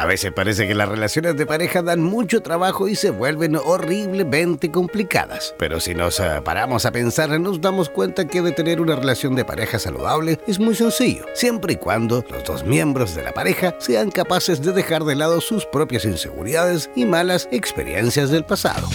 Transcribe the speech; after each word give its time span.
A 0.00 0.06
veces 0.06 0.32
parece 0.32 0.66
que 0.66 0.74
las 0.74 0.88
relaciones 0.88 1.36
de 1.36 1.44
pareja 1.44 1.82
dan 1.82 2.00
mucho 2.00 2.40
trabajo 2.40 2.88
y 2.88 2.96
se 2.96 3.10
vuelven 3.10 3.54
horriblemente 3.56 4.70
complicadas. 4.70 5.54
Pero 5.58 5.78
si 5.78 5.94
nos 5.94 6.18
eh, 6.20 6.40
paramos 6.42 6.86
a 6.86 6.90
pensar, 6.90 7.38
nos 7.38 7.60
damos 7.60 7.90
cuenta 7.90 8.26
que 8.26 8.40
de 8.40 8.52
tener 8.52 8.80
una 8.80 8.96
relación 8.96 9.34
de 9.34 9.44
pareja 9.44 9.78
saludable 9.78 10.40
es 10.46 10.58
muy 10.58 10.74
sencillo, 10.74 11.26
siempre 11.34 11.74
y 11.74 11.76
cuando 11.76 12.24
los 12.30 12.44
dos 12.44 12.64
miembros 12.64 13.14
de 13.14 13.24
la 13.24 13.32
pareja 13.32 13.74
sean 13.78 14.10
capaces 14.10 14.62
de 14.62 14.72
dejar 14.72 15.04
de 15.04 15.16
lado 15.16 15.42
sus 15.42 15.66
propias 15.66 16.06
inseguridades 16.06 16.88
y 16.96 17.04
malas 17.04 17.46
experiencias 17.52 18.30
del 18.30 18.46
pasado. 18.46 18.88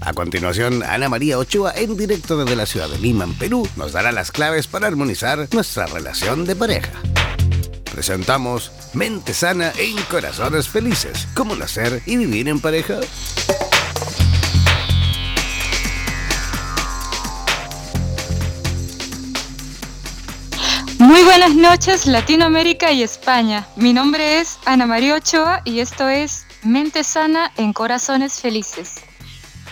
A 0.00 0.12
continuación, 0.12 0.82
Ana 0.82 1.08
María 1.08 1.38
Ochoa, 1.38 1.72
en 1.76 1.96
directo 1.96 2.36
desde 2.36 2.56
la 2.56 2.66
ciudad 2.66 2.88
de 2.88 2.98
Lima, 2.98 3.22
en 3.22 3.34
Perú, 3.34 3.68
nos 3.76 3.92
dará 3.92 4.10
las 4.10 4.32
claves 4.32 4.66
para 4.66 4.88
armonizar 4.88 5.46
nuestra 5.52 5.86
relación 5.86 6.44
de 6.46 6.56
pareja 6.56 7.00
presentamos 7.92 8.72
Mente 8.94 9.34
Sana 9.34 9.72
en 9.76 9.96
Corazones 10.04 10.68
Felices. 10.68 11.28
¿Cómo 11.34 11.54
nacer 11.54 12.02
y 12.06 12.16
vivir 12.16 12.48
en 12.48 12.58
pareja? 12.58 13.00
Muy 20.98 21.22
buenas 21.24 21.54
noches 21.54 22.06
Latinoamérica 22.06 22.92
y 22.92 23.02
España. 23.02 23.66
Mi 23.76 23.92
nombre 23.92 24.40
es 24.40 24.58
Ana 24.64 24.86
María 24.86 25.16
Ochoa 25.16 25.60
y 25.64 25.80
esto 25.80 26.08
es 26.08 26.46
Mente 26.62 27.04
Sana 27.04 27.52
en 27.56 27.74
Corazones 27.74 28.40
Felices. 28.40 28.94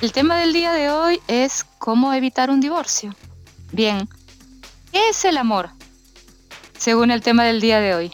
El 0.03 0.13
tema 0.13 0.39
del 0.39 0.53
día 0.53 0.73
de 0.73 0.91
hoy 0.91 1.21
es 1.27 1.65
cómo 1.79 2.13
evitar 2.13 2.51
un 2.51 2.61
divorcio. 2.61 3.15
Bien, 3.73 4.09
¿qué 4.93 5.09
es 5.09 5.25
el 5.25 5.39
amor? 5.39 5.71
Según 6.81 7.11
el 7.11 7.21
tema 7.21 7.45
del 7.45 7.61
día 7.61 7.79
de 7.79 7.95
hoy. 7.95 8.11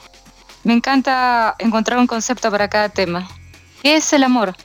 Me 0.64 0.72
encanta 0.72 1.54
encontrar 1.60 2.00
un 2.00 2.08
concepto 2.08 2.50
para 2.50 2.68
cada 2.68 2.88
tema. 2.88 3.28
¿Qué 3.80 3.94
es 3.94 4.12
el 4.12 4.24
amor? 4.24 4.56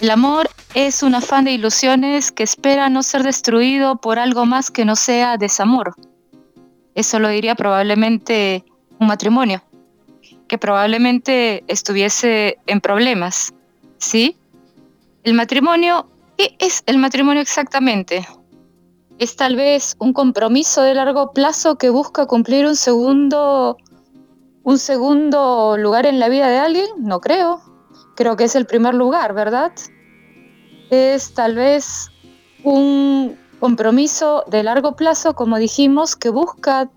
El 0.00 0.10
amor 0.10 0.50
es 0.74 1.02
un 1.02 1.14
afán 1.14 1.46
de 1.46 1.52
ilusiones 1.52 2.30
que 2.30 2.42
espera 2.42 2.90
no 2.90 3.02
ser 3.02 3.22
destruido 3.22 3.96
por 3.96 4.18
algo 4.18 4.44
más 4.44 4.70
que 4.70 4.84
no 4.84 4.96
sea 4.96 5.38
desamor. 5.38 5.94
Eso 6.94 7.18
lo 7.20 7.30
diría 7.30 7.54
probablemente 7.54 8.64
un 8.98 9.06
matrimonio, 9.06 9.62
que 10.46 10.58
probablemente 10.58 11.64
estuviese 11.68 12.58
en 12.66 12.82
problemas. 12.82 13.54
¿Sí? 13.96 14.36
El 15.24 15.32
matrimonio, 15.32 16.06
¿qué 16.36 16.54
es 16.58 16.82
el 16.84 16.98
matrimonio 16.98 17.40
exactamente? 17.40 18.28
Es 19.18 19.36
tal 19.36 19.56
vez 19.56 19.96
un 19.98 20.12
compromiso 20.12 20.82
de 20.82 20.94
largo 20.94 21.32
plazo 21.32 21.76
que 21.76 21.90
busca 21.90 22.26
cumplir 22.26 22.66
un 22.66 22.76
segundo, 22.76 23.76
un 24.62 24.78
segundo 24.78 25.76
lugar 25.76 26.06
en 26.06 26.20
la 26.20 26.28
vida 26.28 26.48
de 26.48 26.58
alguien, 26.58 26.86
no 26.98 27.20
creo. 27.20 27.60
Creo 28.14 28.36
que 28.36 28.44
es 28.44 28.54
el 28.54 28.66
primer 28.66 28.94
lugar, 28.94 29.34
¿verdad? 29.34 29.72
Es 30.90 31.34
tal 31.34 31.56
vez 31.56 32.10
un 32.62 33.36
compromiso 33.58 34.44
de 34.46 34.62
largo 34.62 34.94
plazo, 34.94 35.34
como 35.34 35.58
dijimos, 35.58 36.14
que 36.14 36.30
busca 36.30 36.88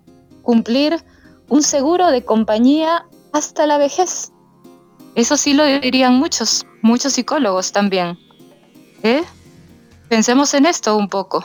cumplir 0.44 1.04
un 1.50 1.64
seguro 1.64 2.12
de 2.12 2.24
compañía 2.24 3.06
hasta 3.34 3.66
la 3.66 3.78
vejez. 3.78 4.31
Eso 5.16 5.38
sí 5.38 5.54
lo 5.54 5.66
dirían 5.66 6.16
muchos, 6.16 6.66
muchos 6.81 7.14
psicólogos 7.14 7.72
también. 7.72 8.18
¿Eh? 9.04 9.24
Pensemos 10.08 10.54
en 10.54 10.66
esto 10.66 10.96
un 10.96 11.10
poco. 11.10 11.44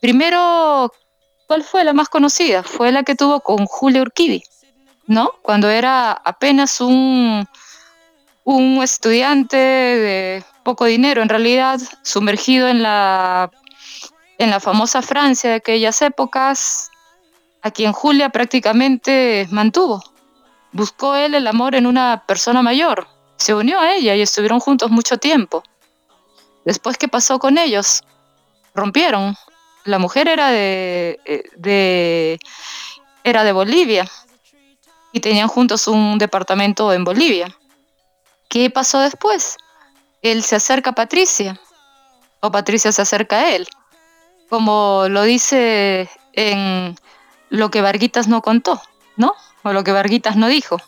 Primero, 0.00 0.92
¿cuál 1.48 1.64
fue 1.64 1.82
la 1.82 1.92
más 1.92 2.08
conocida? 2.08 2.62
Fue 2.62 2.92
la 2.92 3.02
que 3.02 3.16
tuvo 3.16 3.40
con 3.40 3.66
Julio 3.66 4.02
Urquidi, 4.02 4.44
¿no? 5.08 5.32
Cuando 5.42 5.68
era 5.68 6.12
apenas 6.12 6.80
un, 6.80 7.44
un 8.44 8.82
estudiante 8.84 9.56
de 9.56 10.44
poco 10.62 10.84
dinero, 10.84 11.22
en 11.22 11.28
realidad, 11.28 11.80
sumergido 12.04 12.68
en 12.68 12.84
la, 12.84 13.50
en 14.38 14.50
la 14.50 14.60
famosa 14.60 15.02
Francia 15.02 15.50
de 15.50 15.56
aquellas 15.56 16.00
épocas, 16.02 16.88
a 17.62 17.72
quien 17.72 17.90
Julia 17.90 18.28
prácticamente 18.28 19.48
mantuvo. 19.50 20.04
Buscó 20.70 21.16
él 21.16 21.34
el 21.34 21.48
amor 21.48 21.74
en 21.74 21.88
una 21.88 22.22
persona 22.28 22.62
mayor, 22.62 23.08
se 23.38 23.54
unió 23.54 23.80
a 23.80 23.92
ella 23.96 24.14
y 24.14 24.20
estuvieron 24.20 24.60
juntos 24.60 24.88
mucho 24.92 25.18
tiempo. 25.18 25.64
Después, 26.64 26.98
¿qué 26.98 27.08
pasó 27.08 27.38
con 27.38 27.58
ellos? 27.58 28.02
Rompieron. 28.74 29.36
La 29.84 29.98
mujer 29.98 30.28
era 30.28 30.50
de, 30.50 31.18
eh, 31.24 31.42
de, 31.56 32.38
era 33.24 33.44
de 33.44 33.52
Bolivia 33.52 34.06
y 35.12 35.20
tenían 35.20 35.48
juntos 35.48 35.88
un 35.88 36.18
departamento 36.18 36.92
en 36.92 37.04
Bolivia. 37.04 37.56
¿Qué 38.48 38.68
pasó 38.70 39.00
después? 39.00 39.56
Él 40.22 40.42
se 40.42 40.56
acerca 40.56 40.90
a 40.90 40.94
Patricia 40.94 41.58
o 42.40 42.50
Patricia 42.50 42.90
se 42.92 43.02
acerca 43.02 43.36
a 43.36 43.54
él, 43.54 43.68
como 44.48 45.06
lo 45.08 45.22
dice 45.22 46.08
en 46.32 46.96
lo 47.50 47.70
que 47.70 47.82
Varguitas 47.82 48.28
no 48.28 48.42
contó, 48.42 48.80
¿no? 49.16 49.34
O 49.62 49.72
lo 49.72 49.84
que 49.84 49.92
Varguitas 49.92 50.36
no 50.36 50.48
dijo, 50.48 50.78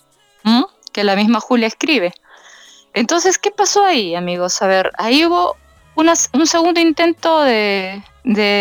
que 0.93 1.05
la 1.05 1.17
misma 1.17 1.41
Julia 1.41 1.67
escribe. 1.67 2.15
Entonces, 2.95 3.39
¿qué 3.39 3.51
pasó 3.51 3.85
ahí, 3.85 4.15
amigos? 4.15 4.61
A 4.63 4.67
ver, 4.67 4.93
ahí 4.99 5.25
hubo 5.25 5.57
un 5.95 6.47
segundo 6.47 6.81
intento 6.81 7.43
de, 7.43 8.03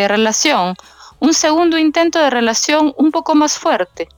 relación, 0.08 0.76
un 1.20 1.34
segundo 1.34 1.78
intento 1.78 2.20
de 2.20 2.30
relación 2.30 2.94
un 2.98 3.12
poco 3.12 3.36
más 3.36 3.58
fuerte. 3.58 4.10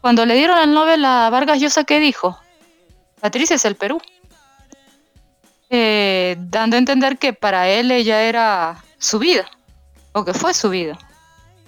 Cuando 0.00 0.24
le 0.24 0.34
dieron 0.34 0.58
el 0.58 0.72
Nobel 0.72 1.04
a 1.04 1.28
Vargas 1.30 1.60
Llosa, 1.60 1.84
¿qué 1.84 2.00
dijo? 2.00 2.38
Patricia 3.20 3.56
es 3.56 3.64
el 3.64 3.76
Perú. 3.76 4.00
Eh, 5.68 6.36
dando 6.38 6.76
a 6.76 6.78
entender 6.78 7.18
que 7.18 7.32
para 7.32 7.68
él 7.68 7.90
ella 7.90 8.22
era 8.22 8.82
su 8.98 9.18
vida, 9.18 9.48
o 10.12 10.24
que 10.24 10.34
fue 10.34 10.54
su 10.54 10.70
vida. 10.70 10.98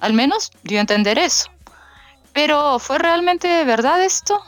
Al 0.01 0.15
menos 0.15 0.51
dio 0.65 0.79
a 0.79 0.81
entender 0.81 1.19
eso. 1.19 1.51
Pero 2.33 2.79
¿fue 2.79 2.99
realmente 2.99 3.65
verdad 3.65 4.03
esto? 4.03 4.43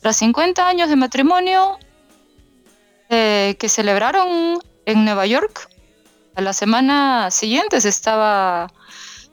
Tras 0.00 0.16
50 0.16 0.68
años 0.68 0.88
de 0.88 0.96
matrimonio 0.96 1.78
eh, 3.08 3.56
que 3.58 3.68
celebraron 3.68 4.60
en 4.88 5.04
Nueva 5.04 5.26
York. 5.26 5.68
A 6.34 6.40
la 6.40 6.54
semana 6.54 7.30
siguiente 7.30 7.78
se 7.80 7.90
estaba, 7.90 8.72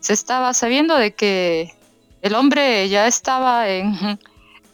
se 0.02 0.12
estaba 0.12 0.54
sabiendo 0.54 0.98
de 0.98 1.16
que 1.16 1.74
el 2.22 2.36
hombre 2.36 2.90
ya 2.90 3.08
estaba 3.08 3.70
en, 3.70 4.20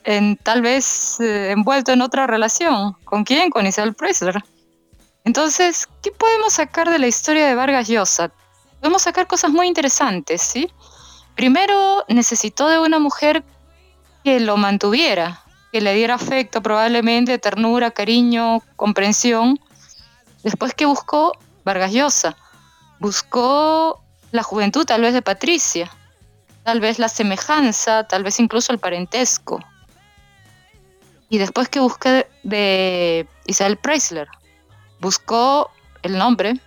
en 0.06 0.38
tal 0.38 0.63
vez 0.63 1.19
eh, 1.19 1.51
envuelto 1.51 1.92
en 1.92 2.01
otra 2.01 2.25
relación. 2.25 2.94
¿Con 3.04 3.24
quién? 3.24 3.51
Con 3.51 3.68
Isabel 3.68 3.94
Preisler. 3.94 4.44
Entonces, 5.24 5.88
¿qué 6.01 6.12
podemos 6.12 6.54
sacar 6.54 6.89
de 6.89 6.98
la 6.98 7.07
historia 7.07 7.45
de 7.45 7.54
Vargas 7.54 7.88
Llosa? 7.88 8.31
Podemos 8.80 9.04
sacar 9.04 9.27
cosas 9.27 9.51
muy 9.51 9.68
interesantes, 9.68 10.42
¿sí? 10.42 10.68
Primero, 11.36 12.04
necesitó 12.07 12.68
de 12.69 12.80
una 12.80 12.98
mujer 12.98 13.44
que 14.24 14.39
lo 14.39 14.57
mantuviera, 14.57 15.44
que 15.72 15.80
le 15.80 15.94
diera 15.94 16.16
afecto, 16.16 16.63
probablemente 16.63 17.38
ternura, 17.38 17.92
cariño, 17.92 18.63
comprensión. 18.75 19.60
Después, 20.44 20.74
¿qué 20.74 20.86
buscó? 20.86 21.34
Vargas 21.64 21.92
Llosa. 21.92 22.36
Buscó 23.00 24.04
la 24.32 24.44
juventud, 24.44 24.86
tal 24.86 25.02
vez 25.02 25.14
de 25.14 25.22
Patricia, 25.22 25.92
tal 26.64 26.80
vez 26.80 27.00
la 27.00 27.10
semejanza, 27.10 28.08
tal 28.08 28.24
vez 28.24 28.40
incluso 28.40 28.72
el 28.72 28.80
parentesco. 28.80 29.60
Y 31.30 31.38
después 31.38 31.70
que 31.70 31.80
busqué 31.80 32.28
de 32.44 33.28
Isabel 33.46 33.78
Preisler, 33.78 34.28
buscó 35.00 35.72
el 36.02 36.18
nombre, 36.18 36.60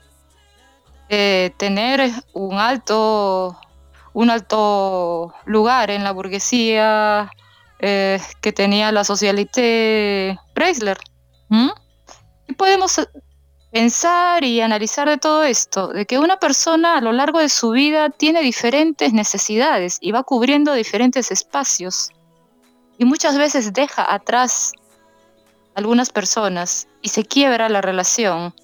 eh, 1.09 1.53
tener 1.57 2.11
un 2.33 2.59
alto, 2.59 3.59
un 4.13 4.31
alto 4.31 5.35
lugar 5.45 5.91
en 5.91 6.03
la 6.03 6.13
burguesía 6.13 7.31
eh, 7.79 8.21
que 8.41 8.53
tenía 8.53 8.91
la 8.91 9.05
socialité 9.05 10.39
Preisler. 10.55 10.99
Y 12.47 12.53
podemos 12.55 13.01
pensar 13.75 14.45
y 14.45 14.61
analizar 14.61 15.09
de 15.09 15.19
todo 15.19 15.43
esto, 15.43 15.89
de 15.89 16.07
que 16.07 16.21
una 16.21 16.39
persona 16.39 16.97
a 16.97 17.01
lo 17.01 17.11
largo 17.11 17.41
de 17.41 17.49
su 17.49 17.71
vida 17.71 18.09
tiene 18.09 18.41
diferentes 18.41 19.13
necesidades 19.13 19.99
y 20.01 20.13
va 20.13 20.23
cubriendo 20.23 20.75
diferentes 20.75 21.33
espacios 21.33 22.11
y 22.99 23.05
muchas 23.05 23.37
veces 23.37 23.73
deja 23.73 24.15
atrás 24.15 24.75
algunas 25.75 26.11
personas 26.11 26.87
y 27.03 27.09
se 27.09 27.25
quiebra 27.25 27.69
la 27.69 27.81
relación. 27.81 28.55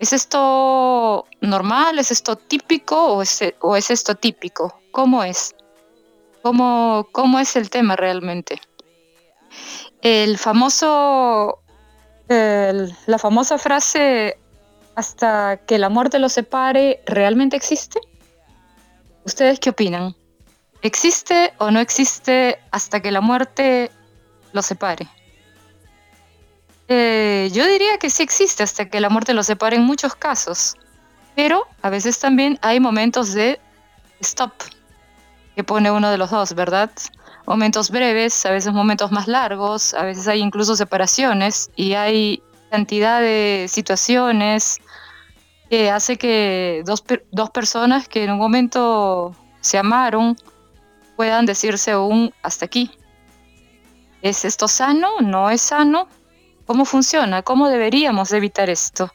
¿Es 0.00 0.12
esto 0.12 1.24
normal? 1.40 2.00
¿Es 2.00 2.10
esto 2.10 2.34
típico 2.34 2.96
o 3.00 3.22
es, 3.22 3.38
o 3.60 3.76
es 3.76 3.92
esto 3.92 4.16
típico? 4.16 4.76
¿Cómo 4.90 5.22
es? 5.22 5.54
¿Cómo, 6.42 7.06
¿Cómo 7.12 7.38
es 7.38 7.54
el 7.54 7.70
tema 7.70 7.94
realmente? 7.94 8.60
El 10.00 10.36
famoso, 10.36 11.61
la 12.28 13.18
famosa 13.18 13.58
frase 13.58 14.38
hasta 14.94 15.58
que 15.58 15.78
la 15.78 15.88
muerte 15.88 16.18
los 16.18 16.32
separe, 16.32 17.02
¿realmente 17.06 17.56
existe? 17.56 18.00
¿Ustedes 19.24 19.60
qué 19.60 19.70
opinan? 19.70 20.14
¿Existe 20.82 21.52
o 21.58 21.70
no 21.70 21.80
existe 21.80 22.58
hasta 22.70 23.00
que 23.00 23.12
la 23.12 23.20
muerte 23.20 23.90
los 24.52 24.66
separe? 24.66 25.08
Eh, 26.88 27.50
yo 27.52 27.66
diría 27.66 27.98
que 27.98 28.10
sí 28.10 28.22
existe 28.22 28.62
hasta 28.62 28.88
que 28.90 29.00
la 29.00 29.08
muerte 29.08 29.32
los 29.32 29.46
separe 29.46 29.76
en 29.76 29.84
muchos 29.84 30.14
casos, 30.14 30.76
pero 31.36 31.66
a 31.80 31.90
veces 31.90 32.18
también 32.18 32.58
hay 32.62 32.80
momentos 32.80 33.32
de 33.32 33.60
stop 34.20 34.52
que 35.54 35.64
pone 35.64 35.90
uno 35.90 36.10
de 36.10 36.18
los 36.18 36.30
dos, 36.30 36.54
¿verdad? 36.54 36.90
Momentos 37.46 37.90
breves, 37.90 38.46
a 38.46 38.50
veces 38.50 38.72
momentos 38.72 39.10
más 39.10 39.26
largos, 39.26 39.94
a 39.94 40.04
veces 40.04 40.28
hay 40.28 40.40
incluso 40.40 40.76
separaciones 40.76 41.70
y 41.74 41.94
hay 41.94 42.42
cantidad 42.70 43.20
de 43.20 43.66
situaciones 43.68 44.78
que 45.68 45.90
hace 45.90 46.16
que 46.16 46.82
dos, 46.86 47.02
dos 47.30 47.50
personas 47.50 48.08
que 48.08 48.24
en 48.24 48.30
un 48.30 48.38
momento 48.38 49.34
se 49.60 49.78
amaron, 49.78 50.36
puedan 51.16 51.44
decirse 51.44 51.90
aún 51.90 52.32
hasta 52.42 52.66
aquí. 52.66 52.90
¿Es 54.22 54.44
esto 54.44 54.68
sano? 54.68 55.20
¿No 55.20 55.50
es 55.50 55.62
sano? 55.62 56.06
¿Cómo 56.66 56.84
funciona? 56.84 57.42
¿Cómo 57.42 57.68
deberíamos 57.68 58.32
evitar 58.32 58.70
esto? 58.70 59.10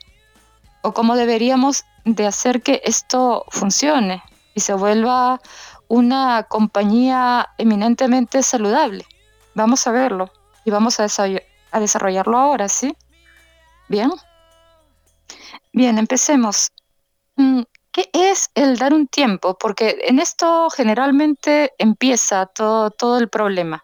¿O 0.82 0.94
cómo 0.94 1.16
deberíamos 1.16 1.86
de 2.04 2.28
hacer 2.28 2.62
que 2.62 2.82
esto 2.84 3.46
funcione 3.50 4.22
y 4.58 4.60
se 4.60 4.74
vuelva 4.74 5.40
una 5.88 6.48
compañía 6.50 7.48
eminentemente 7.60 8.42
saludable? 8.42 9.06
Vamos 9.54 9.86
a 9.86 9.92
verlo 9.92 10.32
y 10.66 10.72
vamos 10.72 11.00
a, 11.00 11.04
desarrollarlo 11.80 12.36
ahora, 12.36 12.68
¿sí? 12.68 12.98
Bien. 13.88 14.12
Bien, 15.74 16.00
empecemos. 16.00 16.72
Mm, 17.36 17.62
¿Qué 17.92 18.10
es 18.14 18.50
el 18.56 18.78
dar 18.78 18.96
un 18.96 19.06
tiempo? 19.08 19.56
Porque 19.60 20.00
en 20.06 20.18
esto 20.18 20.72
generalmente 20.72 21.74
empieza 21.78 22.48
todo 22.48 23.20
el 23.20 23.30
problema. 23.30 23.84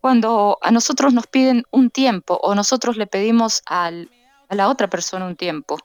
Cuando 0.00 0.58
a 0.62 0.70
nosotros 0.70 1.14
nos 1.14 1.26
piden 1.26 1.64
un 1.72 1.90
tiempo 1.90 2.38
o 2.40 2.54
nosotros 2.54 2.96
le 2.96 3.08
pedimos 3.08 3.62
a 3.66 3.90
la 4.50 4.68
otra 4.68 4.88
persona 4.88 5.26
un 5.26 5.34
tiempo. 5.34 5.78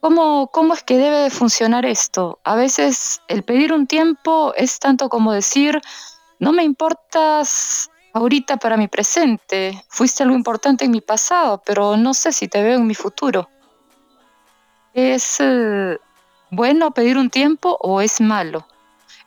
¿Cómo, 0.00 0.46
¿Cómo 0.48 0.74
es 0.74 0.82
que 0.84 0.96
debe 0.96 1.28
funcionar 1.30 1.84
esto? 1.84 2.38
A 2.44 2.54
veces 2.54 3.20
el 3.26 3.42
pedir 3.42 3.72
un 3.72 3.86
tiempo 3.86 4.54
es 4.56 4.78
tanto 4.78 5.08
como 5.08 5.32
decir, 5.32 5.80
no 6.38 6.52
me 6.52 6.62
importas 6.62 7.90
ahorita 8.12 8.58
para 8.58 8.76
mi 8.76 8.86
presente, 8.86 9.82
fuiste 9.88 10.22
algo 10.22 10.36
importante 10.36 10.84
en 10.84 10.92
mi 10.92 11.00
pasado, 11.00 11.62
pero 11.64 11.96
no 11.96 12.14
sé 12.14 12.32
si 12.32 12.46
te 12.46 12.62
veo 12.62 12.76
en 12.76 12.86
mi 12.86 12.94
futuro. 12.94 13.48
¿Es 14.94 15.38
eh, 15.40 15.98
bueno 16.50 16.92
pedir 16.92 17.18
un 17.18 17.30
tiempo 17.30 17.76
o 17.80 18.00
es 18.00 18.20
malo? 18.20 18.66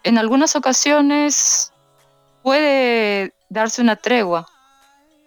En 0.03 0.17
algunas 0.17 0.55
ocasiones 0.55 1.71
puede 2.43 3.33
darse 3.49 3.81
una 3.81 3.97
tregua, 3.97 4.47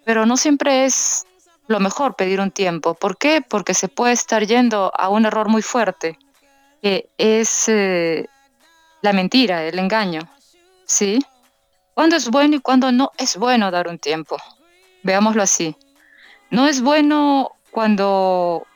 pero 0.05 0.25
no 0.25 0.37
siempre 0.37 0.85
es 0.85 1.25
lo 1.67 1.79
mejor 1.79 2.15
pedir 2.15 2.39
un 2.39 2.51
tiempo. 2.51 2.93
¿Por 2.93 3.17
qué? 3.17 3.41
Porque 3.41 3.73
se 3.73 3.87
puede 3.87 4.13
estar 4.13 4.45
yendo 4.45 4.91
a 4.95 5.09
un 5.09 5.25
error 5.25 5.49
muy 5.49 5.61
fuerte, 5.61 6.17
que 6.81 7.09
es 7.17 7.67
eh, 7.67 8.27
la 9.01 9.13
mentira, 9.13 9.63
el 9.63 9.79
engaño. 9.79 10.21
¿Sí? 10.85 11.25
¿Cuándo 11.93 12.15
es 12.15 12.29
bueno 12.29 12.55
y 12.57 12.59
cuándo 12.59 12.91
no 12.91 13.11
es 13.17 13.37
bueno 13.37 13.71
dar 13.71 13.87
un 13.87 13.97
tiempo? 13.97 14.37
Veámoslo 15.03 15.41
así. 15.41 15.75
No 16.51 16.67
es 16.67 16.81
bueno 16.81 17.51
cuando 17.71 18.67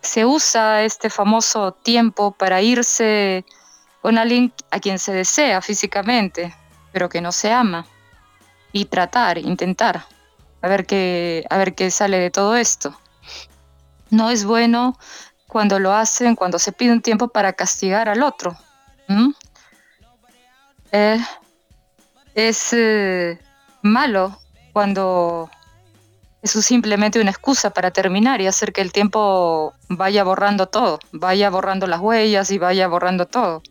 se 0.00 0.24
usa 0.24 0.82
este 0.82 1.10
famoso 1.10 1.72
tiempo 1.72 2.32
para 2.32 2.60
irse 2.62 3.44
con 4.00 4.18
alguien 4.18 4.52
a 4.70 4.80
quien 4.80 4.98
se 4.98 5.12
desea 5.12 5.60
físicamente, 5.60 6.54
pero 6.92 7.08
que 7.08 7.20
no 7.20 7.32
se 7.32 7.52
ama, 7.52 7.86
y 8.72 8.86
tratar, 8.86 9.38
intentar, 9.38 10.04
a 10.62 10.68
ver 10.68 10.86
qué, 10.86 11.44
a 11.50 11.58
ver 11.58 11.74
qué 11.74 11.90
sale 11.90 12.18
de 12.18 12.30
todo 12.30 12.56
esto. 12.56 12.96
No 14.10 14.30
es 14.30 14.44
bueno 14.44 14.96
cuando 15.48 15.78
lo 15.78 15.92
hacen, 15.92 16.36
cuando 16.36 16.58
se 16.58 16.72
pide 16.72 16.92
un 16.92 17.02
tiempo 17.02 17.28
para 17.28 17.52
castigar 17.52 18.08
al 18.08 18.22
otro. 18.22 18.56
Eh, 20.92 21.20
es 22.34 22.72
eh, 22.72 23.38
malo 23.82 24.38
cuando 24.72 25.50
eso 26.42 26.58
es 26.58 26.66
simplemente 26.66 27.20
una 27.20 27.30
excusa 27.30 27.70
para 27.70 27.90
terminar 27.90 28.40
y 28.40 28.46
hacer 28.46 28.72
que 28.72 28.80
el 28.80 28.92
tiempo 28.92 29.74
vaya 29.88 30.24
borrando 30.24 30.66
todo, 30.66 30.98
vaya 31.12 31.50
borrando 31.50 31.86
las 31.86 32.00
huellas 32.00 32.50
y 32.50 32.58
vaya 32.58 32.88
borrando 32.88 33.26
todo. 33.26 33.62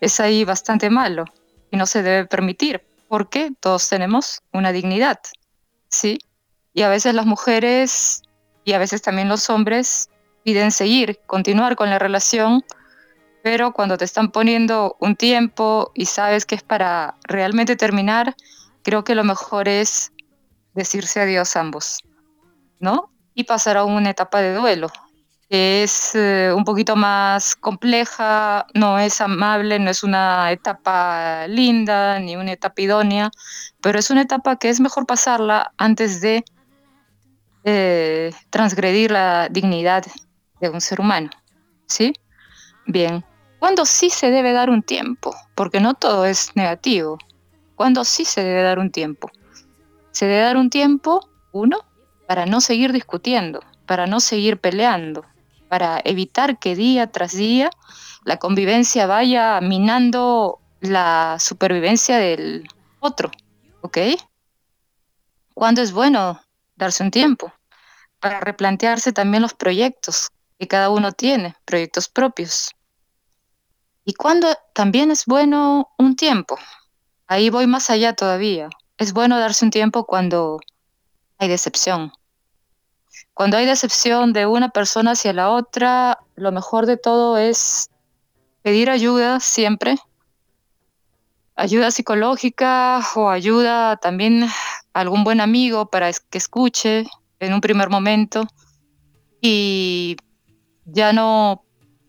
Es 0.00 0.20
ahí 0.20 0.44
bastante 0.44 0.90
malo 0.90 1.24
y 1.70 1.76
no 1.76 1.86
se 1.86 2.02
debe 2.02 2.26
permitir 2.26 2.84
porque 3.08 3.50
todos 3.60 3.88
tenemos 3.88 4.42
una 4.52 4.72
dignidad, 4.72 5.18
¿sí? 5.94 6.18
Y 6.72 6.82
a 6.82 6.88
veces 6.88 7.14
las 7.14 7.26
mujeres 7.26 8.22
y 8.64 8.72
a 8.72 8.78
veces 8.78 9.02
también 9.02 9.28
los 9.28 9.48
hombres 9.50 10.10
piden 10.42 10.72
seguir, 10.72 11.20
continuar 11.26 11.76
con 11.76 11.90
la 11.90 11.98
relación, 11.98 12.64
pero 13.42 13.72
cuando 13.72 13.98
te 13.98 14.04
están 14.04 14.30
poniendo 14.30 14.96
un 15.00 15.16
tiempo 15.16 15.92
y 15.94 16.06
sabes 16.06 16.46
que 16.46 16.54
es 16.54 16.62
para 16.62 17.16
realmente 17.24 17.76
terminar, 17.76 18.34
creo 18.82 19.04
que 19.04 19.14
lo 19.14 19.24
mejor 19.24 19.68
es 19.68 20.12
decirse 20.74 21.20
adiós 21.20 21.56
ambos, 21.56 22.00
¿no? 22.80 23.10
Y 23.34 23.44
pasar 23.44 23.76
a 23.76 23.84
una 23.84 24.10
etapa 24.10 24.40
de 24.40 24.54
duelo, 24.54 24.90
es 25.54 26.14
eh, 26.14 26.52
un 26.54 26.64
poquito 26.64 26.96
más 26.96 27.54
compleja, 27.54 28.66
no 28.74 28.98
es 28.98 29.20
amable, 29.20 29.78
no 29.78 29.90
es 29.90 30.02
una 30.02 30.50
etapa 30.50 31.46
linda 31.48 32.18
ni 32.18 32.36
una 32.36 32.52
etapa 32.52 32.82
idónea, 32.82 33.30
pero 33.80 33.98
es 33.98 34.10
una 34.10 34.22
etapa 34.22 34.56
que 34.56 34.68
es 34.68 34.80
mejor 34.80 35.06
pasarla 35.06 35.72
antes 35.76 36.20
de 36.20 36.44
eh, 37.64 38.32
transgredir 38.50 39.10
la 39.10 39.48
dignidad 39.48 40.04
de 40.60 40.70
un 40.70 40.80
ser 40.80 41.00
humano, 41.00 41.30
¿sí? 41.86 42.12
Bien, 42.86 43.24
¿cuándo 43.58 43.86
sí 43.86 44.10
se 44.10 44.30
debe 44.30 44.52
dar 44.52 44.70
un 44.70 44.82
tiempo? 44.82 45.34
Porque 45.54 45.80
no 45.80 45.94
todo 45.94 46.24
es 46.26 46.54
negativo. 46.54 47.18
¿Cuándo 47.74 48.04
sí 48.04 48.24
se 48.24 48.42
debe 48.42 48.62
dar 48.62 48.78
un 48.78 48.90
tiempo? 48.90 49.30
Se 50.10 50.26
debe 50.26 50.40
dar 50.40 50.56
un 50.56 50.70
tiempo, 50.70 51.28
uno, 51.52 51.78
para 52.26 52.46
no 52.46 52.60
seguir 52.60 52.92
discutiendo, 52.92 53.60
para 53.86 54.06
no 54.06 54.20
seguir 54.20 54.58
peleando, 54.58 55.24
para 55.74 56.00
evitar 56.04 56.60
que 56.60 56.76
día 56.76 57.08
tras 57.08 57.32
día 57.32 57.68
la 58.22 58.36
convivencia 58.36 59.08
vaya 59.08 59.60
minando 59.60 60.60
la 60.78 61.36
supervivencia 61.40 62.16
del 62.18 62.68
otro, 63.00 63.32
¿ok? 63.80 63.98
¿Cuándo 65.52 65.82
es 65.82 65.90
bueno 65.90 66.40
darse 66.76 67.02
un 67.02 67.10
tiempo 67.10 67.52
para 68.20 68.38
replantearse 68.38 69.12
también 69.12 69.42
los 69.42 69.54
proyectos 69.54 70.30
que 70.60 70.68
cada 70.68 70.90
uno 70.90 71.10
tiene, 71.10 71.56
proyectos 71.64 72.08
propios? 72.08 72.70
¿Y 74.04 74.14
cuándo 74.14 74.46
también 74.74 75.10
es 75.10 75.26
bueno 75.26 75.88
un 75.98 76.14
tiempo? 76.14 76.56
Ahí 77.26 77.50
voy 77.50 77.66
más 77.66 77.90
allá 77.90 78.12
todavía. 78.12 78.68
Es 78.96 79.12
bueno 79.12 79.40
darse 79.40 79.64
un 79.64 79.72
tiempo 79.72 80.06
cuando 80.06 80.60
hay 81.38 81.48
decepción. 81.48 82.12
Cuando 83.34 83.56
hay 83.56 83.66
decepción 83.66 84.32
de 84.32 84.46
una 84.46 84.68
persona 84.68 85.10
hacia 85.10 85.32
la 85.32 85.50
otra, 85.50 86.20
lo 86.36 86.52
mejor 86.52 86.86
de 86.86 86.96
todo 86.96 87.36
es 87.36 87.90
pedir 88.62 88.90
ayuda 88.90 89.40
siempre. 89.40 89.96
Ayuda 91.56 91.90
psicológica 91.90 93.00
o 93.16 93.28
ayuda 93.28 93.96
también 93.96 94.44
a 94.44 95.00
algún 95.00 95.24
buen 95.24 95.40
amigo 95.40 95.86
para 95.86 96.12
que 96.12 96.38
escuche 96.38 97.06
en 97.40 97.52
un 97.52 97.60
primer 97.60 97.90
momento 97.90 98.46
y 99.40 100.16
ya 100.84 101.12
no 101.12 101.64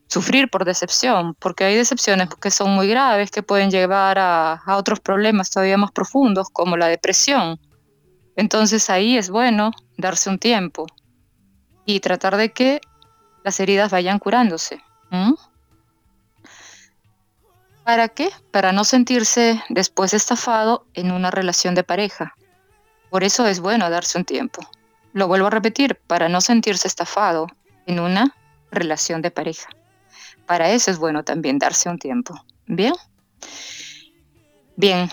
sufrir 0.08 0.50
por 0.50 0.64
decepción, 0.64 1.36
porque 1.40 1.64
hay 1.64 1.76
decepciones 1.76 2.30
que 2.40 2.52
son 2.52 2.70
muy 2.72 2.88
graves, 2.88 3.32
que 3.32 3.42
pueden 3.42 3.72
llevar 3.72 4.20
a, 4.20 4.54
a 4.54 4.78
otros 4.78 5.00
problemas 5.00 5.50
todavía 5.50 5.78
más 5.78 5.92
profundos, 5.92 6.50
como 6.52 6.78
la 6.78 6.88
depresión. 6.88 7.60
Entonces 8.36 8.90
ahí 8.90 9.18
es 9.18 9.30
bueno 9.30 9.72
darse 9.98 10.30
un 10.30 10.40
tiempo, 10.40 10.86
y 11.86 12.00
tratar 12.00 12.38
de 12.38 12.52
que 12.52 12.82
las 13.44 13.60
heridas 13.60 13.92
vayan 13.92 14.20
curándose. 14.20 14.82
¿Para 17.84 18.10
qué? 18.10 18.32
Para 18.52 18.72
no 18.72 18.84
sentirse 18.84 19.64
después 19.70 20.14
estafado 20.14 20.86
en 20.96 21.12
una 21.12 21.30
relación 21.30 21.76
de 21.76 21.84
pareja. 21.84 22.36
Por 23.12 23.24
eso 23.24 23.46
es 23.46 23.60
bueno 23.60 23.90
darse 23.90 24.18
un 24.18 24.26
tiempo. 24.26 24.68
Lo 25.14 25.28
vuelvo 25.28 25.48
a 25.48 25.52
repetir, 25.52 25.96
para 26.08 26.28
no 26.28 26.42
sentirse 26.42 26.88
estafado 26.88 27.48
en 27.86 28.00
una 28.00 28.36
relación 28.72 29.22
de 29.22 29.32
pareja. 29.32 29.70
Para 30.46 30.72
eso 30.72 30.92
es 30.92 30.98
bueno 30.98 31.24
también 31.24 31.60
darse 31.60 31.88
un 31.88 32.00
tiempo. 32.00 32.34
¿Bien? 32.66 32.94
Bien, 34.76 35.10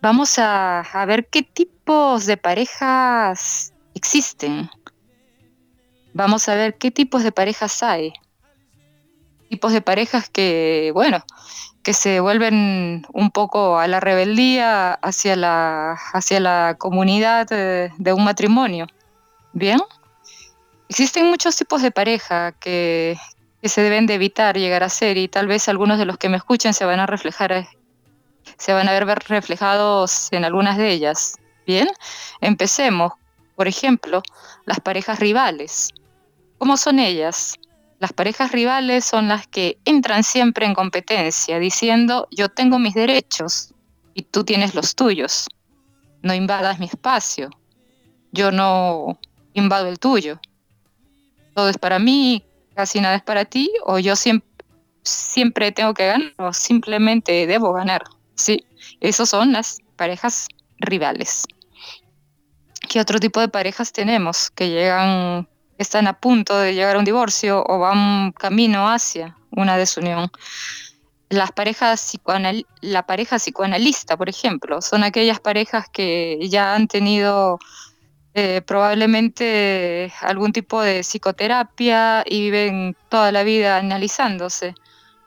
vamos 0.00 0.38
a, 0.38 0.80
a 0.80 1.04
ver 1.04 1.26
qué 1.26 1.42
tipos 1.42 2.24
de 2.26 2.36
parejas 2.36 3.74
existen 3.94 4.70
vamos 6.14 6.48
a 6.48 6.54
ver 6.54 6.76
qué 6.78 6.90
tipos 6.90 7.22
de 7.22 7.32
parejas 7.32 7.82
hay. 7.82 8.12
Tipos 9.48 9.72
de 9.72 9.82
parejas 9.82 10.30
que, 10.30 10.90
bueno, 10.94 11.24
que 11.82 11.94
se 11.94 12.20
vuelven 12.20 13.06
un 13.12 13.30
poco 13.30 13.78
a 13.78 13.86
la 13.86 14.00
rebeldía 14.00 14.94
hacia 14.94 15.36
la, 15.36 15.92
hacia 16.12 16.40
la 16.40 16.76
comunidad 16.78 17.46
de, 17.48 18.12
un 18.12 18.24
matrimonio. 18.24 18.86
¿Bien? 19.52 19.80
Existen 20.88 21.26
muchos 21.26 21.56
tipos 21.56 21.82
de 21.82 21.90
pareja 21.90 22.52
que, 22.52 23.18
que, 23.60 23.68
se 23.68 23.82
deben 23.82 24.06
de 24.06 24.14
evitar 24.14 24.56
llegar 24.56 24.82
a 24.82 24.88
ser 24.88 25.16
y 25.18 25.28
tal 25.28 25.46
vez 25.46 25.68
algunos 25.68 25.98
de 25.98 26.04
los 26.04 26.18
que 26.18 26.28
me 26.28 26.36
escuchen 26.36 26.72
se 26.72 26.84
van 26.84 27.00
a 27.00 27.06
reflejar, 27.06 27.66
se 28.58 28.72
van 28.72 28.88
a 28.88 28.92
ver 28.92 29.06
reflejados 29.06 30.28
en 30.32 30.44
algunas 30.44 30.76
de 30.76 30.90
ellas. 30.90 31.36
Bien, 31.66 31.88
empecemos. 32.40 33.12
Por 33.56 33.68
ejemplo, 33.68 34.22
las 34.64 34.80
parejas 34.80 35.18
rivales. 35.18 35.92
¿Cómo 36.62 36.76
son 36.76 37.00
ellas? 37.00 37.58
Las 37.98 38.12
parejas 38.12 38.52
rivales 38.52 39.04
son 39.04 39.26
las 39.26 39.48
que 39.48 39.80
entran 39.84 40.22
siempre 40.22 40.64
en 40.64 40.74
competencia, 40.74 41.58
diciendo 41.58 42.28
yo 42.30 42.50
tengo 42.50 42.78
mis 42.78 42.94
derechos 42.94 43.74
y 44.14 44.22
tú 44.22 44.44
tienes 44.44 44.72
los 44.72 44.94
tuyos. 44.94 45.48
No 46.22 46.32
invadas 46.32 46.78
mi 46.78 46.86
espacio. 46.86 47.50
Yo 48.30 48.52
no 48.52 49.18
invado 49.54 49.88
el 49.88 49.98
tuyo. 49.98 50.40
Todo 51.56 51.68
es 51.68 51.78
para 51.78 51.98
mí, 51.98 52.44
casi 52.76 53.00
nada 53.00 53.16
es 53.16 53.22
para 53.24 53.44
ti, 53.44 53.68
o 53.84 53.98
yo 53.98 54.14
siempre, 54.14 55.72
tengo 55.72 55.94
que 55.94 56.06
ganar, 56.06 56.32
o 56.38 56.52
simplemente 56.52 57.44
debo 57.48 57.72
ganar. 57.72 58.04
Sí, 58.36 58.64
esos 59.00 59.28
son 59.28 59.50
las 59.50 59.80
parejas 59.96 60.46
rivales. 60.78 61.42
¿Qué 62.88 63.00
otro 63.00 63.18
tipo 63.18 63.40
de 63.40 63.48
parejas 63.48 63.92
tenemos 63.92 64.48
que 64.48 64.68
llegan 64.68 65.48
están 65.82 66.06
a 66.06 66.14
punto 66.14 66.58
de 66.58 66.74
llegar 66.74 66.96
a 66.96 66.98
un 66.98 67.04
divorcio 67.04 67.64
o 67.66 67.78
van 67.78 68.32
camino 68.32 68.88
hacia 68.88 69.36
una 69.50 69.76
desunión. 69.76 70.30
Las 71.28 71.52
parejas 71.52 72.18
la 72.80 73.06
pareja 73.06 73.36
psicoanalista, 73.36 74.16
por 74.16 74.28
ejemplo, 74.28 74.82
son 74.82 75.02
aquellas 75.02 75.40
parejas 75.40 75.86
que 75.90 76.38
ya 76.48 76.74
han 76.74 76.88
tenido 76.88 77.58
eh, 78.34 78.62
probablemente 78.66 80.12
algún 80.20 80.52
tipo 80.52 80.80
de 80.80 81.02
psicoterapia 81.02 82.24
y 82.26 82.44
viven 82.44 82.96
toda 83.08 83.30
la 83.32 83.42
vida 83.42 83.76
analizándose 83.76 84.74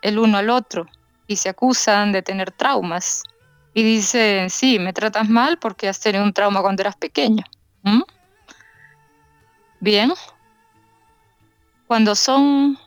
el 0.02 0.20
uno 0.20 0.38
al 0.38 0.50
otro 0.50 0.88
y 1.28 1.36
se 1.36 1.50
acusan 1.50 2.12
de 2.12 2.22
tener 2.22 2.52
traumas 2.52 3.24
y 3.76 3.84
dicen, 3.84 4.50
sí, 4.50 4.80
me 4.80 4.94
tratas 4.94 5.28
mal 5.30 5.58
porque 5.60 5.90
has 5.90 6.00
tenido 6.00 6.24
un 6.24 6.34
trauma 6.34 6.62
cuando 6.62 6.82
eras 6.82 6.96
pequeño. 6.96 7.44
Bien, 9.80 10.14
cuando 11.88 12.16
son 12.16 12.78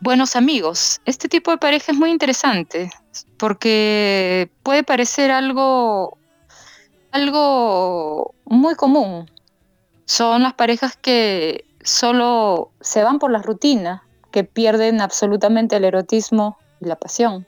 buenos 0.00 0.36
amigos. 0.36 1.00
Este 1.04 1.28
tipo 1.28 1.50
de 1.50 1.58
pareja 1.58 1.92
es 1.92 1.98
muy 1.98 2.10
interesante 2.10 2.90
porque 3.36 4.50
puede 4.62 4.84
parecer 4.84 5.30
algo, 5.30 6.18
algo 7.10 8.34
muy 8.44 8.74
común. 8.74 9.30
Son 10.04 10.42
las 10.42 10.54
parejas 10.54 10.96
que 10.96 11.64
solo 11.82 12.70
se 12.80 13.02
van 13.02 13.18
por 13.18 13.30
la 13.30 13.42
rutina, 13.42 14.02
que 14.30 14.44
pierden 14.44 15.00
absolutamente 15.00 15.76
el 15.76 15.84
erotismo 15.84 16.58
y 16.80 16.86
la 16.86 16.96
pasión. 16.96 17.46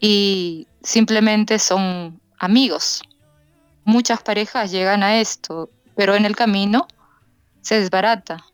Y 0.00 0.68
simplemente 0.82 1.58
son 1.58 2.20
amigos. 2.38 3.02
Muchas 3.84 4.22
parejas 4.22 4.70
llegan 4.70 5.02
a 5.02 5.20
esto, 5.20 5.70
pero 5.94 6.14
en 6.14 6.24
el 6.24 6.36
camino 6.36 6.86
se 7.62 7.80
desbarata 7.80 8.44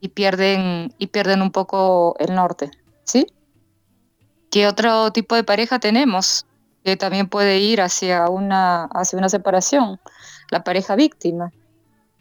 y 0.00 0.08
pierden, 0.08 0.94
y 0.98 1.08
pierden 1.08 1.42
un 1.42 1.50
poco 1.50 2.16
el 2.18 2.34
norte, 2.34 2.70
¿sí? 3.04 3.26
¿Qué 4.50 4.66
otro 4.66 5.10
tipo 5.12 5.34
de 5.34 5.44
pareja 5.44 5.78
tenemos 5.78 6.46
que 6.84 6.96
también 6.96 7.28
puede 7.28 7.58
ir 7.58 7.80
hacia 7.80 8.28
una, 8.28 8.84
hacia 8.84 9.18
una 9.18 9.28
separación? 9.28 10.00
La 10.50 10.62
pareja 10.62 10.94
víctima, 10.94 11.52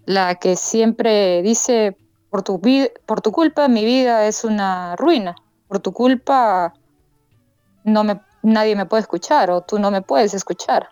la 0.05 0.35
que 0.35 0.55
siempre 0.55 1.41
dice, 1.41 1.97
por 2.29 2.43
tu, 2.43 2.61
por 3.05 3.21
tu 3.21 3.31
culpa 3.31 3.67
mi 3.67 3.85
vida 3.85 4.27
es 4.27 4.43
una 4.43 4.95
ruina, 4.95 5.35
por 5.67 5.79
tu 5.79 5.93
culpa 5.93 6.73
no 7.83 8.03
me, 8.03 8.19
nadie 8.41 8.75
me 8.75 8.85
puede 8.85 9.01
escuchar 9.01 9.51
o 9.51 9.61
tú 9.61 9.79
no 9.79 9.91
me 9.91 10.01
puedes 10.01 10.33
escuchar 10.33 10.89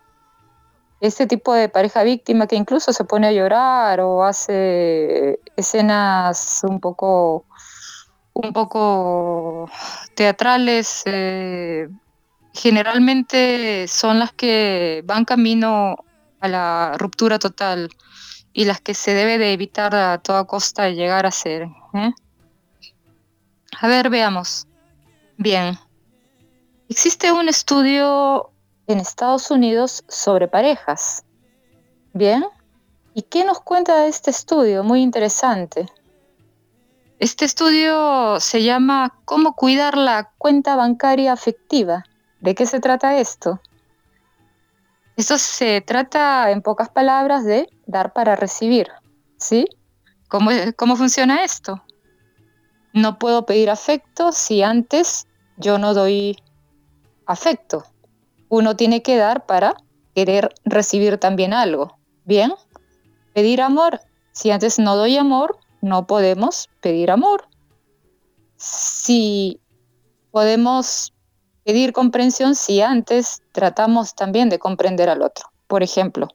este 1.06 1.26
tipo 1.26 1.52
de 1.52 1.68
pareja 1.68 2.02
víctima 2.02 2.46
que 2.46 2.56
incluso 2.56 2.92
se 2.92 3.04
pone 3.04 3.26
a 3.26 3.32
llorar 3.32 4.00
o 4.00 4.24
hace 4.24 5.38
escenas 5.54 6.62
un 6.64 6.80
poco 6.80 7.44
un 8.32 8.52
poco 8.52 9.70
teatrales 10.14 11.02
eh, 11.04 11.88
generalmente 12.54 13.86
son 13.86 14.18
las 14.18 14.32
que 14.32 15.02
van 15.04 15.26
camino 15.26 15.96
a 16.40 16.48
la 16.48 16.94
ruptura 16.96 17.38
total 17.38 17.90
y 18.54 18.64
las 18.64 18.80
que 18.80 18.94
se 18.94 19.12
debe 19.12 19.36
de 19.36 19.52
evitar 19.52 19.94
a 19.94 20.18
toda 20.18 20.44
costa 20.44 20.88
llegar 20.88 21.26
a 21.26 21.30
ser. 21.30 21.68
¿eh? 21.92 22.12
A 23.80 23.88
ver, 23.88 24.08
veamos. 24.08 24.66
Bien. 25.36 25.76
Existe 26.88 27.32
un 27.32 27.48
estudio 27.48 28.53
en 28.86 29.00
Estados 29.00 29.50
Unidos 29.50 30.04
sobre 30.08 30.48
parejas. 30.48 31.24
Bien, 32.12 32.44
¿y 33.14 33.22
qué 33.22 33.44
nos 33.44 33.60
cuenta 33.60 34.06
este 34.06 34.30
estudio? 34.30 34.84
Muy 34.84 35.02
interesante. 35.02 35.86
Este 37.18 37.44
estudio 37.44 38.38
se 38.40 38.62
llama 38.62 39.18
¿Cómo 39.24 39.54
cuidar 39.54 39.96
la 39.96 40.32
cuenta 40.36 40.76
bancaria 40.76 41.32
afectiva? 41.32 42.04
¿De 42.40 42.54
qué 42.54 42.66
se 42.66 42.80
trata 42.80 43.18
esto? 43.18 43.60
Esto 45.16 45.38
se 45.38 45.80
trata, 45.80 46.50
en 46.50 46.60
pocas 46.60 46.88
palabras, 46.88 47.44
de 47.44 47.68
dar 47.86 48.12
para 48.12 48.36
recibir. 48.36 48.88
¿Sí? 49.38 49.66
¿Cómo, 50.28 50.50
cómo 50.76 50.96
funciona 50.96 51.44
esto? 51.44 51.82
No 52.92 53.18
puedo 53.18 53.46
pedir 53.46 53.70
afecto 53.70 54.32
si 54.32 54.62
antes 54.62 55.26
yo 55.56 55.78
no 55.78 55.94
doy 55.94 56.36
afecto 57.26 57.84
uno 58.48 58.76
tiene 58.76 59.02
que 59.02 59.16
dar 59.16 59.46
para 59.46 59.74
querer 60.14 60.54
recibir 60.64 61.18
también 61.18 61.52
algo. 61.52 61.98
Bien, 62.24 62.52
pedir 63.32 63.60
amor. 63.60 64.00
Si 64.32 64.50
antes 64.50 64.78
no 64.78 64.96
doy 64.96 65.16
amor, 65.16 65.58
no 65.80 66.06
podemos 66.06 66.68
pedir 66.80 67.10
amor. 67.10 67.48
Si 68.56 69.60
podemos 70.30 71.12
pedir 71.64 71.92
comprensión 71.92 72.54
si 72.54 72.80
antes 72.80 73.42
tratamos 73.52 74.14
también 74.14 74.48
de 74.48 74.58
comprender 74.58 75.08
al 75.08 75.22
otro, 75.22 75.46
por 75.66 75.82
ejemplo. 75.82 76.28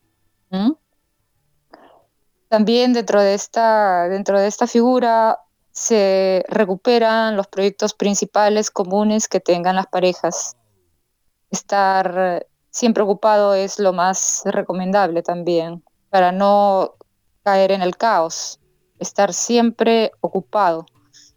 También 2.49 2.93
dentro 2.93 3.21
de 3.21 3.35
esta, 3.35 4.09
dentro 4.09 4.39
de 4.39 4.47
esta 4.47 4.65
figura 4.67 5.39
se 5.71 6.43
recuperan 6.49 7.37
los 7.37 7.47
proyectos 7.47 7.93
principales 7.93 8.71
comunes 8.71 9.27
que 9.27 9.39
tengan 9.39 9.75
las 9.75 9.87
parejas. 9.87 10.57
Estar 11.51 12.45
siempre 12.69 13.03
ocupado 13.03 13.53
es 13.53 13.79
lo 13.79 13.93
más 13.93 14.43
recomendable 14.45 15.23
también, 15.23 15.83
para 16.09 16.31
no 16.31 16.95
caer 17.43 17.71
en 17.71 17.81
el 17.81 17.97
caos. 17.97 18.59
Estar 18.99 19.33
siempre 19.33 20.11
ocupado, 20.21 20.85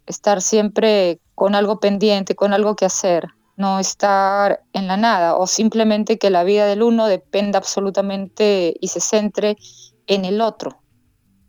estar 0.05 0.41
siempre 0.41 1.19
con 1.35 1.55
algo 1.55 1.79
pendiente, 1.79 2.35
con 2.35 2.53
algo 2.53 2.75
que 2.75 2.85
hacer, 2.85 3.27
no 3.55 3.79
estar 3.79 4.63
en 4.73 4.87
la 4.87 4.97
nada 4.97 5.35
o 5.37 5.47
simplemente 5.47 6.17
que 6.17 6.29
la 6.29 6.43
vida 6.43 6.65
del 6.65 6.83
uno 6.83 7.07
dependa 7.07 7.59
absolutamente 7.59 8.73
y 8.79 8.87
se 8.87 8.99
centre 8.99 9.57
en 10.07 10.25
el 10.25 10.41
otro. 10.41 10.81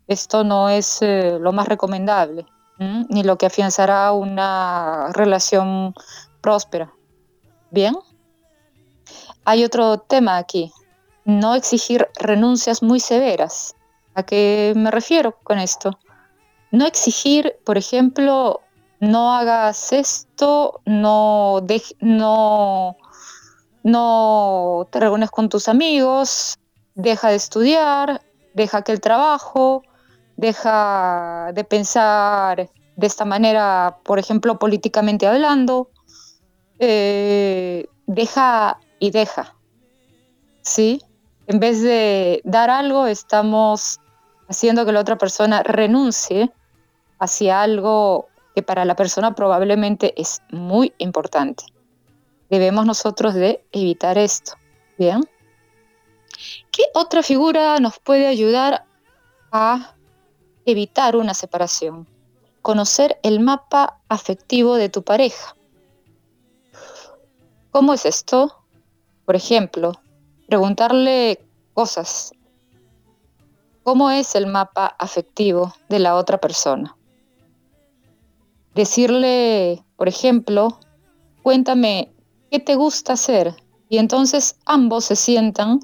Esto 0.07 0.43
no 0.43 0.69
es 0.69 1.01
eh, 1.01 1.37
lo 1.39 1.51
más 1.51 1.67
recomendable, 1.67 2.45
ni 2.77 3.23
lo 3.23 3.37
que 3.37 3.47
afianzará 3.47 4.11
una 4.11 5.11
relación 5.13 5.93
próspera. 6.41 6.93
Bien. 7.71 7.95
Hay 9.45 9.63
otro 9.63 9.99
tema 9.99 10.37
aquí, 10.37 10.71
no 11.23 11.53
exigir 11.53 12.07
renuncias 12.15 12.81
muy 12.81 12.99
severas. 12.99 13.75
¿A 14.15 14.23
qué 14.23 14.73
me 14.75 14.89
refiero 14.89 15.37
con 15.43 15.59
esto? 15.59 15.99
No 16.71 16.87
exigir, 16.87 17.55
por 17.63 17.77
ejemplo, 17.77 18.61
no 18.99 19.35
hagas 19.35 19.93
esto, 19.93 20.81
no, 20.85 21.61
no, 21.99 22.97
no 23.83 24.87
te 24.89 24.99
reúnes 24.99 25.29
con 25.29 25.47
tus 25.47 25.67
amigos, 25.67 26.57
deja 26.95 27.29
de 27.29 27.35
estudiar, 27.35 28.23
deja 28.55 28.81
que 28.81 28.93
el 28.93 28.99
trabajo, 28.99 29.83
deja 30.37 31.51
de 31.53 31.63
pensar 31.63 32.71
de 32.95 33.07
esta 33.07 33.25
manera, 33.25 33.99
por 34.03 34.17
ejemplo, 34.17 34.57
políticamente 34.57 35.27
hablando, 35.27 35.91
eh, 36.79 37.85
deja 38.07 38.79
y 38.99 39.11
deja, 39.11 39.55
¿sí? 40.61 41.01
En 41.47 41.59
vez 41.59 41.81
de 41.81 42.41
dar 42.43 42.69
algo, 42.69 43.07
estamos 43.07 43.99
haciendo 44.47 44.85
que 44.85 44.91
la 44.91 44.99
otra 44.99 45.17
persona 45.17 45.63
renuncie 45.63 46.51
hacia 47.19 47.61
algo 47.61 48.27
que 48.55 48.63
para 48.63 48.85
la 48.85 48.95
persona 48.95 49.35
probablemente 49.35 50.19
es 50.19 50.41
muy 50.49 50.93
importante. 50.97 51.65
Debemos 52.49 52.85
nosotros 52.85 53.33
de 53.33 53.65
evitar 53.71 54.17
esto, 54.17 54.53
¿bien? 54.97 55.21
¿Qué 56.71 56.83
otra 56.93 57.23
figura 57.23 57.79
nos 57.79 57.99
puede 57.99 58.27
ayudar 58.27 58.85
a 59.51 59.95
evitar 60.65 61.15
una 61.15 61.33
separación? 61.33 62.07
Conocer 62.61 63.19
el 63.23 63.39
mapa 63.39 63.99
afectivo 64.09 64.75
de 64.75 64.89
tu 64.89 65.03
pareja. 65.03 65.55
¿Cómo 67.71 67.93
es 67.93 68.05
esto? 68.05 68.64
Por 69.25 69.35
ejemplo, 69.35 69.93
preguntarle 70.47 71.45
cosas. 71.73 72.31
¿Cómo 73.83 74.09
es 74.09 74.35
el 74.35 74.47
mapa 74.47 74.95
afectivo 74.97 75.73
de 75.89 75.99
la 75.99 76.15
otra 76.15 76.39
persona? 76.39 76.95
Decirle, 78.73 79.83
por 79.95 80.07
ejemplo, 80.07 80.79
cuéntame 81.43 82.11
qué 82.49 82.59
te 82.59 82.75
gusta 82.75 83.13
hacer. 83.13 83.55
Y 83.89 83.99
entonces 83.99 84.57
ambos 84.65 85.05
se 85.05 85.15
sientan 85.15 85.79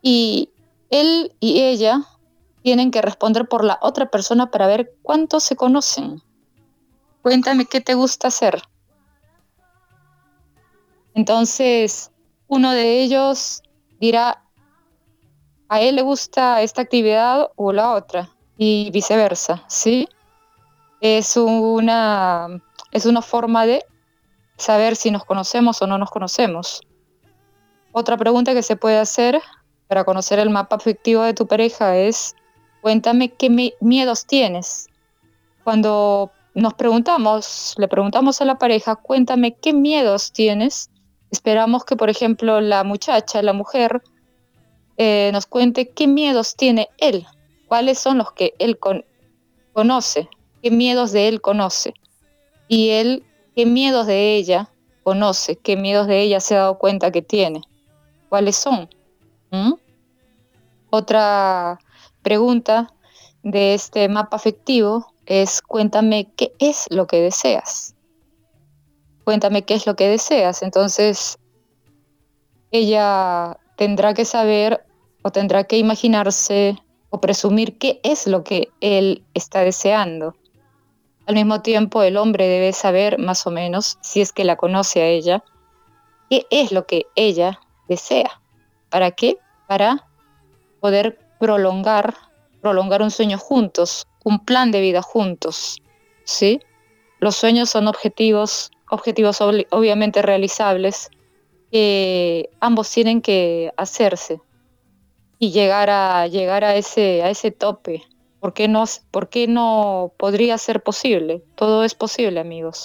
y 0.00 0.50
él 0.90 1.34
y 1.40 1.60
ella 1.60 2.00
tienen 2.62 2.90
que 2.90 3.02
responder 3.02 3.46
por 3.46 3.64
la 3.64 3.78
otra 3.82 4.10
persona 4.10 4.50
para 4.50 4.66
ver 4.66 4.94
cuánto 5.02 5.40
se 5.40 5.56
conocen. 5.56 6.22
Cuéntame 7.20 7.66
qué 7.66 7.80
te 7.80 7.94
gusta 7.94 8.28
hacer. 8.28 8.62
Entonces, 11.14 12.10
uno 12.54 12.70
de 12.70 13.02
ellos 13.02 13.62
dirá, 13.98 14.44
a 15.68 15.80
él 15.80 15.96
le 15.96 16.02
gusta 16.02 16.62
esta 16.62 16.82
actividad 16.82 17.50
o 17.56 17.72
la 17.72 17.92
otra, 17.92 18.30
y 18.56 18.90
viceversa, 18.92 19.64
¿sí? 19.66 20.08
Es 21.00 21.36
una, 21.36 22.62
es 22.92 23.06
una 23.06 23.22
forma 23.22 23.66
de 23.66 23.84
saber 24.56 24.94
si 24.94 25.10
nos 25.10 25.24
conocemos 25.24 25.82
o 25.82 25.88
no 25.88 25.98
nos 25.98 26.10
conocemos. 26.10 26.80
Otra 27.90 28.16
pregunta 28.16 28.54
que 28.54 28.62
se 28.62 28.76
puede 28.76 28.98
hacer 28.98 29.40
para 29.88 30.04
conocer 30.04 30.38
el 30.38 30.50
mapa 30.50 30.76
afectivo 30.76 31.22
de 31.22 31.34
tu 31.34 31.48
pareja 31.48 31.96
es, 31.96 32.36
cuéntame 32.82 33.30
qué 33.30 33.74
miedos 33.80 34.26
tienes. 34.26 34.86
Cuando 35.64 36.30
nos 36.54 36.74
preguntamos, 36.74 37.74
le 37.78 37.88
preguntamos 37.88 38.40
a 38.40 38.44
la 38.44 38.58
pareja, 38.58 38.94
cuéntame 38.94 39.56
qué 39.56 39.72
miedos 39.72 40.30
tienes, 40.30 40.88
Esperamos 41.34 41.84
que, 41.84 41.96
por 41.96 42.10
ejemplo, 42.10 42.60
la 42.60 42.84
muchacha, 42.84 43.42
la 43.42 43.52
mujer, 43.52 44.04
eh, 44.98 45.30
nos 45.32 45.46
cuente 45.46 45.88
qué 45.88 46.06
miedos 46.06 46.54
tiene 46.54 46.90
él, 46.98 47.26
cuáles 47.66 47.98
son 47.98 48.18
los 48.18 48.30
que 48.30 48.54
él 48.60 48.78
conoce, 49.72 50.28
qué 50.62 50.70
miedos 50.70 51.10
de 51.10 51.26
él 51.26 51.40
conoce, 51.40 51.92
y 52.68 52.90
él 52.90 53.24
qué 53.56 53.66
miedos 53.66 54.06
de 54.06 54.36
ella 54.36 54.70
conoce, 55.02 55.56
qué 55.56 55.76
miedos 55.76 56.06
de 56.06 56.20
ella 56.20 56.38
se 56.38 56.54
ha 56.54 56.58
dado 56.58 56.78
cuenta 56.78 57.10
que 57.10 57.20
tiene, 57.20 57.62
cuáles 58.28 58.54
son. 58.54 58.88
Otra 60.90 61.80
pregunta 62.22 62.94
de 63.42 63.74
este 63.74 64.08
mapa 64.08 64.36
afectivo 64.36 65.12
es 65.26 65.62
cuéntame 65.62 66.28
qué 66.36 66.52
es 66.60 66.86
lo 66.90 67.08
que 67.08 67.20
deseas 67.20 67.93
cuéntame 69.24 69.64
qué 69.64 69.74
es 69.74 69.86
lo 69.86 69.96
que 69.96 70.08
deseas. 70.08 70.62
Entonces, 70.62 71.38
ella 72.70 73.56
tendrá 73.76 74.14
que 74.14 74.24
saber 74.24 74.84
o 75.22 75.30
tendrá 75.30 75.64
que 75.64 75.78
imaginarse 75.78 76.76
o 77.10 77.20
presumir 77.20 77.78
qué 77.78 78.00
es 78.02 78.26
lo 78.26 78.44
que 78.44 78.68
él 78.80 79.24
está 79.34 79.60
deseando. 79.60 80.34
Al 81.26 81.36
mismo 81.36 81.62
tiempo, 81.62 82.02
el 82.02 82.16
hombre 82.16 82.46
debe 82.46 82.72
saber 82.72 83.18
más 83.18 83.46
o 83.46 83.50
menos, 83.50 83.98
si 84.02 84.20
es 84.20 84.32
que 84.32 84.44
la 84.44 84.56
conoce 84.56 85.00
a 85.00 85.06
ella, 85.06 85.42
qué 86.28 86.46
es 86.50 86.70
lo 86.70 86.86
que 86.86 87.06
ella 87.14 87.60
desea. 87.88 88.40
¿Para 88.90 89.12
qué? 89.12 89.38
Para 89.66 90.06
poder 90.80 91.18
prolongar, 91.40 92.14
prolongar 92.60 93.00
un 93.00 93.10
sueño 93.10 93.38
juntos, 93.38 94.06
un 94.24 94.44
plan 94.44 94.70
de 94.70 94.82
vida 94.82 95.00
juntos. 95.00 95.80
¿Sí? 96.24 96.60
Los 97.20 97.36
sueños 97.36 97.70
son 97.70 97.88
objetivos 97.88 98.70
objetivos 98.94 99.40
obviamente 99.40 100.22
realizables 100.22 101.10
que 101.70 102.50
ambos 102.60 102.90
tienen 102.90 103.20
que 103.20 103.72
hacerse 103.76 104.40
y 105.38 105.50
llegar 105.50 105.90
a 105.90 106.26
llegar 106.26 106.64
a 106.64 106.76
ese 106.76 107.22
a 107.22 107.30
ese 107.30 107.50
tope 107.50 108.02
¿Por 108.44 108.52
qué, 108.52 108.68
no, 108.68 108.84
¿Por 109.10 109.30
qué 109.30 109.46
no 109.46 110.12
podría 110.18 110.58
ser 110.58 110.82
posible? 110.82 111.42
Todo 111.54 111.82
es 111.82 111.94
posible, 111.94 112.40
amigos. 112.40 112.84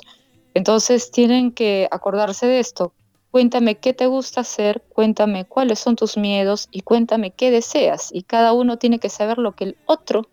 Entonces 0.54 1.12
tienen 1.12 1.52
que 1.52 1.90
acordarse 1.92 2.48
de 2.48 2.62
esto. 2.62 2.94
Cuéntame 3.30 3.76
qué 3.76 3.94
te 3.94 4.06
gusta 4.06 4.40
hacer, 4.40 4.82
cuéntame 4.88 5.44
cuáles 5.44 5.80
son 5.80 5.98
tus 5.98 6.16
miedos 6.16 6.70
y 6.72 6.80
cuéntame 6.80 7.32
qué 7.32 7.52
deseas. 7.52 8.10
Y 8.14 8.24
cada 8.24 8.54
uno 8.54 8.78
tiene 8.78 9.00
que 9.00 9.10
saber 9.10 9.38
lo 9.38 9.52
que 9.52 9.66
el 9.66 9.78
otro 9.86 10.30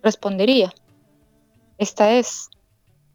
respondería. 0.00 0.72
Esta 1.78 2.12
es 2.12 2.50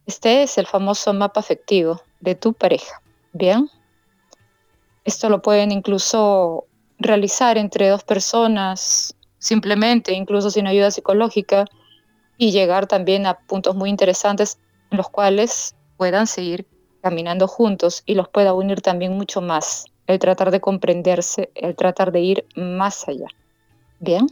este 0.09 0.41
es 0.41 0.57
el 0.57 0.65
famoso 0.65 1.13
mapa 1.13 1.39
afectivo 1.39 2.01
de 2.19 2.33
tu 2.33 2.53
pareja. 2.53 2.99
Bien. 3.31 3.69
Esto 5.05 5.29
lo 5.29 5.43
pueden 5.43 5.71
incluso 5.71 6.65
realizar 6.97 7.59
entre 7.59 7.89
dos 7.89 8.03
personas, 8.03 9.13
simplemente, 9.37 10.13
incluso 10.13 10.49
sin 10.49 10.65
ayuda 10.65 10.89
psicológica, 10.89 11.65
y 12.39 12.49
llegar 12.51 12.87
también 12.87 13.27
a 13.27 13.37
puntos 13.37 13.75
muy 13.75 13.91
interesantes 13.91 14.57
en 14.89 14.97
los 14.97 15.09
cuales 15.09 15.75
puedan 15.95 16.25
seguir 16.25 16.65
caminando 17.03 17.47
juntos 17.47 18.01
y 18.07 18.15
los 18.15 18.29
pueda 18.29 18.53
unir 18.53 18.81
también 18.81 19.15
mucho 19.15 19.41
más. 19.41 19.85
El 20.07 20.17
tratar 20.17 20.49
de 20.49 20.59
comprenderse, 20.59 21.51
el 21.53 21.75
tratar 21.75 22.11
de 22.11 22.21
ir 22.21 22.47
más 22.55 23.07
allá. 23.07 23.27
Bien. 23.99 24.25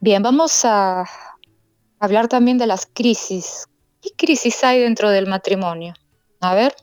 Bien, 0.00 0.22
vamos 0.22 0.64
a 0.64 1.04
hablar 1.98 2.28
también 2.28 2.56
de 2.56 2.66
las 2.66 2.86
crisis 2.86 3.66
¿Qué 4.04 4.10
crisis 4.16 4.62
hay 4.64 4.80
dentro 4.80 5.08
del 5.08 5.26
matrimonio? 5.26 5.94
A 6.40 6.54
ver, 6.54 6.74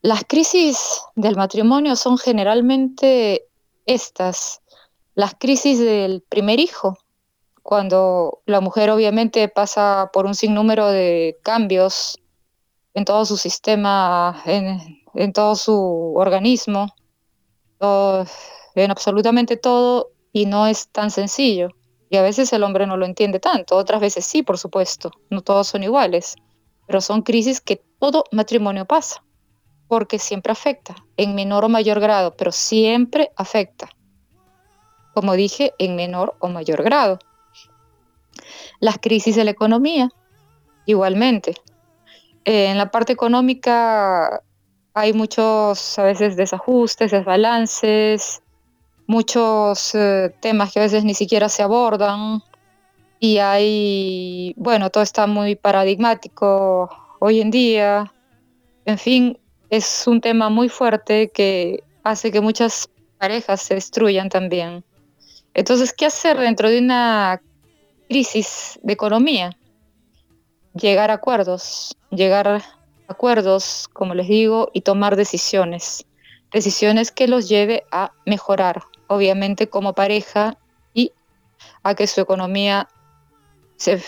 las 0.00 0.22
crisis 0.22 1.02
del 1.16 1.34
matrimonio 1.34 1.96
son 1.96 2.18
generalmente 2.18 3.48
estas, 3.84 4.60
las 5.16 5.34
crisis 5.34 5.80
del 5.80 6.22
primer 6.22 6.60
hijo, 6.60 6.98
cuando 7.64 8.42
la 8.46 8.60
mujer 8.60 8.90
obviamente 8.90 9.48
pasa 9.48 10.10
por 10.12 10.24
un 10.24 10.36
sinnúmero 10.36 10.86
de 10.86 11.36
cambios 11.42 12.16
en 12.94 13.04
todo 13.04 13.24
su 13.24 13.36
sistema, 13.36 14.40
en, 14.46 15.32
todo 15.32 15.56
su 15.56 16.14
organismo, 16.14 16.94
en 17.80 18.90
absolutamente 18.92 19.56
todo, 19.56 20.12
y 20.32 20.46
no 20.46 20.68
es 20.68 20.86
tan 20.90 21.10
sencillo. 21.10 21.70
Y 22.10 22.16
a 22.16 22.22
veces 22.22 22.52
el 22.52 22.62
hombre 22.62 22.86
no 22.86 22.96
lo 22.96 23.04
entiende 23.04 23.38
tanto, 23.40 23.76
otras 23.76 24.00
veces 24.00 24.24
sí, 24.24 24.42
por 24.42 24.58
supuesto, 24.58 25.10
no 25.30 25.42
todos 25.42 25.68
son 25.68 25.82
iguales, 25.82 26.36
pero 26.86 27.00
son 27.00 27.22
crisis 27.22 27.60
que 27.60 27.82
todo 27.98 28.24
matrimonio 28.32 28.86
pasa, 28.86 29.22
porque 29.88 30.18
siempre 30.18 30.52
afecta, 30.52 30.96
en 31.16 31.34
menor 31.34 31.64
o 31.64 31.68
mayor 31.68 32.00
grado, 32.00 32.34
pero 32.36 32.50
siempre 32.50 33.30
afecta. 33.36 33.90
Como 35.12 35.34
dije, 35.34 35.74
en 35.78 35.96
menor 35.96 36.36
o 36.38 36.48
mayor 36.48 36.82
grado. 36.82 37.18
Las 38.80 38.98
crisis 38.98 39.36
de 39.36 39.44
la 39.44 39.50
economía, 39.50 40.10
igualmente. 40.86 41.56
En 42.44 42.78
la 42.78 42.90
parte 42.90 43.12
económica 43.12 44.42
hay 44.94 45.12
muchos 45.12 45.98
a 45.98 46.02
veces 46.04 46.36
desajustes, 46.36 47.10
desbalances, 47.10 48.42
muchos 49.08 49.94
eh, 49.94 50.32
temas 50.40 50.72
que 50.72 50.78
a 50.78 50.82
veces 50.82 51.02
ni 51.02 51.14
siquiera 51.14 51.48
se 51.48 51.64
abordan 51.64 52.42
y 53.18 53.38
hay, 53.38 54.54
bueno, 54.56 54.90
todo 54.90 55.02
está 55.02 55.26
muy 55.26 55.56
paradigmático 55.56 56.88
hoy 57.18 57.40
en 57.40 57.50
día. 57.50 58.12
En 58.84 58.98
fin, 58.98 59.38
es 59.70 60.06
un 60.06 60.20
tema 60.20 60.50
muy 60.50 60.68
fuerte 60.68 61.30
que 61.30 61.82
hace 62.04 62.30
que 62.30 62.40
muchas 62.40 62.90
parejas 63.18 63.62
se 63.62 63.74
destruyan 63.74 64.28
también. 64.28 64.84
Entonces, 65.54 65.92
¿qué 65.92 66.06
hacer 66.06 66.38
dentro 66.38 66.68
de 66.68 66.78
una 66.78 67.40
crisis 68.08 68.78
de 68.82 68.92
economía? 68.92 69.56
Llegar 70.74 71.10
a 71.10 71.14
acuerdos, 71.14 71.96
llegar 72.10 72.46
a 72.46 72.62
acuerdos, 73.08 73.88
como 73.92 74.14
les 74.14 74.28
digo, 74.28 74.70
y 74.74 74.82
tomar 74.82 75.16
decisiones. 75.16 76.04
Decisiones 76.52 77.10
que 77.10 77.26
los 77.26 77.48
lleve 77.48 77.84
a 77.90 78.12
mejorar, 78.24 78.82
obviamente 79.08 79.68
como 79.68 79.94
pareja 79.94 80.56
y 80.94 81.12
a 81.82 81.94
que 81.94 82.06
su 82.06 82.20
economía 82.20 82.88
se 83.76 84.00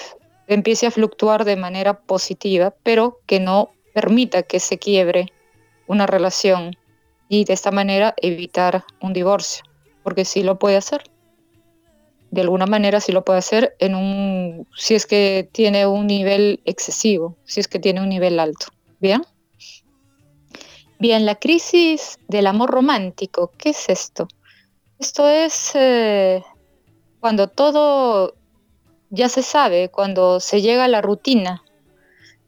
empiece 0.46 0.86
a 0.86 0.90
fluctuar 0.90 1.44
de 1.44 1.56
manera 1.56 2.00
positiva, 2.00 2.74
pero 2.82 3.20
que 3.26 3.40
no 3.40 3.70
permita 3.94 4.42
que 4.42 4.60
se 4.60 4.78
quiebre 4.78 5.32
una 5.86 6.06
relación 6.06 6.76
y 7.28 7.44
de 7.44 7.52
esta 7.52 7.70
manera 7.70 8.14
evitar 8.18 8.84
un 9.00 9.12
divorcio, 9.12 9.64
porque 10.02 10.24
sí 10.24 10.42
lo 10.42 10.58
puede 10.58 10.76
hacer. 10.76 11.02
De 12.30 12.42
alguna 12.42 12.66
manera 12.66 13.00
sí 13.00 13.10
lo 13.12 13.24
puede 13.24 13.40
hacer 13.40 13.74
en 13.80 13.94
un 13.94 14.66
si 14.76 14.94
es 14.94 15.06
que 15.06 15.48
tiene 15.50 15.86
un 15.86 16.06
nivel 16.06 16.60
excesivo, 16.64 17.36
si 17.44 17.60
es 17.60 17.68
que 17.68 17.78
tiene 17.78 18.00
un 18.00 18.08
nivel 18.08 18.38
alto. 18.38 18.66
¿Bien? 19.00 19.22
Bien, 20.98 21.24
la 21.24 21.36
crisis 21.36 22.18
del 22.28 22.46
amor 22.46 22.70
romántico, 22.70 23.52
¿qué 23.56 23.70
es 23.70 23.88
esto? 23.88 24.28
Esto 25.00 25.30
es 25.30 25.70
eh, 25.76 26.44
cuando 27.20 27.48
todo 27.48 28.34
ya 29.08 29.30
se 29.30 29.42
sabe, 29.42 29.88
cuando 29.88 30.40
se 30.40 30.60
llega 30.60 30.84
a 30.84 30.88
la 30.88 31.00
rutina, 31.00 31.62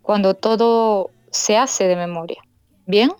cuando 0.02 0.34
todo 0.34 1.08
se 1.30 1.56
hace 1.56 1.88
de 1.88 1.96
memoria. 1.96 2.42
Bien, 2.84 3.10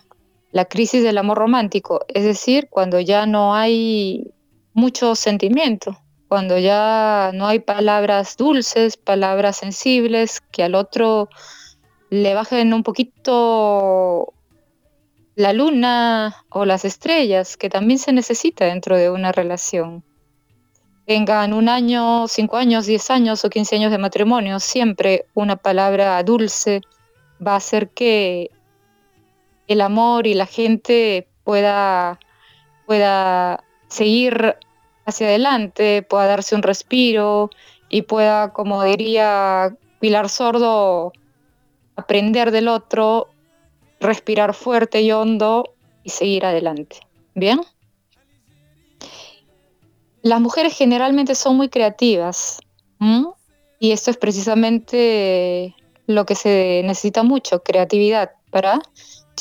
la 0.51 0.67
crisis 0.67 1.03
del 1.03 1.17
amor 1.17 1.39
romántico, 1.39 2.05
es 2.09 2.25
decir, 2.25 2.69
cuando 2.69 3.01
ya 3.01 3.25
no 3.25 3.55
hay 3.55 4.35
mucho 4.75 5.15
sentimiento, 5.15 5.97
cuando 6.29 6.59
ya 6.59 7.31
no 7.33 7.47
hay 7.47 7.61
palabras 7.61 8.37
dulces, 8.37 8.99
palabras 8.99 9.57
sensibles 9.57 10.43
que 10.51 10.63
al 10.63 10.75
otro 10.75 11.31
le 12.11 12.35
bajen 12.35 12.75
un 12.75 12.83
poquito 12.83 14.35
la 15.35 15.53
luna 15.53 16.37
o 16.51 16.65
las 16.65 16.85
estrellas, 16.85 17.57
que 17.57 17.71
también 17.71 17.99
se 17.99 18.13
necesita 18.13 18.67
dentro 18.67 18.97
de 18.97 19.11
una 19.11 19.33
relación. 19.33 20.05
Tengan 21.07 21.53
un 21.53 21.69
año, 21.69 22.29
cinco 22.29 22.57
años, 22.57 22.87
diez 22.87 23.11
años 23.11 23.45
o 23.45 23.51
quince 23.51 23.77
años 23.77 23.91
de 23.91 23.99
matrimonio, 23.99 24.61
siempre 24.61 25.27
una 25.35 25.57
palabra 25.57 26.23
dulce 26.23 26.83
va 27.45 27.55
a 27.55 27.57
hacer 27.57 27.91
que 27.91 28.51
el 29.67 29.81
amor 29.81 30.27
y 30.27 30.35
la 30.35 30.47
gente 30.47 31.27
pueda, 31.45 32.21
pueda 32.87 33.65
seguir 33.89 34.57
hacia 35.05 35.27
adelante, 35.27 36.03
pueda 36.03 36.27
darse 36.27 36.55
un 36.55 36.63
respiro 36.63 37.51
y 37.89 38.03
pueda, 38.03 38.53
como 38.53 38.83
diría 38.85 39.75
Pilar 39.99 40.29
Sordo, 40.29 41.13
aprender 41.97 42.51
del 42.53 42.69
otro 42.69 43.32
respirar 44.03 44.55
fuerte 44.55 45.01
y 45.01 45.13
hondo 45.13 45.75
y 46.03 46.11
seguir 46.11 46.45
adelante. 46.45 46.97
¿Bien? 47.35 47.61
Las 50.23 50.41
mujeres 50.41 50.77
generalmente 50.77 51.35
son 51.35 51.57
muy 51.57 51.69
creativas 51.69 52.61
y 53.81 53.91
esto 53.91 54.13
es 54.13 54.17
precisamente 54.17 55.75
lo 56.07 56.25
que 56.25 56.37
se 56.37 56.83
necesita 56.85 57.25
mucho, 57.25 57.65
creatividad, 57.65 58.31
para 58.51 58.81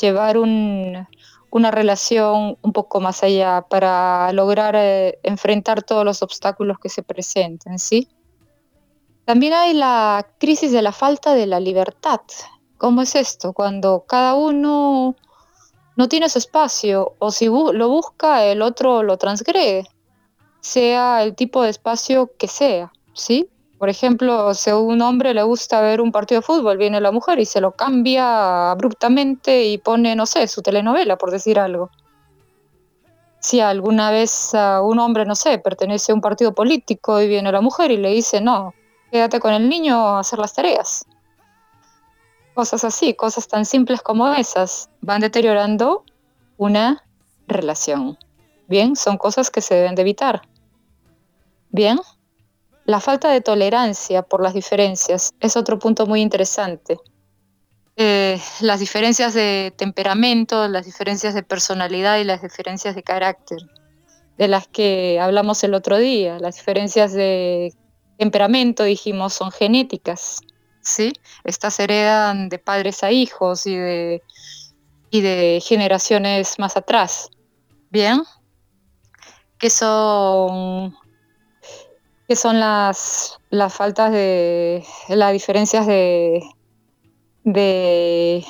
llevar 0.00 0.36
una 0.38 1.70
relación 1.70 2.58
un 2.60 2.72
poco 2.72 3.00
más 3.00 3.22
allá, 3.22 3.64
para 3.68 4.32
lograr 4.32 4.74
eh, 4.76 5.20
enfrentar 5.22 5.84
todos 5.84 6.04
los 6.04 6.22
obstáculos 6.22 6.78
que 6.80 6.88
se 6.88 7.04
presenten, 7.04 7.78
¿sí? 7.78 8.08
También 9.24 9.52
hay 9.52 9.74
la 9.74 10.26
crisis 10.38 10.72
de 10.72 10.82
la 10.82 10.92
falta 10.92 11.34
de 11.34 11.46
la 11.46 11.60
libertad. 11.60 12.20
¿Cómo 12.82 13.02
es 13.02 13.14
esto? 13.14 13.52
Cuando 13.52 14.06
cada 14.08 14.34
uno 14.34 15.14
no 15.94 16.08
tiene 16.08 16.28
su 16.28 16.38
espacio 16.38 17.14
o 17.20 17.30
si 17.30 17.46
lo 17.46 17.88
busca, 17.88 18.44
el 18.44 18.60
otro 18.60 19.04
lo 19.04 19.18
transgrede, 19.18 19.86
sea 20.58 21.22
el 21.22 21.36
tipo 21.36 21.62
de 21.62 21.70
espacio 21.70 22.32
que 22.36 22.48
sea, 22.48 22.90
¿sí? 23.12 23.48
Por 23.78 23.88
ejemplo, 23.88 24.52
si 24.54 24.70
a 24.70 24.76
un 24.78 25.00
hombre 25.00 25.32
le 25.32 25.44
gusta 25.44 25.80
ver 25.80 26.00
un 26.00 26.10
partido 26.10 26.40
de 26.40 26.44
fútbol, 26.44 26.76
viene 26.76 27.00
la 27.00 27.12
mujer 27.12 27.38
y 27.38 27.44
se 27.44 27.60
lo 27.60 27.70
cambia 27.70 28.72
abruptamente 28.72 29.64
y 29.64 29.78
pone, 29.78 30.16
no 30.16 30.26
sé, 30.26 30.48
su 30.48 30.60
telenovela, 30.60 31.16
por 31.16 31.30
decir 31.30 31.60
algo. 31.60 31.88
Si 33.38 33.60
alguna 33.60 34.10
vez 34.10 34.56
a 34.56 34.82
un 34.82 34.98
hombre, 34.98 35.24
no 35.24 35.36
sé, 35.36 35.58
pertenece 35.58 36.10
a 36.10 36.16
un 36.16 36.20
partido 36.20 36.52
político 36.52 37.20
y 37.20 37.28
viene 37.28 37.52
la 37.52 37.60
mujer 37.60 37.92
y 37.92 37.96
le 37.98 38.10
dice, 38.10 38.40
no, 38.40 38.74
quédate 39.12 39.38
con 39.38 39.52
el 39.52 39.68
niño 39.68 40.16
a 40.16 40.18
hacer 40.18 40.40
las 40.40 40.52
tareas 40.52 41.06
cosas 42.54 42.84
así, 42.84 43.14
cosas 43.14 43.48
tan 43.48 43.64
simples 43.64 44.02
como 44.02 44.32
esas, 44.32 44.90
van 45.00 45.20
deteriorando 45.20 46.04
una 46.56 47.04
relación. 47.46 48.18
Bien, 48.68 48.96
son 48.96 49.18
cosas 49.18 49.50
que 49.50 49.60
se 49.60 49.74
deben 49.74 49.94
de 49.94 50.02
evitar. 50.02 50.42
Bien, 51.70 51.98
la 52.84 53.00
falta 53.00 53.30
de 53.30 53.40
tolerancia 53.40 54.22
por 54.22 54.42
las 54.42 54.54
diferencias 54.54 55.32
es 55.40 55.56
otro 55.56 55.78
punto 55.78 56.06
muy 56.06 56.20
interesante. 56.20 56.98
Eh, 57.96 58.40
las 58.60 58.80
diferencias 58.80 59.34
de 59.34 59.72
temperamento, 59.76 60.66
las 60.68 60.86
diferencias 60.86 61.34
de 61.34 61.42
personalidad 61.42 62.18
y 62.18 62.24
las 62.24 62.42
diferencias 62.42 62.94
de 62.94 63.02
carácter, 63.02 63.58
de 64.38 64.48
las 64.48 64.66
que 64.66 65.20
hablamos 65.20 65.62
el 65.64 65.74
otro 65.74 65.98
día. 65.98 66.38
Las 66.38 66.56
diferencias 66.56 67.12
de 67.12 67.74
temperamento, 68.16 68.84
dijimos, 68.84 69.34
son 69.34 69.50
genéticas 69.50 70.40
¿sí? 70.82 71.12
Estas 71.44 71.78
heredan 71.80 72.48
de 72.48 72.58
padres 72.58 73.02
a 73.02 73.10
hijos 73.10 73.66
y 73.66 73.76
de, 73.76 74.22
y 75.10 75.20
de 75.22 75.62
generaciones 75.64 76.58
más 76.58 76.76
atrás. 76.76 77.30
Bien, 77.90 78.22
que 79.58 79.70
son, 79.70 80.96
que 82.26 82.36
son 82.36 82.58
las, 82.58 83.38
las 83.50 83.72
faltas 83.72 84.12
de, 84.12 84.84
las 85.08 85.32
diferencias 85.32 85.86
de, 85.86 86.42
de, 87.44 88.44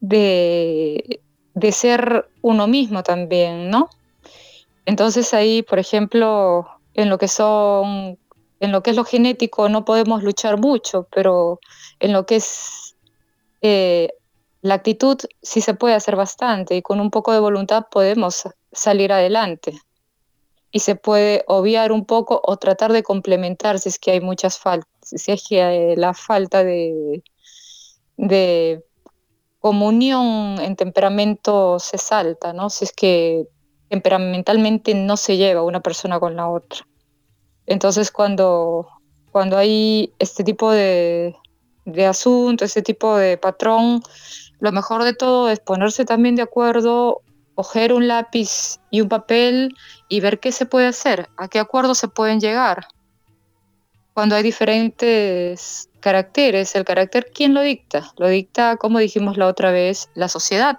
de, 0.00 1.20
de 1.54 1.72
ser 1.72 2.28
uno 2.42 2.66
mismo 2.66 3.02
también, 3.02 3.70
¿no? 3.70 3.88
Entonces 4.86 5.34
ahí, 5.34 5.62
por 5.62 5.78
ejemplo, 5.78 6.66
en 6.94 7.10
lo 7.10 7.18
que 7.18 7.28
son 7.28 8.18
en 8.60 8.72
lo 8.72 8.82
que 8.82 8.90
es 8.90 8.96
lo 8.96 9.04
genético 9.04 9.68
no 9.68 9.84
podemos 9.84 10.22
luchar 10.22 10.58
mucho, 10.58 11.06
pero 11.10 11.60
en 12.00 12.12
lo 12.12 12.26
que 12.26 12.36
es 12.36 12.96
eh, 13.62 14.10
la 14.62 14.74
actitud 14.74 15.18
sí 15.42 15.60
se 15.60 15.74
puede 15.74 15.94
hacer 15.94 16.16
bastante 16.16 16.76
y 16.76 16.82
con 16.82 17.00
un 17.00 17.10
poco 17.10 17.32
de 17.32 17.40
voluntad 17.40 17.86
podemos 17.90 18.48
salir 18.72 19.12
adelante. 19.12 19.80
Y 20.70 20.80
se 20.80 20.96
puede 20.96 21.44
obviar 21.46 21.92
un 21.92 22.04
poco 22.04 22.40
o 22.44 22.56
tratar 22.58 22.92
de 22.92 23.02
complementar 23.02 23.78
si 23.78 23.88
es 23.88 23.98
que 23.98 24.10
hay 24.10 24.20
muchas 24.20 24.58
faltas, 24.58 24.90
si 25.00 25.32
es 25.32 25.46
que 25.48 25.94
la 25.96 26.12
falta 26.12 26.62
de, 26.62 27.22
de 28.16 28.84
comunión 29.60 30.60
en 30.60 30.76
temperamento 30.76 31.78
se 31.78 31.98
salta, 31.98 32.52
¿no? 32.52 32.68
Si 32.68 32.84
es 32.84 32.92
que 32.92 33.48
temperamentalmente 33.88 34.94
no 34.94 35.16
se 35.16 35.36
lleva 35.36 35.62
una 35.62 35.80
persona 35.80 36.20
con 36.20 36.36
la 36.36 36.48
otra. 36.48 36.87
Entonces, 37.68 38.10
cuando, 38.10 38.88
cuando 39.30 39.56
hay 39.56 40.12
este 40.18 40.42
tipo 40.42 40.72
de, 40.72 41.36
de 41.84 42.06
asunto, 42.06 42.64
este 42.64 42.82
tipo 42.82 43.16
de 43.16 43.36
patrón, 43.36 44.02
lo 44.58 44.72
mejor 44.72 45.04
de 45.04 45.14
todo 45.14 45.50
es 45.50 45.60
ponerse 45.60 46.04
también 46.04 46.34
de 46.34 46.42
acuerdo 46.42 47.22
coger 47.58 47.92
un 47.92 48.06
lápiz 48.06 48.78
y 48.88 49.00
un 49.00 49.08
papel 49.08 49.74
y 50.08 50.20
ver 50.20 50.38
qué 50.38 50.52
se 50.52 50.64
puede 50.64 50.86
hacer, 50.86 51.28
a 51.36 51.48
qué 51.48 51.58
acuerdos 51.58 51.98
se 51.98 52.06
pueden 52.06 52.38
llegar. 52.38 52.86
Cuando 54.14 54.36
hay 54.36 54.44
diferentes 54.44 55.90
caracteres, 55.98 56.76
el 56.76 56.84
carácter, 56.84 57.32
¿quién 57.34 57.54
lo 57.54 57.60
dicta? 57.60 58.12
Lo 58.16 58.28
dicta, 58.28 58.76
como 58.76 59.00
dijimos 59.00 59.36
la 59.36 59.48
otra 59.48 59.72
vez, 59.72 60.08
la 60.14 60.28
sociedad. 60.28 60.78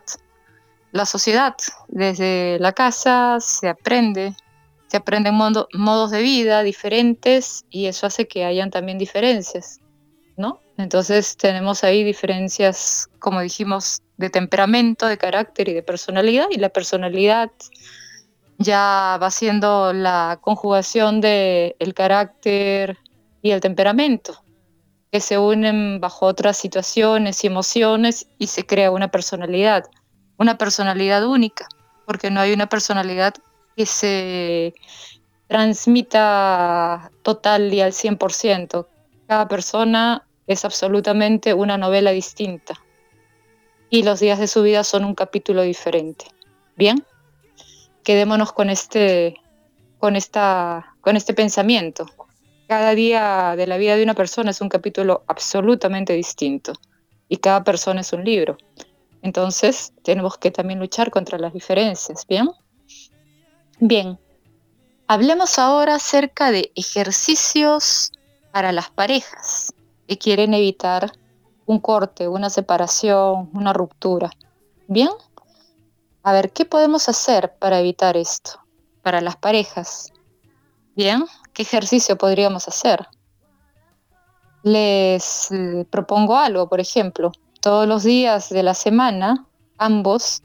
La 0.93 1.06
sociedad, 1.06 1.54
desde 1.89 2.58
la 2.62 2.71
casa 2.71 3.39
se 3.41 3.67
aprende, 3.67 4.34
se 4.89 4.97
aprenden 4.97 5.36
modos 5.36 6.12
de 6.12 6.21
vida 6.21 6.63
diferentes 6.63 7.63
y 7.69 7.86
eso 7.86 8.08
hace 8.08 8.28
que 8.28 8.43
hayan 8.43 8.71
también 8.71 8.97
diferencias, 8.97 9.80
¿no? 10.36 10.60
Entonces 10.78 11.38
tenemos 11.38 11.84
ahí 11.84 12.04
diferencias, 12.04 13.08
como 13.19 13.41
dijimos, 13.41 14.02
de 14.17 14.32
temperamento, 14.32 15.06
de 15.06 15.17
carácter 15.17 15.69
y 15.69 15.73
de 15.73 15.84
personalidad 15.84 16.47
y 16.49 16.58
la 16.58 16.69
personalidad 16.69 17.52
ya 18.58 19.19
va 19.21 19.30
siendo 19.30 19.93
la 19.93 20.39
conjugación 20.41 21.21
del 21.21 21.75
el 21.78 21.93
carácter 21.93 22.97
y 23.41 23.52
el 23.52 23.62
temperamento 23.62 24.43
que 25.12 25.19
se 25.19 25.38
unen 25.38 25.99
bajo 25.99 26.25
otras 26.25 26.58
situaciones 26.58 27.43
y 27.43 27.47
emociones 27.47 28.28
y 28.38 28.47
se 28.47 28.65
crea 28.65 28.91
una 28.91 29.10
personalidad, 29.10 29.86
una 30.38 30.58
personalidad 30.58 31.25
única, 31.25 31.67
porque 32.06 32.32
no 32.32 32.39
hay 32.39 32.54
una 32.54 32.67
personalidad 32.67 33.36
que 33.75 33.86
se 33.86 34.73
transmita 35.47 37.12
total 37.23 37.73
y 37.73 37.82
al 37.82 37.93
100%. 37.93 38.88
Cada 39.27 39.47
persona 39.47 40.27
es 40.47 40.65
absolutamente 40.65 41.53
una 41.53 41.77
novela 41.77 42.12
distinta 42.12 42.79
y 43.89 44.03
los 44.03 44.19
días 44.19 44.39
de 44.39 44.47
su 44.47 44.62
vida 44.62 44.84
son 44.84 45.05
un 45.05 45.15
capítulo 45.15 45.62
diferente. 45.63 46.25
Bien, 46.75 47.03
quedémonos 48.03 48.53
con 48.53 48.69
este, 48.69 49.36
con 49.97 50.15
esta, 50.15 50.95
con 51.01 51.17
este 51.17 51.34
pensamiento. 51.34 52.05
Cada 52.67 52.93
día 52.93 53.55
de 53.58 53.65
la 53.67 53.77
vida 53.77 53.95
de 53.95 54.03
una 54.03 54.13
persona 54.13 54.51
es 54.51 54.62
un 54.62 54.69
capítulo 54.69 55.23
absolutamente 55.27 56.13
distinto 56.13 56.73
y 57.27 57.38
cada 57.38 57.63
persona 57.63 58.01
es 58.01 58.13
un 58.13 58.23
libro. 58.23 58.58
Entonces 59.21 59.93
tenemos 60.03 60.38
que 60.38 60.51
también 60.51 60.79
luchar 60.79 61.10
contra 61.10 61.39
las 61.39 61.53
diferencias, 61.53 62.25
¿bien? 62.27 62.49
Bien, 63.81 64.19
hablemos 65.07 65.57
ahora 65.57 65.95
acerca 65.95 66.51
de 66.51 66.73
ejercicios 66.75 68.11
para 68.51 68.73
las 68.73 68.89
parejas 68.89 69.73
que 70.05 70.17
quieren 70.17 70.53
evitar 70.53 71.13
un 71.65 71.79
corte, 71.79 72.27
una 72.27 72.49
separación, 72.49 73.49
una 73.53 73.71
ruptura. 73.71 74.31
Bien, 74.87 75.07
a 76.23 76.33
ver, 76.33 76.51
¿qué 76.51 76.65
podemos 76.65 77.07
hacer 77.07 77.53
para 77.57 77.79
evitar 77.79 78.17
esto? 78.17 78.59
Para 79.01 79.21
las 79.21 79.37
parejas. 79.37 80.11
Bien, 80.97 81.23
¿qué 81.53 81.61
ejercicio 81.61 82.17
podríamos 82.17 82.67
hacer? 82.67 83.07
Les 84.61 85.51
eh, 85.51 85.87
propongo 85.89 86.35
algo, 86.35 86.67
por 86.67 86.81
ejemplo, 86.81 87.31
todos 87.61 87.87
los 87.87 88.03
días 88.03 88.49
de 88.49 88.61
la 88.61 88.73
semana, 88.73 89.45
ambos 89.77 90.43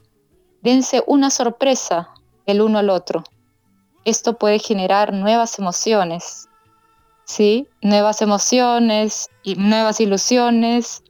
dense 0.61 1.03
una 1.05 1.29
sorpresa 1.29 2.15
el 2.45 2.61
uno 2.61 2.79
al 2.79 2.89
otro. 2.89 3.23
Esto 4.03 4.37
puede 4.37 4.59
generar 4.59 5.13
nuevas 5.13 5.57
emociones, 5.57 6.47
¿sí? 7.25 7.67
Nuevas 7.81 8.21
emociones 8.21 9.29
y 9.43 9.55
nuevas 9.55 9.99
ilusiones 9.99 11.03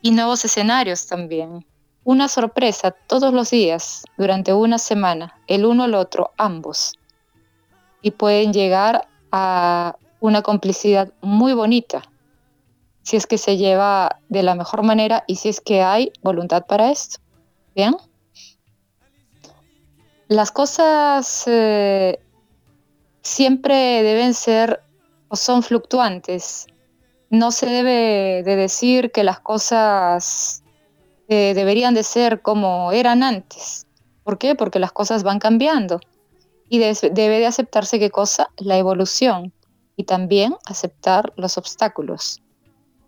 y 0.00 0.10
nuevos 0.12 0.44
escenarios 0.44 1.06
también. 1.06 1.66
Una 2.04 2.28
sorpresa 2.28 2.92
todos 2.92 3.32
los 3.34 3.50
días 3.50 4.04
durante 4.16 4.54
una 4.54 4.78
semana, 4.78 5.38
el 5.46 5.66
uno 5.66 5.84
al 5.84 5.94
otro, 5.94 6.32
ambos. 6.38 6.94
Y 8.00 8.12
pueden 8.12 8.52
llegar 8.52 9.08
a 9.30 9.96
una 10.20 10.42
complicidad 10.42 11.12
muy 11.20 11.52
bonita, 11.52 12.02
si 13.02 13.16
es 13.16 13.26
que 13.26 13.38
se 13.38 13.56
lleva 13.56 14.20
de 14.28 14.42
la 14.42 14.54
mejor 14.54 14.82
manera 14.82 15.24
y 15.26 15.36
si 15.36 15.48
es 15.48 15.60
que 15.60 15.82
hay 15.82 16.12
voluntad 16.22 16.66
para 16.66 16.90
esto. 16.90 17.20
¿Bien? 17.74 17.94
Las 20.28 20.52
cosas 20.52 21.44
eh, 21.46 22.20
siempre 23.22 24.02
deben 24.02 24.34
ser 24.34 24.82
o 25.28 25.36
son 25.36 25.62
fluctuantes. 25.62 26.66
No 27.30 27.50
se 27.50 27.66
debe 27.66 28.42
de 28.42 28.56
decir 28.56 29.10
que 29.10 29.24
las 29.24 29.40
cosas 29.40 30.62
eh, 31.28 31.52
deberían 31.54 31.94
de 31.94 32.02
ser 32.02 32.42
como 32.42 32.92
eran 32.92 33.22
antes. 33.22 33.86
¿Por 34.22 34.38
qué? 34.38 34.54
Porque 34.54 34.78
las 34.78 34.92
cosas 34.92 35.22
van 35.22 35.38
cambiando. 35.38 35.98
Y 36.68 36.78
debe 36.78 37.38
de 37.38 37.46
aceptarse 37.46 37.98
qué 37.98 38.10
cosa? 38.10 38.50
La 38.58 38.76
evolución. 38.76 39.54
Y 39.96 40.04
también 40.04 40.54
aceptar 40.66 41.32
los 41.36 41.56
obstáculos. 41.56 42.42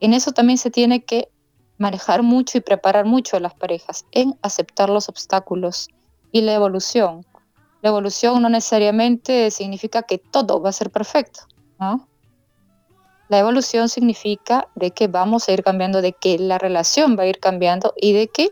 En 0.00 0.14
eso 0.14 0.32
también 0.32 0.56
se 0.56 0.70
tiene 0.70 1.04
que 1.04 1.28
manejar 1.76 2.22
mucho 2.22 2.56
y 2.56 2.62
preparar 2.62 3.04
mucho 3.04 3.36
a 3.36 3.40
las 3.40 3.54
parejas, 3.54 4.06
en 4.12 4.38
aceptar 4.42 4.88
los 4.88 5.08
obstáculos 5.08 5.90
y 6.32 6.42
la 6.42 6.54
evolución. 6.54 7.24
La 7.82 7.90
evolución 7.90 8.42
no 8.42 8.48
necesariamente 8.48 9.50
significa 9.50 10.02
que 10.02 10.18
todo 10.18 10.60
va 10.60 10.70
a 10.70 10.72
ser 10.72 10.90
perfecto. 10.90 11.40
La 13.28 13.38
evolución 13.38 13.88
significa 13.88 14.68
de 14.74 14.90
que 14.90 15.06
vamos 15.06 15.48
a 15.48 15.52
ir 15.52 15.62
cambiando, 15.62 16.02
de 16.02 16.12
que 16.12 16.38
la 16.38 16.58
relación 16.58 17.16
va 17.18 17.22
a 17.22 17.26
ir 17.26 17.38
cambiando 17.38 17.94
y 17.96 18.12
de 18.12 18.28
que 18.28 18.50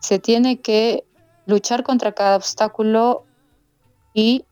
se 0.00 0.18
tiene 0.18 0.60
que 0.60 1.04
luchar 1.46 1.82
contra 1.82 2.12
cada 2.12 2.36
obstáculo 2.36 3.24
y 4.12 4.44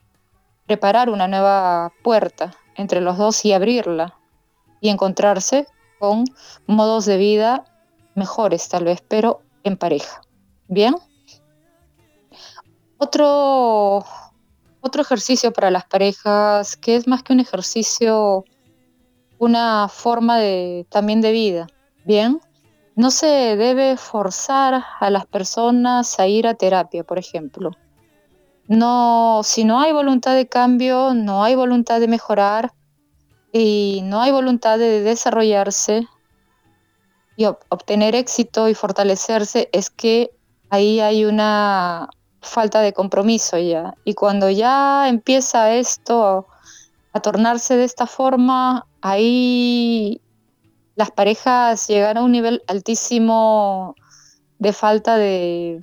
preparar 0.65 1.09
una 1.09 1.27
nueva 1.27 1.91
puerta 2.03 2.53
entre 2.75 3.01
los 3.01 3.17
dos 3.17 3.43
y 3.45 3.53
abrirla 3.53 4.17
y 4.79 4.89
encontrarse 4.89 5.67
con 5.99 6.25
modos 6.67 7.05
de 7.05 7.17
vida 7.17 7.65
mejores 8.15 8.69
tal 8.69 8.83
vez, 8.85 9.03
pero 9.07 9.41
en 9.63 9.77
pareja. 9.77 10.21
¿Bien? 10.67 10.95
Otro, 13.03 14.05
otro 14.79 15.01
ejercicio 15.01 15.51
para 15.51 15.69
las 15.69 15.83
parejas, 15.83 16.77
que 16.77 16.95
es 16.95 17.05
más 17.05 17.21
que 17.21 17.33
un 17.33 17.41
ejercicio, 17.41 18.45
una 19.39 19.89
forma 19.89 20.39
de, 20.39 20.87
también 20.89 21.19
de 21.19 21.33
vida. 21.33 21.67
Bien, 22.05 22.39
no 22.95 23.11
se 23.11 23.57
debe 23.57 23.97
forzar 23.97 24.85
a 25.01 25.09
las 25.09 25.25
personas 25.25 26.17
a 26.17 26.27
ir 26.27 26.47
a 26.47 26.53
terapia, 26.53 27.03
por 27.03 27.19
ejemplo. 27.19 27.71
No, 28.69 29.41
si 29.43 29.65
no 29.65 29.81
hay 29.81 29.91
voluntad 29.91 30.33
de 30.35 30.47
cambio, 30.47 31.13
no 31.13 31.43
hay 31.43 31.55
voluntad 31.55 31.99
de 31.99 32.07
mejorar 32.07 32.71
y 33.51 33.99
no 34.05 34.21
hay 34.21 34.31
voluntad 34.31 34.79
de 34.79 35.01
desarrollarse 35.01 36.07
y 37.35 37.47
obtener 37.67 38.15
éxito 38.15 38.69
y 38.69 38.73
fortalecerse, 38.73 39.69
es 39.73 39.89
que 39.89 40.31
ahí 40.69 41.01
hay 41.01 41.25
una, 41.25 42.07
falta 42.43 42.81
de 42.81 42.93
compromiso 42.93 43.57
ya. 43.57 43.95
Y 44.03 44.13
cuando 44.13 44.49
ya 44.49 45.07
empieza 45.09 45.73
esto 45.73 46.47
a 47.13 47.19
tornarse 47.21 47.75
de 47.75 47.85
esta 47.85 48.07
forma, 48.07 48.85
ahí 49.01 50.21
las 50.95 51.11
parejas 51.11 51.87
llegan 51.87 52.17
a 52.17 52.23
un 52.23 52.31
nivel 52.31 52.63
altísimo 52.67 53.95
de 54.59 54.73
falta 54.73 55.17
de, 55.17 55.79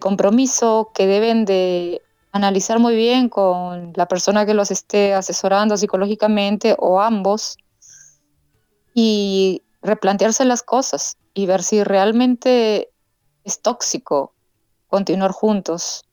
compromiso 0.00 0.90
que 0.94 1.06
deben 1.06 1.44
de 1.44 2.02
analizar 2.32 2.78
muy 2.78 2.94
bien 2.94 3.28
con 3.28 3.92
la 3.96 4.06
persona 4.06 4.44
que 4.44 4.54
los 4.54 4.70
esté 4.70 5.14
asesorando 5.14 5.76
psicológicamente 5.76 6.76
o 6.78 7.00
ambos 7.00 7.56
y 8.92 9.62
replantearse 9.80 10.44
las 10.44 10.62
cosas 10.62 11.16
y 11.32 11.46
ver 11.46 11.62
si 11.62 11.82
realmente 11.84 12.90
es 13.44 13.62
tóxico 13.62 14.34
continuar 14.88 15.32
juntos 15.32 16.04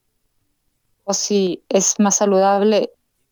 o 1.03 1.13
si 1.13 1.63
es 1.69 1.99
más 1.99 2.15
saludable 2.15 2.91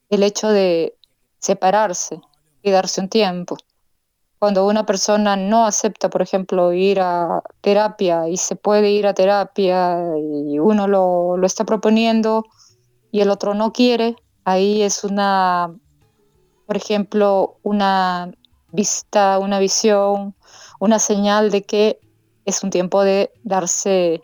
el 0.10 0.24
hecho 0.24 0.50
de 0.50 0.96
separarse 1.40 2.22
y 2.62 2.72
darse 2.72 3.02
un 3.02 3.10
tiempo. 3.10 3.58
Cuando 4.40 4.68
una 4.68 4.86
persona 4.86 5.36
no 5.36 5.66
acepta, 5.66 6.10
por 6.10 6.22
ejemplo, 6.22 6.74
ir 6.74 7.00
a 7.00 7.42
terapia 7.62 8.28
y 8.28 8.38
se 8.38 8.56
puede 8.56 8.92
ir 8.92 9.08
a 9.08 9.14
terapia 9.14 9.98
y 10.18 10.60
uno 10.60 10.88
lo, 10.88 11.38
lo 11.38 11.46
está 11.48 11.64
proponiendo 11.66 12.46
y 13.12 13.22
el 13.22 13.30
otro 13.30 13.54
no 13.54 13.72
quiere, 13.72 14.16
ahí 14.44 14.82
es 14.82 15.04
una, 15.04 15.74
por 16.66 16.78
ejemplo, 16.78 17.58
una 17.64 18.32
vista, 18.72 19.40
una 19.40 19.60
visión, 19.60 20.36
una 20.80 21.00
señal 21.00 21.52
de 21.52 21.64
que 21.64 22.00
es 22.46 22.64
un 22.64 22.70
tiempo 22.70 23.04
de 23.04 23.32
darse 23.44 24.22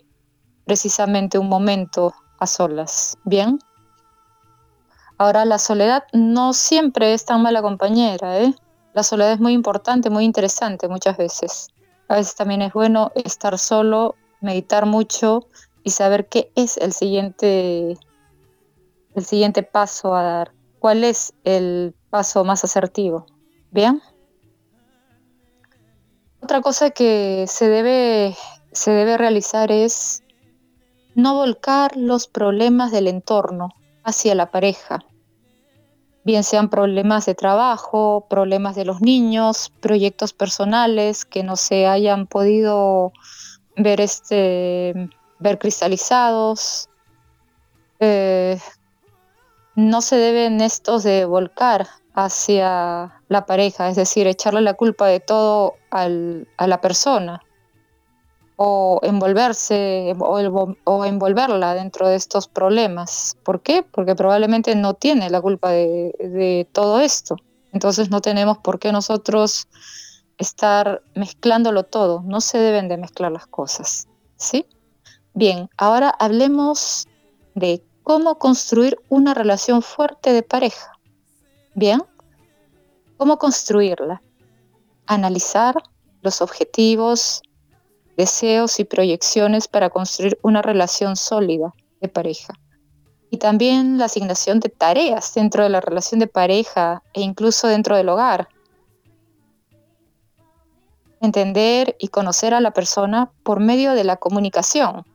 precisamente 0.69 1.39
un 1.39 1.49
momento 1.49 2.13
a 2.37 2.45
solas. 2.45 3.17
Bien. 3.23 3.57
Ahora, 5.17 5.43
la 5.43 5.57
soledad 5.57 6.03
no 6.13 6.53
siempre 6.53 7.15
es 7.15 7.25
tan 7.25 7.41
mala 7.41 7.63
compañera. 7.63 8.39
¿eh? 8.39 8.53
La 8.93 9.01
soledad 9.01 9.31
es 9.31 9.39
muy 9.39 9.53
importante, 9.53 10.11
muy 10.11 10.25
interesante 10.25 10.87
muchas 10.87 11.17
veces. 11.17 11.69
A 12.07 12.17
veces 12.17 12.35
también 12.35 12.61
es 12.61 12.71
bueno 12.71 13.11
estar 13.15 13.57
solo, 13.57 14.13
meditar 14.41 14.85
mucho 14.85 15.47
y 15.83 15.89
saber 15.89 16.29
qué 16.29 16.51
es 16.53 16.77
el 16.77 16.93
siguiente, 16.93 17.97
el 19.15 19.25
siguiente 19.25 19.63
paso 19.63 20.13
a 20.13 20.21
dar, 20.21 20.51
cuál 20.77 21.03
es 21.03 21.33
el 21.45 21.95
paso 22.11 22.43
más 22.43 22.63
asertivo. 22.63 23.25
¿Bien? 23.71 24.03
Otra 26.43 26.61
cosa 26.61 26.91
que 26.91 27.45
se 27.47 27.69
debe, 27.69 28.37
se 28.71 28.91
debe 28.91 29.17
realizar 29.17 29.71
es 29.71 30.21
no 31.21 31.35
volcar 31.35 31.97
los 31.97 32.27
problemas 32.27 32.91
del 32.91 33.07
entorno 33.07 33.69
hacia 34.03 34.35
la 34.35 34.51
pareja, 34.51 35.03
bien 36.23 36.43
sean 36.43 36.69
problemas 36.69 37.25
de 37.25 37.35
trabajo, 37.35 38.25
problemas 38.29 38.75
de 38.75 38.85
los 38.85 39.01
niños, 39.01 39.71
proyectos 39.81 40.33
personales 40.33 41.25
que 41.25 41.43
no 41.43 41.55
se 41.55 41.87
hayan 41.87 42.27
podido 42.27 43.11
ver, 43.75 44.01
este, 44.01 45.09
ver 45.39 45.59
cristalizados. 45.59 46.89
Eh, 47.99 48.59
no 49.75 50.01
se 50.01 50.17
deben 50.17 50.61
estos 50.61 51.03
de 51.03 51.25
volcar 51.25 51.87
hacia 52.13 53.21
la 53.27 53.45
pareja, 53.45 53.89
es 53.89 53.95
decir, 53.95 54.27
echarle 54.27 54.61
la 54.61 54.73
culpa 54.73 55.07
de 55.07 55.19
todo 55.19 55.75
a 55.89 56.07
la 56.67 56.81
persona 56.81 57.41
o 58.61 58.99
envolverse 59.03 60.13
o, 60.19 61.05
envolverla 61.05 61.75
dentro 61.75 62.09
de 62.09 62.17
estos 62.17 62.49
problemas. 62.49 63.37
¿Por 63.43 63.61
qué? 63.61 63.83
Porque 63.83 64.15
probablemente 64.15 64.75
no 64.75 64.95
tiene 64.95 65.29
la 65.29 65.39
culpa 65.39 65.71
de, 65.71 66.13
de 66.19 66.67
todo 66.73 66.99
esto. 66.99 67.37
Entonces 67.71 68.09
no 68.09 68.19
tenemos 68.19 68.57
por 68.57 68.77
qué 68.77 68.91
nosotros 68.91 69.69
estar 70.37 71.01
mezclándolo 71.15 71.83
todo. 71.83 72.21
No 72.25 72.41
se 72.41 72.57
deben 72.57 72.89
de 72.89 72.97
mezclar 72.97 73.31
las 73.31 73.47
cosas. 73.47 74.09
¿Sí? 74.35 74.65
Bien, 75.33 75.69
ahora 75.77 76.09
hablemos 76.09 77.07
de 77.55 77.81
cómo 78.03 78.39
construir 78.39 78.97
una 79.07 79.33
relación 79.33 79.81
fuerte 79.81 80.33
de 80.33 80.43
pareja. 80.43 80.99
Bien, 81.75 82.03
¿cómo 83.15 83.37
construirla? 83.37 84.21
Analizar 85.05 85.81
los 86.21 86.41
objetivos, 86.41 87.41
deseos 88.19 88.81
y 88.81 88.83
proyecciones 88.83 89.69
para 89.69 89.89
construir 89.89 90.37
una 90.41 90.61
relación 90.61 91.15
sólida 91.15 91.73
de 92.01 92.09
pareja. 92.09 92.53
Y 93.31 93.37
también 93.37 93.97
la 93.97 94.05
asignación 94.05 94.59
de 94.59 94.67
tareas 94.67 95.33
dentro 95.33 95.63
de 95.63 95.69
la 95.69 95.79
relación 95.79 96.19
de 96.19 96.27
pareja 96.27 97.01
e 97.13 97.21
incluso 97.21 97.69
dentro 97.69 97.95
del 97.95 98.09
hogar. 98.09 98.49
Entender 101.21 101.95
y 101.97 102.09
conocer 102.09 102.53
a 102.53 102.59
la 102.59 102.71
persona 102.71 103.31
por 103.43 103.61
medio 103.61 103.93
de 103.93 104.03
la 104.03 104.17
comunicación 104.17 105.05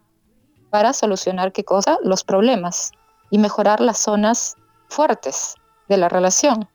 para 0.71 0.95
solucionar 0.95 1.53
qué 1.53 1.63
cosa? 1.63 1.99
Los 2.03 2.25
problemas 2.25 2.93
y 3.29 3.37
mejorar 3.37 3.81
las 3.81 3.99
zonas 3.99 4.57
fuertes 4.89 5.57
de 5.91 5.99
la 5.99 6.09
relación, 6.09 6.71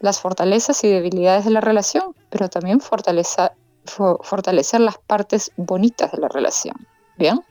las 0.00 0.20
fortalezas 0.20 0.82
y 0.82 0.88
debilidades 0.88 1.44
de 1.44 1.52
la 1.52 1.60
relación, 1.60 2.16
pero 2.30 2.48
también 2.48 2.80
fortaleza, 2.80 3.52
fortalecer 3.90 4.80
las 4.80 4.98
partes 4.98 5.52
bonitas 5.56 6.12
de 6.12 6.18
la 6.18 6.28
relación, 6.28 6.76
¿bien? 7.16 7.44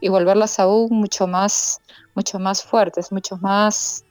Y 0.00 0.08
volverlas 0.08 0.58
aún 0.58 0.88
mucho 0.90 1.26
más, 1.26 1.80
mucho 2.14 2.38
más 2.38 2.62
fuertes, 2.62 3.12
mucho 3.12 3.36
más 3.38 4.04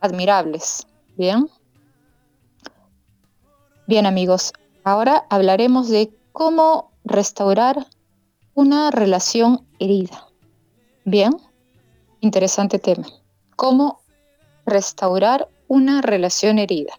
admirables, 0.00 0.86
¿bien? 1.16 1.48
Bien 3.86 4.06
amigos, 4.06 4.52
ahora 4.82 5.26
hablaremos 5.30 5.88
de 5.88 6.12
cómo 6.32 6.90
restaurar 7.04 7.86
una 8.54 8.90
relación 8.90 9.66
herida. 9.78 10.26
Bien, 11.04 11.36
interesante 12.20 12.78
tema. 12.78 13.06
¿Cómo 13.56 14.00
restaurar 14.64 15.48
una 15.68 16.00
relación 16.00 16.58
herida? 16.58 16.94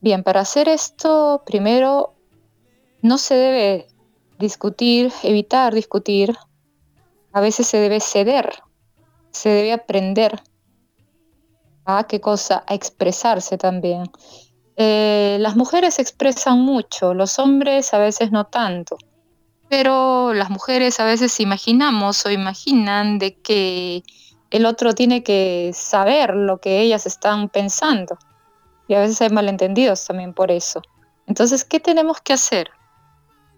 Bien, 0.00 0.22
para 0.22 0.40
hacer 0.40 0.68
esto, 0.68 1.42
primero, 1.44 2.14
no 3.02 3.18
se 3.18 3.34
debe 3.34 3.88
discutir, 4.38 5.12
evitar 5.24 5.74
discutir. 5.74 6.36
A 7.32 7.40
veces 7.40 7.66
se 7.66 7.78
debe 7.78 7.98
ceder, 7.98 8.62
se 9.32 9.48
debe 9.48 9.72
aprender 9.72 10.40
a 11.84 12.06
qué 12.06 12.20
cosa, 12.20 12.62
a 12.68 12.74
expresarse 12.74 13.58
también. 13.58 14.04
Eh, 14.76 15.38
las 15.40 15.56
mujeres 15.56 15.98
expresan 15.98 16.60
mucho, 16.60 17.12
los 17.12 17.40
hombres 17.40 17.92
a 17.92 17.98
veces 17.98 18.30
no 18.30 18.44
tanto, 18.44 18.96
pero 19.68 20.32
las 20.32 20.48
mujeres 20.48 21.00
a 21.00 21.04
veces 21.04 21.40
imaginamos 21.40 22.24
o 22.24 22.30
imaginan 22.30 23.18
de 23.18 23.40
que 23.40 24.04
el 24.50 24.64
otro 24.64 24.94
tiene 24.94 25.24
que 25.24 25.72
saber 25.74 26.36
lo 26.36 26.60
que 26.60 26.80
ellas 26.82 27.04
están 27.04 27.48
pensando 27.48 28.16
y 28.88 28.94
a 28.94 29.00
veces 29.00 29.20
hay 29.20 29.30
malentendidos 29.30 30.04
también 30.06 30.32
por 30.32 30.50
eso. 30.50 30.82
Entonces, 31.26 31.64
¿qué 31.64 31.78
tenemos 31.78 32.20
que 32.22 32.32
hacer? 32.32 32.70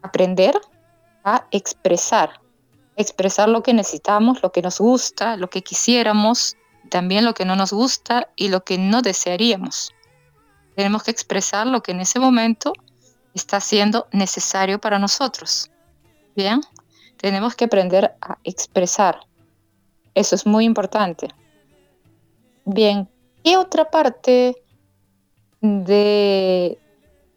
Aprender 0.03 0.61
a 1.25 1.47
expresar, 1.53 2.41
expresar 2.97 3.49
lo 3.49 3.63
que 3.63 3.73
necesitamos, 3.73 4.43
lo 4.43 4.51
que 4.51 4.61
nos 4.61 4.81
gusta, 4.81 5.37
lo 5.37 5.49
que 5.49 5.63
quisiéramos, 5.63 6.57
también 6.91 7.25
lo 7.25 7.35
que 7.35 7.45
no 7.45 7.55
nos 7.55 7.73
gusta 7.73 8.29
y 8.35 8.49
lo 8.49 8.65
que 8.65 8.77
no 8.77 9.03
desearíamos. 9.03 9.95
Tenemos 10.75 11.05
que 11.05 11.13
expresar 11.13 11.67
lo 11.67 11.83
que 11.83 11.93
en 11.93 12.01
ese 12.01 12.19
momento 12.19 12.73
está 13.35 13.61
siendo 13.61 14.09
necesario 14.13 14.81
para 14.81 14.99
nosotros. 14.99 15.71
Bien, 16.35 16.61
tenemos 17.19 17.55
que 17.55 17.67
aprender 17.67 18.17
a 18.21 18.39
expresar. 18.43 19.21
Eso 20.15 20.35
es 20.35 20.47
muy 20.47 20.65
importante. 20.65 21.29
Bien, 22.65 23.09
¿qué 23.45 23.57
otra 23.57 23.91
parte 23.91 24.57
de, 25.61 26.79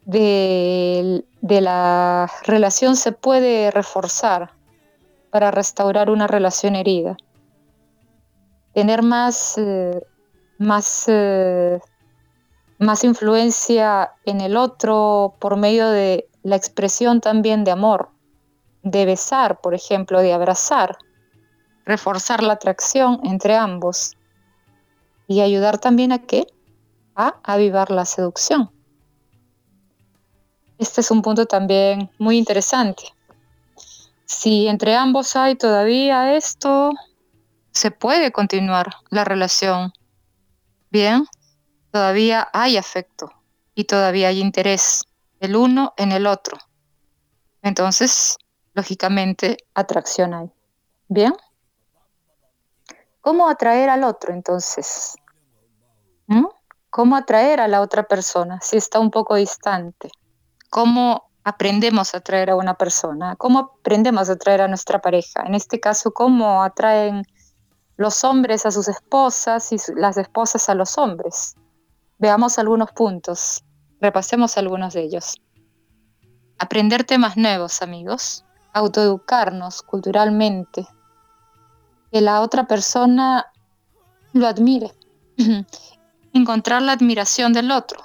de, 0.04 1.24
la 1.60 2.30
relación 2.44 2.96
se 2.96 3.12
puede 3.12 3.70
reforzar 3.70 4.52
para 5.30 5.50
restaurar 5.50 6.10
una 6.10 6.26
relación 6.26 6.76
herida. 6.76 7.16
Tener 8.72 9.02
más, 9.02 9.58
eh, 9.58 10.00
más, 10.58 11.04
eh, 11.08 11.80
más 12.78 13.04
influencia 13.04 14.12
en 14.24 14.40
el 14.40 14.56
otro 14.56 15.34
por 15.38 15.56
medio 15.56 15.88
de 15.88 16.28
la 16.42 16.56
expresión 16.56 17.20
también 17.20 17.64
de 17.64 17.70
amor, 17.70 18.10
de 18.82 19.04
besar, 19.06 19.60
por 19.60 19.74
ejemplo, 19.74 20.20
de 20.20 20.32
abrazar, 20.32 20.98
reforzar 21.84 22.42
la 22.42 22.54
atracción 22.54 23.20
entre 23.24 23.56
ambos 23.56 24.16
y 25.26 25.40
ayudar 25.40 25.78
también 25.78 26.12
a 26.12 26.18
que 26.18 26.46
a 27.14 27.40
avivar 27.42 27.90
la 27.90 28.04
seducción. 28.04 28.70
Este 30.78 31.00
es 31.00 31.10
un 31.10 31.22
punto 31.22 31.46
también 31.46 32.10
muy 32.18 32.36
interesante. 32.36 33.04
Si 34.24 34.66
entre 34.66 34.96
ambos 34.96 35.36
hay 35.36 35.54
todavía 35.54 36.34
esto, 36.34 36.92
se 37.70 37.90
puede 37.90 38.32
continuar 38.32 38.94
la 39.10 39.24
relación. 39.24 39.92
Bien, 40.90 41.26
todavía 41.90 42.48
hay 42.52 42.76
afecto 42.76 43.30
y 43.74 43.84
todavía 43.84 44.28
hay 44.28 44.40
interés 44.40 45.02
el 45.40 45.56
uno 45.56 45.92
en 45.96 46.12
el 46.12 46.26
otro. 46.26 46.58
Entonces, 47.62 48.36
lógicamente, 48.74 49.58
atracción 49.74 50.34
hay. 50.34 50.50
Bien. 51.08 51.34
¿Cómo 53.20 53.48
atraer 53.48 53.88
al 53.88 54.04
otro 54.04 54.32
entonces? 54.32 55.16
¿Mm? 56.26 56.46
Cómo 56.94 57.16
atraer 57.16 57.58
a 57.60 57.66
la 57.66 57.80
otra 57.80 58.04
persona 58.04 58.60
si 58.62 58.76
está 58.76 59.00
un 59.00 59.10
poco 59.10 59.34
distante, 59.34 60.12
cómo 60.70 61.28
aprendemos 61.42 62.14
a 62.14 62.18
atraer 62.18 62.50
a 62.50 62.54
una 62.54 62.74
persona, 62.74 63.34
cómo 63.34 63.58
aprendemos 63.58 64.30
a 64.30 64.34
atraer 64.34 64.60
a 64.60 64.68
nuestra 64.68 65.00
pareja, 65.00 65.42
en 65.44 65.56
este 65.56 65.80
caso, 65.80 66.12
cómo 66.12 66.62
atraen 66.62 67.24
los 67.96 68.22
hombres 68.22 68.64
a 68.64 68.70
sus 68.70 68.86
esposas 68.86 69.72
y 69.72 69.76
las 69.96 70.16
esposas 70.18 70.68
a 70.68 70.76
los 70.76 70.96
hombres. 70.96 71.56
Veamos 72.18 72.60
algunos 72.60 72.92
puntos, 72.92 73.64
repasemos 74.00 74.56
algunos 74.56 74.94
de 74.94 75.02
ellos. 75.02 75.42
Aprender 76.60 77.02
temas 77.02 77.36
nuevos, 77.36 77.82
amigos, 77.82 78.44
autoeducarnos 78.72 79.82
culturalmente, 79.82 80.86
que 82.12 82.20
la 82.20 82.40
otra 82.40 82.68
persona 82.68 83.46
lo 84.32 84.46
admire 84.46 84.92
encontrar 86.34 86.82
la 86.82 86.92
admiración 86.92 87.52
del 87.52 87.70
otro, 87.70 88.04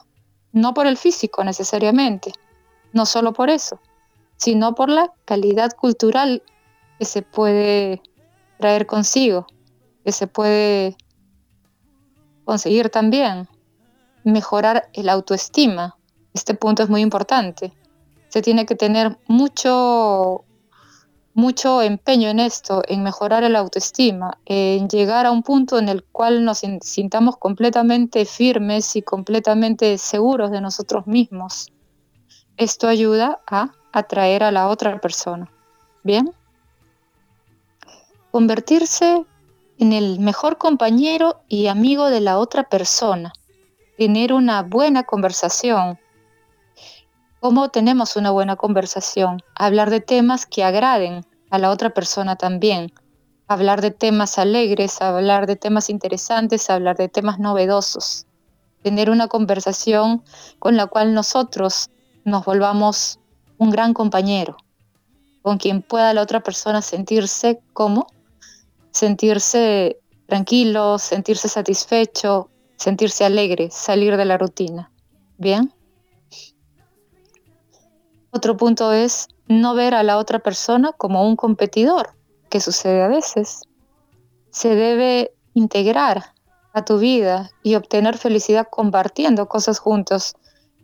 no 0.54 0.74
por 0.74 0.88
el 0.88 0.96
físico 0.98 1.44
necesariamente, 1.44 2.32
no 2.94 3.06
solo 3.06 3.34
por 3.34 3.50
eso, 3.50 3.80
sino 4.38 4.74
por 4.76 4.90
la 4.90 5.12
calidad 5.26 5.74
cultural 5.74 6.44
que 6.98 7.06
se 7.06 7.22
puede 7.22 8.02
traer 8.58 8.86
consigo, 8.86 9.48
que 10.06 10.12
se 10.12 10.28
puede 10.28 10.96
conseguir 12.46 12.90
también, 12.90 13.48
mejorar 14.24 14.90
el 14.94 15.10
autoestima. 15.10 15.98
Este 16.34 16.54
punto 16.54 16.84
es 16.84 16.90
muy 16.90 17.02
importante. 17.02 17.74
Se 18.30 18.42
tiene 18.42 18.66
que 18.66 18.76
tener 18.76 19.18
mucho, 19.28 20.46
mucho 21.40 21.82
empeño 21.82 22.30
en 22.30 22.40
esto, 22.40 22.84
en 22.88 23.02
mejorar 23.02 23.44
el 23.44 23.56
autoestima, 23.56 24.38
en 24.46 24.90
llegar 24.90 25.26
a 25.26 25.32
un 25.32 25.42
punto 25.42 25.80
en 25.80 25.88
el 25.88 26.04
cual 26.04 26.44
nos 26.44 26.62
sintamos 26.82 27.38
completamente 27.38 28.26
firmes 28.26 28.96
y 28.96 29.02
completamente 29.02 29.98
seguros 29.98 30.52
de 30.52 30.60
nosotros 30.60 31.08
mismos. 31.08 31.72
Esto 32.58 32.90
ayuda 32.90 33.40
a 33.48 33.72
atraer 33.94 34.44
a 34.44 34.52
la 34.52 34.68
otra 34.68 35.00
persona. 35.00 35.50
¿Bien? 36.04 36.32
Convertirse 38.32 39.26
en 39.80 39.94
el 39.94 40.20
mejor 40.20 40.58
compañero 40.58 41.42
y 41.48 41.68
amigo 41.68 42.10
de 42.10 42.20
la 42.20 42.38
otra 42.38 42.64
persona. 42.64 43.32
Tener 43.98 44.34
una 44.34 44.62
buena 44.64 45.04
conversación. 45.04 45.98
¿Cómo 47.40 47.70
tenemos 47.70 48.18
una 48.18 48.32
buena 48.32 48.58
conversación? 48.58 49.42
Hablar 49.56 49.90
de 49.90 50.02
temas 50.02 50.46
que 50.46 50.66
agraden 50.66 51.26
a 51.50 51.58
la 51.58 51.70
otra 51.72 51.92
persona 51.92 52.36
también. 52.36 52.94
Hablar 53.48 53.82
de 53.82 53.92
temas 53.92 54.38
alegres, 54.38 55.02
hablar 55.02 55.48
de 55.48 55.56
temas 55.56 55.90
interesantes, 55.90 56.70
hablar 56.70 56.98
de 56.98 57.10
temas 57.10 57.40
novedosos. 57.40 58.26
Tener 58.84 59.10
una 59.10 59.28
conversación 59.28 60.24
con 60.60 60.78
la 60.78 60.88
cual 60.88 61.14
nosotros 61.14 61.90
nos 62.24 62.46
volvamos 62.46 63.20
un 63.58 63.72
gran 63.72 63.94
compañero, 63.94 64.58
con 65.42 65.58
quien 65.58 65.82
pueda 65.82 66.14
la 66.14 66.22
otra 66.22 66.42
persona 66.42 66.82
sentirse 66.82 67.60
como, 67.74 68.08
sentirse 68.92 70.00
tranquilo, 70.28 70.98
sentirse 70.98 71.50
satisfecho, 71.50 72.50
sentirse 72.78 73.26
alegre, 73.26 73.70
salir 73.72 74.16
de 74.16 74.26
la 74.26 74.38
rutina. 74.38 74.92
¿Bien? 75.38 75.74
Otro 78.40 78.56
punto 78.56 78.94
es 78.94 79.28
no 79.50 79.76
ver 79.76 79.94
a 79.94 80.02
la 80.02 80.18
otra 80.18 80.40
persona 80.40 80.94
como 80.94 81.28
un 81.28 81.36
competidor, 81.36 82.16
que 82.50 82.62
sucede 82.62 83.04
a 83.04 83.10
veces. 83.10 83.64
Se 84.50 84.76
debe 84.76 85.34
integrar 85.56 86.32
a 86.72 86.86
tu 86.86 87.00
vida 87.00 87.50
y 87.64 87.76
obtener 87.76 88.18
felicidad 88.18 88.70
compartiendo 88.72 89.50
cosas 89.50 89.80
juntos, 89.80 90.36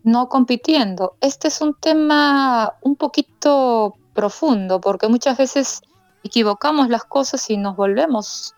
no 0.04 0.28
compitiendo. 0.28 1.16
Este 1.22 1.48
es 1.48 1.62
un 1.62 1.76
tema 1.76 2.74
un 2.82 2.98
poquito 2.98 3.96
profundo 4.14 4.82
porque 4.82 5.08
muchas 5.08 5.38
veces 5.38 5.80
equivocamos 6.26 6.90
las 6.90 7.06
cosas 7.06 7.50
y 7.50 7.56
nos 7.56 7.78
volvemos 7.78 8.54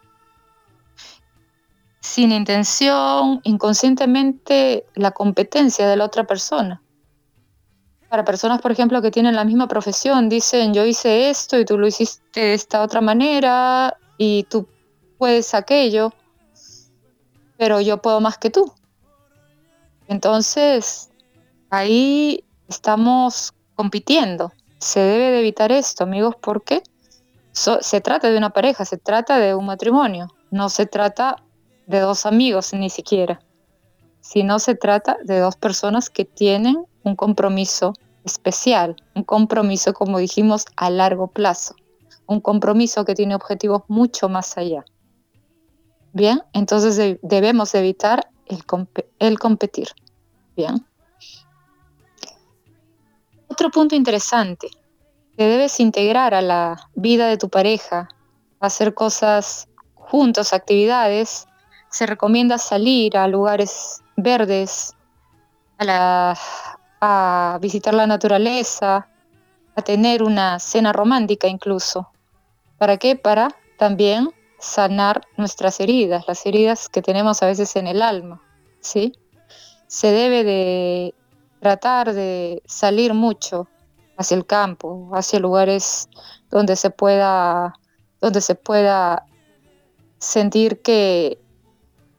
sin 2.00 2.32
intención, 2.32 3.42
inconscientemente, 3.44 4.88
la 4.96 5.12
competencia 5.12 5.88
de 5.88 5.98
la 5.98 6.06
otra 6.06 6.24
persona. 6.24 6.82
Para 8.10 8.24
personas, 8.24 8.62
por 8.62 8.72
ejemplo, 8.72 9.02
que 9.02 9.12
tienen 9.12 9.36
la 9.36 9.44
misma 9.44 9.68
profesión, 9.68 10.30
dicen, 10.30 10.74
yo 10.74 10.86
hice 10.86 11.30
esto 11.30 11.60
y 11.60 11.66
tú 11.66 11.78
lo 11.78 11.88
hiciste 11.88 12.40
de 12.40 12.54
esta 12.54 12.82
otra 12.82 13.02
manera 13.02 13.98
y 14.18 14.44
tú 14.44 14.68
puedes 15.18 15.54
aquello, 15.54 16.14
pero 17.58 17.82
yo 17.82 18.02
puedo 18.02 18.22
más 18.22 18.38
que 18.38 18.50
tú. 18.50 18.72
Entonces, 20.08 21.10
ahí 21.70 22.46
estamos 22.70 23.54
compitiendo. 23.76 24.54
Se 24.80 25.00
debe 25.00 25.32
de 25.32 25.40
evitar 25.40 25.72
esto, 25.72 26.04
amigos, 26.06 26.36
porque 26.42 26.84
se 27.52 28.02
trata 28.02 28.30
de 28.30 28.38
una 28.38 28.52
pareja, 28.52 28.86
se 28.86 28.98
trata 28.98 29.40
de 29.40 29.56
un 29.56 29.66
matrimonio, 29.66 30.28
no 30.52 30.70
se 30.70 30.86
trata 30.86 31.38
de 31.88 32.00
dos 32.00 32.26
amigos 32.26 32.74
ni 32.74 32.90
siquiera, 32.90 33.40
sino 34.22 34.60
se 34.60 34.76
trata 34.76 35.18
de 35.24 35.40
dos 35.40 35.56
personas 35.56 36.10
que 36.10 36.24
tienen 36.26 36.86
un 37.08 37.16
compromiso 37.16 37.94
especial, 38.24 38.96
un 39.16 39.24
compromiso, 39.24 39.94
como 39.94 40.20
dijimos, 40.20 40.66
a 40.76 40.90
largo 40.90 41.28
plazo, 41.28 41.76
un 42.28 42.42
compromiso 42.42 43.06
que 43.06 43.16
tiene 43.16 43.36
objetivos 43.36 43.84
mucho 43.88 44.30
más 44.30 44.58
allá. 44.58 44.84
Bien, 46.14 46.42
entonces 46.54 47.18
debemos 47.22 47.74
evitar 47.76 48.30
el, 48.48 48.64
el 49.20 49.40
competir. 49.40 49.88
Bien. 50.56 50.86
Otro 53.48 53.72
punto 53.72 53.96
interesante, 53.96 54.70
que 55.38 55.46
debes 55.46 55.80
integrar 55.80 56.34
a 56.34 56.42
la 56.42 56.90
vida 56.96 57.28
de 57.28 57.38
tu 57.38 57.50
pareja, 57.50 58.10
hacer 58.60 58.94
cosas 58.94 59.70
juntos, 59.96 60.54
actividades. 60.54 61.48
Se 61.90 62.06
recomienda 62.06 62.58
salir 62.58 63.16
a 63.16 63.28
lugares 63.28 64.04
verdes, 64.18 64.96
a, 65.80 66.34
a 67.02 67.58
visitar 67.62 67.94
la 67.94 68.08
naturaleza, 68.08 69.08
a 69.76 69.82
tener 69.82 70.24
una 70.24 70.60
cena 70.60 70.94
romántica 70.94 71.48
incluso. 71.48 72.10
¿Para 72.78 72.98
qué? 72.98 73.16
Para 73.16 73.56
también 73.78 74.32
sanar 74.60 75.22
nuestras 75.38 75.80
heridas, 75.80 76.28
las 76.28 76.46
heridas 76.46 76.90
que 76.90 77.02
tenemos 77.02 77.44
a 77.44 77.48
veces 77.48 77.76
en 77.76 77.88
el 77.88 78.02
alma, 78.02 78.42
¿sí? 78.80 79.14
Se 79.88 80.12
debe 80.12 80.44
de 80.44 81.16
tratar 81.60 82.14
de 82.14 82.62
salir 82.66 83.14
mucho 83.14 83.68
hacia 84.18 84.36
el 84.36 84.46
campo, 84.46 85.10
hacia 85.14 85.40
lugares 85.40 86.10
donde 86.50 86.76
se 86.76 86.90
pueda, 86.90 87.74
donde 88.20 88.42
se 88.42 88.56
pueda 88.56 89.26
sentir 90.18 90.82
que 90.82 91.40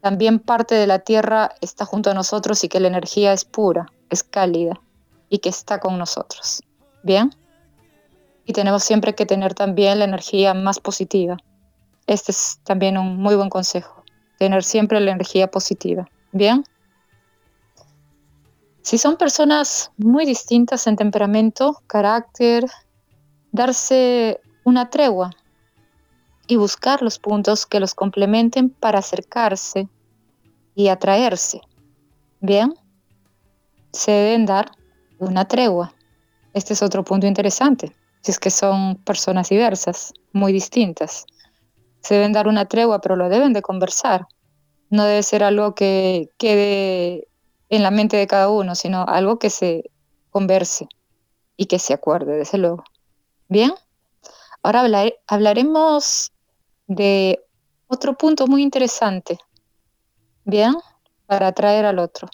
también 0.01 0.39
parte 0.39 0.75
de 0.75 0.87
la 0.87 1.01
tierra 1.01 1.51
está 1.61 1.85
junto 1.85 2.11
a 2.11 2.15
nosotros 2.15 2.63
y 2.63 2.69
que 2.69 2.81
la 2.81 2.89
energía 2.89 3.33
es 3.33 3.45
pura, 3.45 3.93
es 4.11 4.23
cálida 4.23 4.81
y 5.29 5.39
que 5.39 5.49
está 5.49 5.81
con 5.81 5.99
nosotros. 5.99 6.63
¿Bien? 7.03 7.31
Y 8.45 8.53
tenemos 8.53 8.85
siempre 8.85 9.15
que 9.15 9.27
tener 9.27 9.55
también 9.55 9.99
la 9.99 10.05
energía 10.05 10.55
más 10.55 10.81
positiva. 10.81 11.37
Este 12.07 12.33
es 12.33 12.61
también 12.65 12.97
un 12.97 13.17
muy 13.17 13.35
buen 13.35 13.51
consejo, 13.51 14.05
tener 14.39 14.65
siempre 14.65 15.01
la 15.01 15.11
energía 15.11 15.51
positiva. 15.51 16.09
¿Bien? 16.33 16.65
Si 18.83 18.97
son 18.97 19.17
personas 19.17 19.91
muy 19.99 20.25
distintas 20.25 20.87
en 20.87 20.97
temperamento, 20.97 21.83
carácter, 21.87 22.65
darse 23.53 24.41
una 24.65 24.89
tregua 24.89 25.31
y 26.49 26.57
buscar 26.57 27.03
los 27.03 27.19
puntos 27.19 27.67
que 27.67 27.79
los 27.79 27.95
complementen 27.95 28.71
para 28.71 28.99
acercarse 28.99 29.87
y 30.75 30.89
atraerse. 30.89 31.61
Bien, 32.41 32.75
se 33.93 34.11
deben 34.11 34.47
dar 34.47 34.73
una 35.19 35.47
tregua. 35.47 35.95
Este 36.55 36.73
es 36.73 36.83
otro 36.83 37.05
punto 37.05 37.27
interesante, 37.27 37.95
si 38.23 38.31
es 38.31 38.39
que 38.39 38.51
son 38.51 38.97
personas 38.97 39.51
diversas, 39.51 40.15
muy 40.33 40.53
distintas. 40.53 41.27
Se 42.01 42.15
deben 42.15 42.33
dar 42.33 42.49
una 42.49 42.65
tregua, 42.65 43.01
pero 43.03 43.15
lo 43.15 43.29
deben 43.29 43.53
de 43.53 43.61
conversar. 43.61 44.27
No 44.89 45.05
debe 45.05 45.23
ser 45.23 45.45
algo 45.45 45.75
que 45.75 46.31
quede 46.39 47.29
en 47.69 47.83
la 47.83 47.91
mente 47.91 48.17
de 48.17 48.27
cada 48.27 48.49
uno, 48.49 48.75
sino 48.75 49.05
algo 49.07 49.39
que 49.39 49.51
se 49.51 49.91
converse 50.31 50.89
y 51.59 51.67
que 51.67 51.79
se 51.79 51.93
acuerde, 51.93 52.39
desde 52.39 52.57
luego. 52.57 52.85
Bien, 53.49 53.75
ahora 54.63 54.85
hablaremos 55.27 56.33
de 56.89 57.45
otro 57.87 58.15
punto 58.15 58.47
muy 58.47 58.63
interesante, 58.63 59.39
bien, 60.45 60.75
para 61.27 61.49
atraer 61.49 61.85
al 61.85 61.99
otro. 61.99 62.29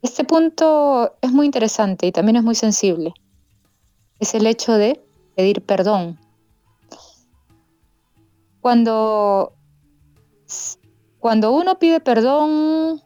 Este 0.00 0.24
punto 0.24 1.16
es 1.20 1.32
muy 1.32 1.46
interesante 1.46 2.06
y 2.06 2.12
también 2.12 2.36
es 2.36 2.44
muy 2.44 2.54
sensible. 2.54 3.12
Es 4.20 4.34
el 4.34 4.46
hecho 4.46 4.72
de 4.72 5.04
pedir 5.34 5.62
perdón. 5.62 6.18
Cuando, 8.60 9.52
cuando 11.18 11.52
uno 11.52 11.78
pide 11.78 12.00
perdón, 12.00 13.02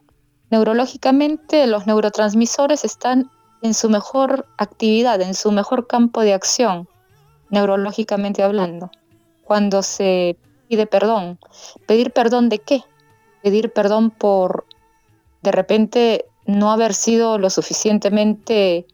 neurológicamente 0.51 1.65
los 1.65 1.87
neurotransmisores 1.87 2.85
están 2.85 3.31
en 3.63 3.73
su 3.73 3.89
mejor 3.89 4.45
actividad, 4.57 5.21
en 5.21 5.33
su 5.33 5.51
mejor 5.51 5.87
campo 5.87 6.21
de 6.21 6.33
acción, 6.33 6.87
neurológicamente 7.49 8.43
hablando, 8.43 8.91
cuando 9.51 9.83
se 9.83 10.37
pide 10.69 10.87
perdón. 10.87 11.37
¿Pedir 11.85 12.11
perdón 12.11 12.47
de 12.47 12.59
qué? 12.59 12.85
Pedir 13.43 13.73
perdón 13.73 14.09
por 14.09 14.65
de 15.41 15.51
repente 15.51 16.23
no 16.45 16.71
haber 16.71 16.93
sido 16.93 17.37
lo 17.37 17.49
suficientemente 17.49 18.85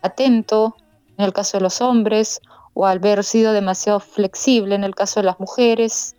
atento 0.00 0.74
en 1.18 1.26
el 1.26 1.34
caso 1.34 1.58
de 1.58 1.64
los 1.64 1.82
hombres 1.82 2.40
o 2.72 2.86
haber 2.86 3.24
sido 3.24 3.52
demasiado 3.52 4.00
flexible 4.00 4.74
en 4.74 4.84
el 4.84 4.94
caso 4.94 5.20
de 5.20 5.24
las 5.24 5.38
mujeres 5.38 6.16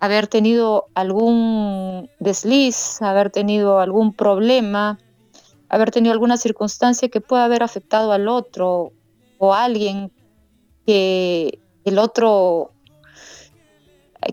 haber 0.00 0.26
tenido 0.26 0.86
algún 0.94 2.08
desliz, 2.20 3.02
haber 3.02 3.28
tenido 3.28 3.78
algún 3.78 4.14
problema, 4.14 4.98
haber 5.68 5.90
tenido 5.90 6.14
alguna 6.14 6.38
circunstancia 6.38 7.10
que 7.10 7.20
pueda 7.20 7.44
haber 7.44 7.62
afectado 7.62 8.10
al 8.10 8.26
otro 8.26 8.92
o 9.36 9.52
a 9.52 9.64
alguien 9.64 10.10
que 10.86 11.58
el 11.84 11.98
otro 11.98 12.72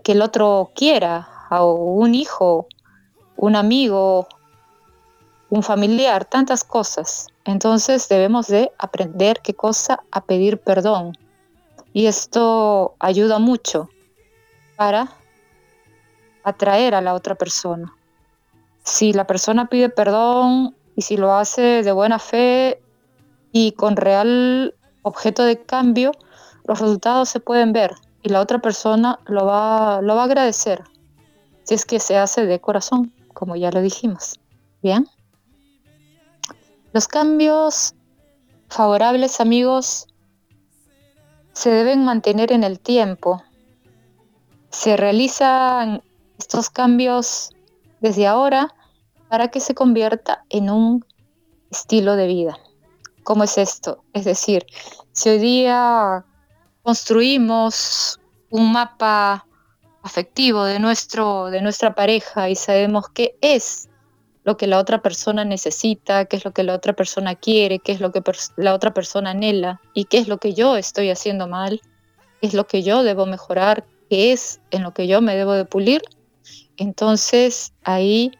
que 0.02 0.12
el 0.12 0.22
otro 0.22 0.72
quiera, 0.74 1.28
o 1.50 1.74
un 1.74 2.14
hijo, 2.14 2.66
un 3.36 3.56
amigo, 3.56 4.28
un 5.50 5.62
familiar, 5.62 6.24
tantas 6.24 6.64
cosas. 6.64 7.28
Entonces 7.44 8.08
debemos 8.08 8.48
de 8.48 8.72
aprender 8.78 9.40
qué 9.42 9.54
cosa 9.54 10.00
a 10.10 10.24
pedir 10.24 10.58
perdón 10.58 11.16
Y 11.92 12.06
esto 12.06 12.96
ayuda 12.98 13.38
mucho 13.38 13.88
para 14.76 15.12
atraer 16.42 16.94
a 16.94 17.00
la 17.00 17.14
otra 17.14 17.34
persona. 17.34 17.94
Si 18.84 19.12
la 19.12 19.26
persona 19.26 19.68
pide 19.68 19.88
perdón 19.88 20.76
y 20.94 21.02
si 21.02 21.16
lo 21.16 21.32
hace 21.32 21.82
de 21.82 21.92
buena 21.92 22.18
fe 22.18 22.80
y 23.52 23.72
con 23.72 23.96
real 23.96 24.74
objeto 25.02 25.44
de 25.44 25.62
cambio, 25.62 26.12
los 26.64 26.80
resultados 26.80 27.28
se 27.28 27.40
pueden 27.40 27.72
ver 27.72 27.94
y 28.26 28.28
la 28.28 28.40
otra 28.40 28.58
persona 28.58 29.20
lo 29.26 29.46
va, 29.46 30.02
lo 30.02 30.16
va 30.16 30.22
a 30.22 30.24
agradecer 30.24 30.82
si 31.62 31.74
es 31.74 31.84
que 31.84 32.00
se 32.00 32.16
hace 32.16 32.44
de 32.44 32.60
corazón, 32.60 33.14
como 33.32 33.54
ya 33.54 33.70
lo 33.70 33.80
dijimos. 33.80 34.40
Bien. 34.82 35.06
Los 36.92 37.06
cambios 37.06 37.94
favorables, 38.68 39.40
amigos, 39.40 40.08
se 41.52 41.70
deben 41.70 42.04
mantener 42.04 42.50
en 42.50 42.64
el 42.64 42.80
tiempo. 42.80 43.44
Se 44.70 44.96
realizan 44.96 46.02
estos 46.36 46.68
cambios 46.68 47.50
desde 48.00 48.26
ahora 48.26 48.74
para 49.28 49.52
que 49.52 49.60
se 49.60 49.76
convierta 49.76 50.44
en 50.50 50.68
un 50.68 51.04
estilo 51.70 52.16
de 52.16 52.26
vida. 52.26 52.58
¿Cómo 53.22 53.44
es 53.44 53.56
esto? 53.56 54.02
Es 54.14 54.24
decir, 54.24 54.66
si 55.12 55.28
hoy 55.28 55.38
día 55.38 56.24
construimos 56.86 58.20
un 58.48 58.70
mapa 58.70 59.44
afectivo 60.02 60.62
de, 60.62 60.78
nuestro, 60.78 61.46
de 61.46 61.60
nuestra 61.60 61.96
pareja 61.96 62.48
y 62.48 62.54
sabemos 62.54 63.08
qué 63.08 63.36
es 63.40 63.88
lo 64.44 64.56
que 64.56 64.68
la 64.68 64.78
otra 64.78 65.02
persona 65.02 65.44
necesita, 65.44 66.26
qué 66.26 66.36
es 66.36 66.44
lo 66.44 66.52
que 66.52 66.62
la 66.62 66.74
otra 66.74 66.92
persona 66.92 67.34
quiere, 67.34 67.80
qué 67.80 67.90
es 67.90 68.00
lo 68.00 68.12
que 68.12 68.22
la 68.54 68.72
otra 68.72 68.94
persona 68.94 69.30
anhela 69.30 69.80
y 69.94 70.04
qué 70.04 70.18
es 70.18 70.28
lo 70.28 70.38
que 70.38 70.54
yo 70.54 70.76
estoy 70.76 71.10
haciendo 71.10 71.48
mal, 71.48 71.80
qué 72.40 72.46
es 72.46 72.54
lo 72.54 72.68
que 72.68 72.84
yo 72.84 73.02
debo 73.02 73.26
mejorar, 73.26 73.84
qué 74.08 74.30
es 74.30 74.60
en 74.70 74.84
lo 74.84 74.94
que 74.94 75.08
yo 75.08 75.20
me 75.20 75.34
debo 75.34 75.54
de 75.54 75.64
pulir, 75.64 76.02
entonces 76.76 77.72
ahí 77.82 78.30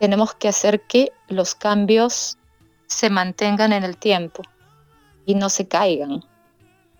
tenemos 0.00 0.34
que 0.34 0.48
hacer 0.48 0.82
que 0.82 1.12
los 1.28 1.54
cambios 1.54 2.36
se 2.88 3.08
mantengan 3.08 3.72
en 3.72 3.84
el 3.84 3.96
tiempo 3.96 4.42
y 5.24 5.34
no 5.34 5.48
se 5.48 5.66
caigan 5.66 6.20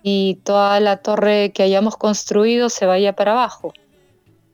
y 0.06 0.34
toda 0.44 0.78
la 0.80 0.98
torre 0.98 1.50
que 1.52 1.62
hayamos 1.62 1.96
construido 1.96 2.68
se 2.68 2.84
vaya 2.84 3.14
para 3.14 3.32
abajo. 3.32 3.72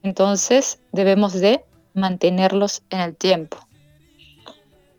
Entonces 0.04 0.80
debemos 0.92 1.32
de 1.32 1.64
mantenerlos 1.92 2.82
en 2.88 3.00
el 3.00 3.16
tiempo. 3.16 3.58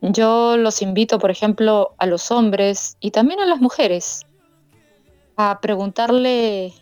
Yo 0.01 0.57
los 0.57 0.81
invito, 0.81 1.19
por 1.19 1.31
ejemplo, 1.31 1.95
a 1.97 2.05
los 2.05 2.31
hombres 2.31 2.97
y 2.99 3.11
también 3.11 3.39
a 3.39 3.45
las 3.45 3.61
mujeres 3.61 4.25
a 5.37 5.59
preguntarle 5.61 6.73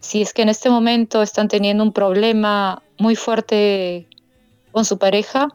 si 0.00 0.22
es 0.22 0.32
que 0.32 0.40
en 0.40 0.48
este 0.48 0.70
momento 0.70 1.20
están 1.20 1.48
teniendo 1.48 1.84
un 1.84 1.92
problema 1.92 2.82
muy 2.98 3.14
fuerte 3.14 4.08
con 4.70 4.86
su 4.86 4.96
pareja, 4.96 5.48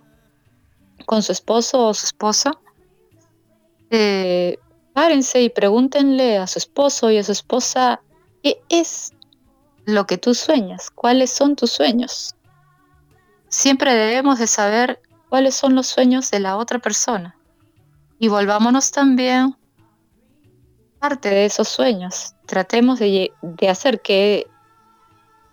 con 1.08 1.24
su 1.24 1.32
esposo 1.32 1.88
o 1.88 1.93
su 1.95 2.05
esposa, 2.05 2.51
eh, 3.89 4.60
párense 4.98 5.43
y 5.43 5.50
pregúntenle 5.50 6.39
a 6.39 6.48
su 6.48 6.58
esposo 6.58 7.12
y 7.12 7.20
a 7.20 7.24
su 7.24 7.32
esposa 7.32 8.02
qué 8.41 8.60
es 8.68 9.14
lo 9.86 10.08
que 10.08 10.18
tú 10.18 10.34
sueñas, 10.34 10.89
cuáles 10.89 11.30
son 11.30 11.56
tus 11.56 11.70
sueños. 11.70 12.36
Siempre 13.48 13.93
debemos 13.93 14.39
de 14.39 14.48
saber 14.48 15.00
cuáles 15.30 15.54
son 15.54 15.76
los 15.76 15.86
sueños 15.86 16.32
de 16.32 16.39
la 16.39 16.58
otra 16.58 16.80
persona 16.80 17.38
y 18.18 18.28
volvámonos 18.28 18.89
también 18.89 19.56
parte 20.98 21.30
de 21.30 21.45
esos 21.45 21.68
sueños 21.68 22.34
tratemos 22.48 22.98
de, 22.98 23.32
hacer 23.70 24.02
que 24.02 24.48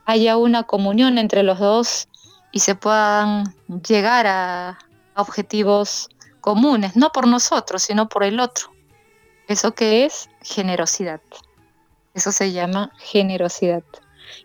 haya 0.06 0.38
una 0.38 0.62
comunión 0.62 1.18
entre 1.18 1.42
los 1.42 1.58
dos 1.58 2.08
y 2.50 2.60
se 2.60 2.76
puedan 2.76 3.54
llegar 3.86 4.26
a, 4.26 4.78
objetivos 5.16 6.08
comunes, 6.40 6.96
no 6.96 7.12
por 7.12 7.26
nosotros, 7.28 7.82
sino 7.82 8.08
por 8.08 8.24
el 8.24 8.40
otro. 8.40 8.73
¿Eso 9.48 9.74
que 9.74 10.04
es? 10.04 10.28
Generosidad. 10.42 11.20
Eso 12.14 12.32
se 12.32 12.52
llama 12.52 12.92
generosidad, 12.98 13.82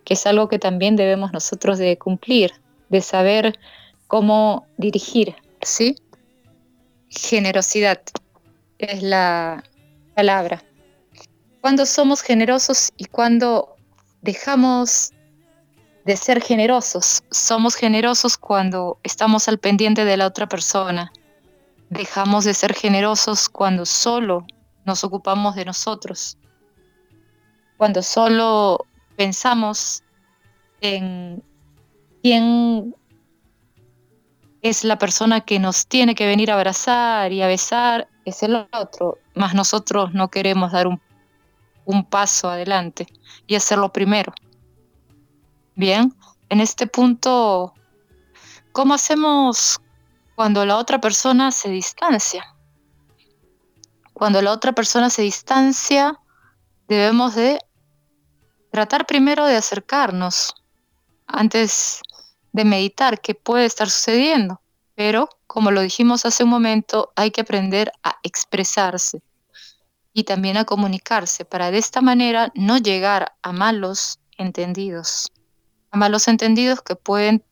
que 0.03 0.13
es 0.15 0.25
algo 0.25 0.49
que 0.49 0.59
también 0.59 0.95
debemos 0.95 1.31
nosotros 1.31 1.77
de 1.77 1.97
cumplir, 1.97 2.53
de 2.89 3.01
saber 3.01 3.59
cómo 4.07 4.65
dirigir, 4.77 5.35
¿sí? 5.61 5.95
Generosidad 7.09 8.01
es 8.79 9.03
la 9.03 9.63
palabra 10.15 10.63
cuando 11.61 11.85
somos 11.85 12.21
generosos 12.21 12.91
y 12.97 13.05
cuando 13.05 13.75
dejamos 14.21 15.11
de 16.05 16.15
ser 16.15 16.41
generosos. 16.41 17.23
Somos 17.29 17.75
generosos 17.75 18.37
cuando 18.37 18.97
estamos 19.03 19.47
al 19.47 19.59
pendiente 19.59 20.05
de 20.05 20.17
la 20.17 20.27
otra 20.27 20.47
persona. 20.47 21.11
Dejamos 21.89 22.45
de 22.45 22.53
ser 22.53 22.73
generosos 22.73 23.49
cuando 23.49 23.85
solo 23.85 24.45
nos 24.89 25.05
ocupamos 25.05 25.55
de 25.55 25.63
nosotros. 25.63 26.37
Cuando 27.77 28.01
solo 28.01 28.85
pensamos 29.15 30.03
en 30.81 31.41
quién 32.21 32.93
es 34.61 34.83
la 34.83 34.97
persona 34.97 35.41
que 35.41 35.59
nos 35.59 35.87
tiene 35.87 36.13
que 36.15 36.27
venir 36.27 36.51
a 36.51 36.55
abrazar 36.55 37.31
y 37.31 37.41
a 37.41 37.47
besar, 37.47 38.09
es 38.25 38.43
el 38.43 38.67
otro, 38.73 39.17
más 39.35 39.55
nosotros 39.55 40.13
no 40.13 40.27
queremos 40.29 40.73
dar 40.73 40.87
un 40.87 40.99
un 41.89 42.05
paso 42.05 42.47
adelante 42.47 43.07
y 43.47 43.55
hacerlo 43.55 43.91
primero. 43.91 44.31
Bien, 45.75 46.13
en 46.49 46.59
este 46.59 46.85
punto, 46.85 47.73
¿cómo 48.71 48.93
hacemos 48.93 49.81
cuando 50.35 50.67
la 50.67 50.77
otra 50.77 51.01
persona 51.01 51.51
se 51.51 51.71
distancia? 51.71 52.45
Cuando 54.19 54.41
la 54.41 54.51
otra 54.51 54.73
persona 54.73 55.09
se 55.09 55.21
distancia, 55.21 56.19
debemos 56.89 57.35
de 57.35 57.57
tratar 58.69 59.05
primero 59.05 59.45
de 59.45 59.55
acercarnos 59.55 60.53
antes 61.25 62.01
de 62.51 62.65
meditar 62.65 63.21
qué 63.21 63.33
puede 63.33 63.63
estar 63.63 63.89
sucediendo. 63.89 64.59
Pero, 64.93 65.29
como 65.47 65.71
lo 65.71 65.79
dijimos 65.79 66.25
hace 66.25 66.43
un 66.43 66.49
momento, 66.49 67.13
hay 67.15 67.31
que 67.31 67.39
aprender 67.39 67.93
a 68.03 68.17
expresarse 68.21 69.21
y 70.11 70.25
también 70.25 70.57
a 70.57 70.65
comunicarse 70.65 71.45
para 71.45 71.71
de 71.71 71.77
esta 71.77 72.01
manera 72.01 72.51
no 72.55 72.77
llegar 72.77 73.37
a 73.41 73.53
malos 73.53 74.19
entendidos, 74.37 75.31
a 75.91 75.97
malos 75.97 76.27
entendidos 76.27 76.81
que 76.81 76.97
pueden 76.97 77.45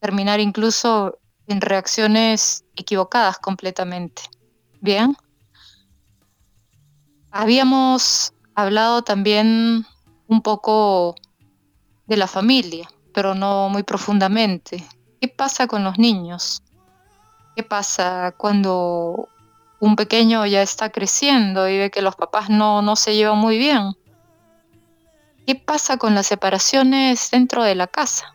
terminar 0.00 0.40
incluso 0.40 1.18
en 1.48 1.60
reacciones 1.60 2.64
equivocadas 2.76 3.38
completamente. 3.40 4.22
Bien, 4.80 5.14
habíamos 7.34 8.32
hablado 8.54 9.02
también 9.02 9.84
un 10.28 10.40
poco 10.40 11.16
de 12.06 12.16
la 12.16 12.28
familia, 12.28 12.88
pero 13.12 13.34
no 13.34 13.68
muy 13.68 13.82
profundamente. 13.82 14.86
¿Qué 15.20 15.26
pasa 15.26 15.66
con 15.66 15.82
los 15.82 15.98
niños? 15.98 16.62
¿Qué 17.56 17.64
pasa 17.64 18.32
cuando 18.36 19.28
un 19.80 19.96
pequeño 19.96 20.46
ya 20.46 20.62
está 20.62 20.90
creciendo 20.90 21.68
y 21.68 21.76
ve 21.76 21.90
que 21.90 22.02
los 22.02 22.14
papás 22.14 22.50
no, 22.50 22.82
no 22.82 22.94
se 22.94 23.16
llevan 23.16 23.38
muy 23.38 23.58
bien. 23.58 23.96
¿Qué 25.44 25.56
pasa 25.56 25.96
con 25.96 26.14
las 26.14 26.28
separaciones 26.28 27.30
dentro 27.32 27.64
de 27.64 27.74
la 27.74 27.88
casa? 27.88 28.32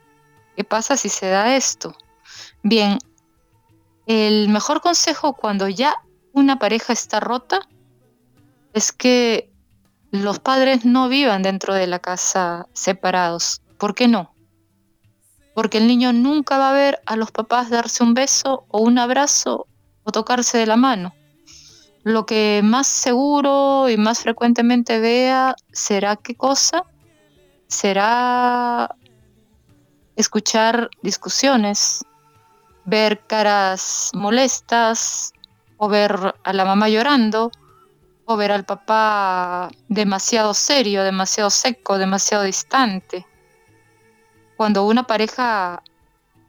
¿Qué 0.57 0.65
pasa 0.65 0.97
si 0.97 1.07
se 1.07 1.29
da 1.29 1.55
esto? 1.55 1.95
Bien, 2.63 2.99
el 4.05 4.49
mejor 4.49 4.81
consejo 4.81 5.33
cuando 5.33 5.69
ya 5.69 5.95
una 6.33 6.59
pareja 6.59 6.91
está 6.91 7.21
rota 7.21 7.61
es 8.73 8.91
que 8.91 9.51
los 10.11 10.39
padres 10.39 10.85
no 10.85 11.09
vivan 11.09 11.43
dentro 11.43 11.73
de 11.73 11.87
la 11.87 11.99
casa 11.99 12.67
separados. 12.73 13.61
¿Por 13.77 13.95
qué 13.95 14.07
no? 14.07 14.33
Porque 15.53 15.77
el 15.77 15.87
niño 15.87 16.13
nunca 16.13 16.57
va 16.57 16.69
a 16.69 16.73
ver 16.73 16.99
a 17.05 17.15
los 17.15 17.31
papás 17.31 17.69
darse 17.69 18.03
un 18.03 18.13
beso 18.13 18.65
o 18.69 18.81
un 18.81 18.97
abrazo 18.97 19.67
o 20.03 20.11
tocarse 20.11 20.57
de 20.57 20.65
la 20.65 20.75
mano 20.75 21.13
lo 22.03 22.25
que 22.25 22.61
más 22.63 22.87
seguro 22.87 23.89
y 23.89 23.97
más 23.97 24.21
frecuentemente 24.21 24.99
vea 24.99 25.55
será 25.71 26.15
qué 26.15 26.35
cosa? 26.35 26.83
Será 27.67 28.95
escuchar 30.15 30.89
discusiones, 31.01 32.03
ver 32.85 33.25
caras 33.27 34.11
molestas, 34.13 35.33
o 35.77 35.87
ver 35.87 36.35
a 36.43 36.53
la 36.53 36.65
mamá 36.65 36.89
llorando, 36.89 37.51
ver 38.37 38.51
al 38.51 38.65
papá 38.65 39.69
demasiado 39.87 40.53
serio, 40.53 41.03
demasiado 41.03 41.49
seco, 41.49 41.97
demasiado 41.97 42.43
distante. 42.43 43.25
Cuando 44.57 44.85
una 44.85 45.03
pareja 45.03 45.81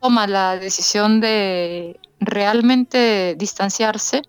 toma 0.00 0.26
la 0.26 0.56
decisión 0.56 1.20
de 1.20 2.00
realmente 2.18 3.34
distanciarse, 3.38 4.22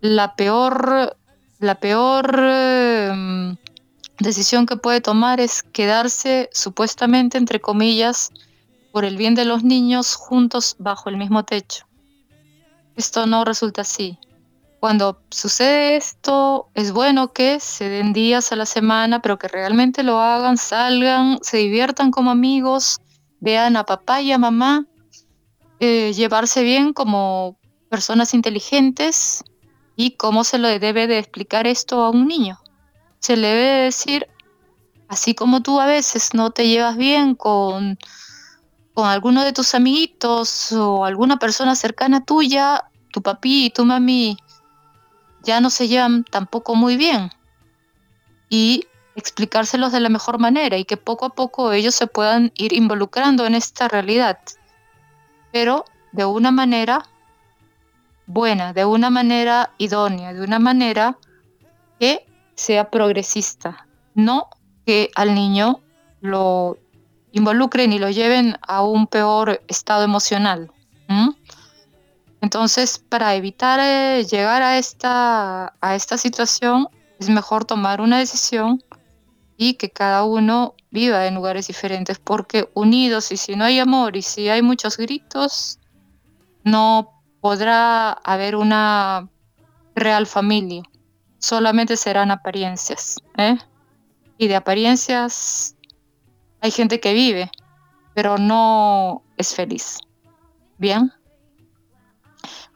la 0.00 0.34
peor, 0.34 1.16
la 1.60 1.76
peor 1.76 2.38
em, 2.38 3.56
decisión 4.18 4.66
que 4.66 4.76
puede 4.76 5.00
tomar 5.00 5.40
es 5.40 5.62
quedarse 5.62 6.50
supuestamente, 6.52 7.38
entre 7.38 7.60
comillas, 7.60 8.30
por 8.90 9.04
el 9.04 9.16
bien 9.16 9.34
de 9.34 9.44
los 9.44 9.62
niños 9.62 10.16
juntos 10.16 10.76
bajo 10.78 11.08
el 11.08 11.16
mismo 11.16 11.44
techo. 11.44 11.86
Esto 12.96 13.26
no 13.26 13.44
resulta 13.44 13.82
así. 13.82 14.18
Cuando 14.82 15.22
sucede 15.30 15.94
esto, 15.94 16.68
es 16.74 16.90
bueno 16.90 17.32
que 17.32 17.60
se 17.60 17.88
den 17.88 18.12
días 18.12 18.50
a 18.50 18.56
la 18.56 18.66
semana, 18.66 19.22
pero 19.22 19.38
que 19.38 19.46
realmente 19.46 20.02
lo 20.02 20.18
hagan, 20.18 20.58
salgan, 20.58 21.38
se 21.40 21.58
diviertan 21.58 22.10
como 22.10 22.32
amigos, 22.32 22.98
vean 23.38 23.76
a 23.76 23.84
papá 23.84 24.22
y 24.22 24.32
a 24.32 24.38
mamá, 24.38 24.88
eh, 25.78 26.12
llevarse 26.14 26.64
bien 26.64 26.94
como 26.94 27.60
personas 27.90 28.34
inteligentes 28.34 29.44
y 29.94 30.16
cómo 30.16 30.42
se 30.42 30.58
le 30.58 30.80
debe 30.80 31.06
de 31.06 31.20
explicar 31.20 31.68
esto 31.68 32.02
a 32.02 32.10
un 32.10 32.26
niño. 32.26 32.58
Se 33.20 33.36
le 33.36 33.46
debe 33.46 33.84
decir, 33.84 34.26
así 35.06 35.36
como 35.36 35.62
tú 35.62 35.80
a 35.80 35.86
veces 35.86 36.34
no 36.34 36.50
te 36.50 36.66
llevas 36.66 36.96
bien 36.96 37.36
con 37.36 37.98
con 38.94 39.06
alguno 39.06 39.44
de 39.44 39.52
tus 39.52 39.76
amiguitos 39.76 40.72
o 40.72 41.04
alguna 41.04 41.38
persona 41.38 41.76
cercana 41.76 42.24
tuya, 42.24 42.82
tu 43.12 43.22
papi 43.22 43.66
y 43.66 43.70
tu 43.70 43.84
mami 43.84 44.36
ya 45.42 45.60
no 45.60 45.70
se 45.70 45.88
llevan 45.88 46.24
tampoco 46.24 46.74
muy 46.74 46.96
bien. 46.96 47.30
Y 48.48 48.86
explicárselos 49.14 49.92
de 49.92 50.00
la 50.00 50.08
mejor 50.08 50.38
manera 50.38 50.76
y 50.78 50.84
que 50.84 50.96
poco 50.96 51.26
a 51.26 51.34
poco 51.34 51.72
ellos 51.72 51.94
se 51.94 52.06
puedan 52.06 52.52
ir 52.54 52.72
involucrando 52.72 53.46
en 53.46 53.54
esta 53.54 53.88
realidad. 53.88 54.38
Pero 55.52 55.84
de 56.12 56.24
una 56.24 56.50
manera 56.50 57.06
buena, 58.26 58.72
de 58.72 58.84
una 58.84 59.10
manera 59.10 59.72
idónea, 59.78 60.32
de 60.32 60.42
una 60.42 60.58
manera 60.58 61.18
que 61.98 62.26
sea 62.54 62.90
progresista, 62.90 63.86
no 64.14 64.48
que 64.86 65.10
al 65.14 65.34
niño 65.34 65.80
lo 66.20 66.78
involucren 67.32 67.92
y 67.92 67.98
lo 67.98 68.10
lleven 68.10 68.56
a 68.62 68.82
un 68.82 69.06
peor 69.06 69.62
estado 69.68 70.04
emocional. 70.04 70.70
Entonces, 72.42 72.98
para 72.98 73.36
evitar 73.36 73.78
eh, 73.80 74.24
llegar 74.24 74.62
a 74.62 74.76
esta, 74.76 75.74
a 75.80 75.94
esta 75.94 76.18
situación, 76.18 76.88
es 77.20 77.30
mejor 77.30 77.64
tomar 77.64 78.00
una 78.00 78.18
decisión 78.18 78.82
y 79.56 79.74
que 79.74 79.90
cada 79.90 80.24
uno 80.24 80.74
viva 80.90 81.28
en 81.28 81.36
lugares 81.36 81.68
diferentes, 81.68 82.18
porque 82.18 82.68
unidos 82.74 83.30
y 83.30 83.36
si 83.36 83.54
no 83.54 83.64
hay 83.64 83.78
amor 83.78 84.16
y 84.16 84.22
si 84.22 84.48
hay 84.48 84.60
muchos 84.60 84.96
gritos, 84.96 85.78
no 86.64 87.22
podrá 87.40 88.10
haber 88.10 88.56
una 88.56 89.28
real 89.94 90.26
familia, 90.26 90.82
solamente 91.38 91.96
serán 91.96 92.32
apariencias. 92.32 93.18
¿eh? 93.36 93.56
Y 94.36 94.48
de 94.48 94.56
apariencias 94.56 95.76
hay 96.60 96.72
gente 96.72 96.98
que 96.98 97.14
vive, 97.14 97.52
pero 98.14 98.36
no 98.36 99.22
es 99.36 99.54
feliz. 99.54 99.98
Bien. 100.78 101.12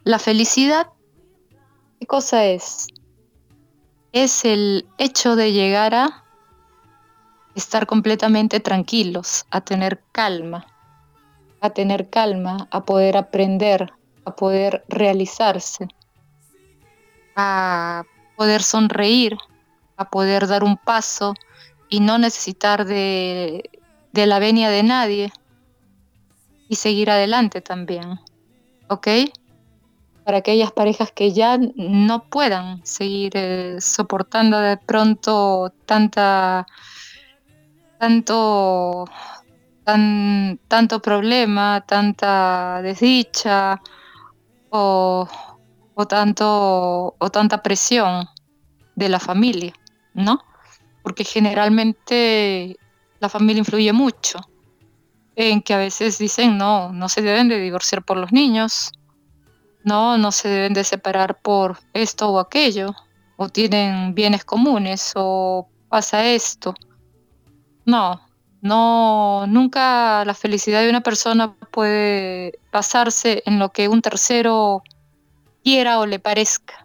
La 0.07 0.19
felicidad, 0.19 0.87
¿qué 1.99 2.07
cosa 2.07 2.45
es? 2.45 2.87
Es 4.13 4.45
el 4.45 4.87
hecho 4.97 5.35
de 5.35 5.51
llegar 5.51 5.93
a 5.93 6.23
estar 7.55 7.85
completamente 7.87 8.61
tranquilos, 8.61 9.45
a 9.51 9.59
tener 9.59 10.01
calma, 10.13 10.65
a 11.59 11.71
tener 11.71 12.09
calma, 12.09 12.69
a 12.71 12.85
poder 12.85 13.17
aprender, 13.17 13.91
a 14.23 14.33
poder 14.33 14.85
realizarse, 14.87 15.89
a 17.35 18.03
poder 18.37 18.63
sonreír, 18.63 19.37
a 19.97 20.09
poder 20.09 20.47
dar 20.47 20.63
un 20.63 20.77
paso 20.77 21.33
y 21.89 21.99
no 21.99 22.17
necesitar 22.17 22.85
de, 22.85 23.69
la 24.13 24.39
venia 24.39 24.69
de 24.69 24.83
nadie 24.83 25.33
y 26.69 26.77
seguir 26.77 27.11
adelante 27.11 27.59
también. 27.59 28.21
¿Ok? 28.87 29.07
Para 30.27 30.39
aquellas 30.39 30.73
parejas 30.73 31.13
que 31.13 31.31
ya 31.31 31.57
no 31.57 32.25
puedan 32.25 32.85
seguir 32.85 33.31
eh, 33.35 33.77
soportando 33.79 34.59
de 34.59 34.75
pronto 34.75 35.71
tanta 35.85 36.67
tanto 37.97 39.05
tan, 39.85 40.59
tanto 40.67 41.01
problema, 41.01 41.85
tanta 41.87 42.81
desdicha 42.81 43.79
o, 44.69 45.27
o 45.93 46.07
tanto 46.07 47.15
o 47.17 47.29
tanta 47.31 47.63
presión 47.63 48.27
de 48.97 49.07
la 49.07 49.21
familia, 49.21 49.71
¿no? 50.13 50.41
porque 51.07 51.23
generalmente 51.23 52.75
la 53.21 53.29
familia 53.29 53.59
influye 53.59 53.93
mucho 53.93 54.39
en 55.37 55.61
que 55.61 55.73
a 55.73 55.77
veces 55.77 56.17
dicen 56.17 56.57
no, 56.57 56.91
no 56.91 57.07
se 57.07 57.21
deben 57.21 57.47
de 57.47 57.61
divorciar 57.61 58.03
por 58.03 58.17
los 58.17 58.33
niños, 58.33 58.91
no, 59.87 60.17
no 60.17 60.33
se 60.33 60.49
deben 60.49 60.73
de 60.73 60.83
separar 60.83 61.39
por 61.39 61.79
esto 61.93 62.29
o 62.29 62.39
aquello, 62.39 62.93
o 63.37 63.47
tienen 63.47 64.13
bienes 64.13 64.43
comunes, 64.43 65.13
o 65.15 65.69
pasa 65.87 66.25
esto. 66.25 66.75
No, 67.85 68.19
no, 68.61 69.47
nunca 69.47 70.25
la 70.25 70.33
felicidad 70.33 70.81
de 70.81 70.89
una 70.89 71.01
persona 71.01 71.55
puede 71.71 72.59
basarse 72.69 73.43
en 73.45 73.59
lo 73.59 73.69
que 73.69 73.87
un 73.87 74.01
tercero 74.01 74.83
quiera 75.63 75.99
o 75.99 76.05
le 76.05 76.19
parezca. 76.19 76.83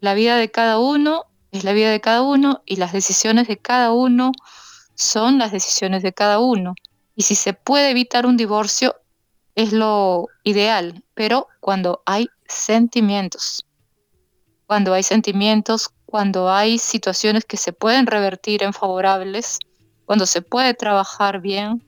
La 0.00 0.14
vida 0.14 0.36
de 0.36 0.52
cada 0.52 0.78
uno 0.78 1.24
es 1.50 1.64
la 1.64 1.72
vida 1.72 1.90
de 1.90 2.00
cada 2.00 2.22
uno 2.22 2.62
y 2.64 2.76
las 2.76 2.92
decisiones 2.92 3.48
de 3.48 3.58
cada 3.58 3.90
uno 3.90 4.30
son 4.94 5.38
las 5.38 5.50
decisiones 5.50 6.04
de 6.04 6.12
cada 6.12 6.38
uno. 6.38 6.74
Y 7.16 7.22
si 7.22 7.34
se 7.34 7.54
puede 7.54 7.90
evitar 7.90 8.24
un 8.24 8.36
divorcio, 8.36 8.94
es 9.58 9.72
lo 9.72 10.28
ideal, 10.44 11.02
pero 11.14 11.48
cuando 11.58 12.00
hay 12.06 12.28
sentimientos, 12.46 13.66
cuando 14.68 14.94
hay 14.94 15.02
sentimientos, 15.02 15.90
cuando 16.06 16.48
hay 16.48 16.78
situaciones 16.78 17.44
que 17.44 17.56
se 17.56 17.72
pueden 17.72 18.06
revertir 18.06 18.62
en 18.62 18.72
favorables, 18.72 19.58
cuando 20.04 20.26
se 20.26 20.42
puede 20.42 20.74
trabajar 20.74 21.40
bien 21.40 21.84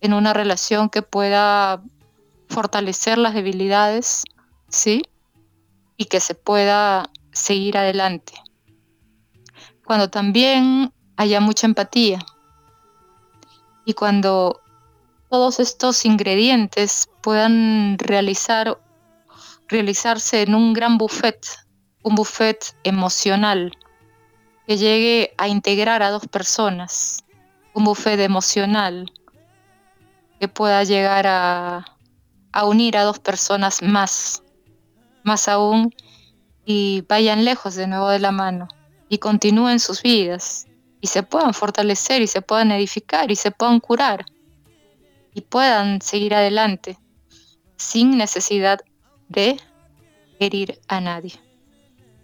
en 0.00 0.12
una 0.12 0.32
relación 0.32 0.90
que 0.90 1.02
pueda 1.02 1.84
fortalecer 2.48 3.16
las 3.16 3.34
debilidades, 3.34 4.24
¿sí? 4.68 5.02
Y 5.96 6.06
que 6.06 6.18
se 6.18 6.34
pueda 6.34 7.08
seguir 7.30 7.78
adelante. 7.78 8.32
Cuando 9.84 10.10
también 10.10 10.92
haya 11.14 11.38
mucha 11.38 11.68
empatía. 11.68 12.18
Y 13.84 13.94
cuando 13.94 14.63
todos 15.34 15.58
estos 15.58 16.04
ingredientes 16.04 17.08
puedan 17.20 17.98
realizar, 17.98 18.78
realizarse 19.66 20.42
en 20.42 20.54
un 20.54 20.72
gran 20.72 20.96
buffet, 20.96 21.44
un 22.04 22.14
buffet 22.14 22.76
emocional 22.84 23.76
que 24.64 24.76
llegue 24.76 25.34
a 25.36 25.48
integrar 25.48 26.04
a 26.04 26.10
dos 26.10 26.28
personas, 26.28 27.24
un 27.72 27.82
buffet 27.82 28.20
emocional 28.20 29.12
que 30.38 30.46
pueda 30.46 30.84
llegar 30.84 31.26
a, 31.26 31.84
a 32.52 32.64
unir 32.66 32.96
a 32.96 33.02
dos 33.02 33.18
personas 33.18 33.82
más, 33.82 34.40
más 35.24 35.48
aún, 35.48 35.92
y 36.64 37.02
vayan 37.08 37.44
lejos 37.44 37.74
de 37.74 37.88
nuevo 37.88 38.08
de 38.08 38.20
la 38.20 38.30
mano 38.30 38.68
y 39.08 39.18
continúen 39.18 39.80
sus 39.80 40.00
vidas 40.00 40.68
y 41.00 41.08
se 41.08 41.24
puedan 41.24 41.54
fortalecer 41.54 42.22
y 42.22 42.28
se 42.28 42.40
puedan 42.40 42.70
edificar 42.70 43.32
y 43.32 43.34
se 43.34 43.50
puedan 43.50 43.80
curar 43.80 44.26
y 45.34 45.42
puedan 45.42 46.00
seguir 46.00 46.34
adelante 46.34 46.96
sin 47.76 48.16
necesidad 48.16 48.80
de 49.28 49.60
herir 50.38 50.80
a 50.88 51.00
nadie, 51.00 51.32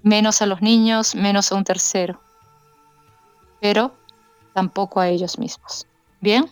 menos 0.02 0.42
a 0.42 0.46
los 0.46 0.62
niños, 0.62 1.14
menos 1.14 1.52
a 1.52 1.56
un 1.56 1.64
tercero, 1.64 2.20
pero 3.60 3.94
tampoco 4.54 5.00
a 5.00 5.08
ellos 5.08 5.38
mismos. 5.38 5.86
Bien. 6.20 6.48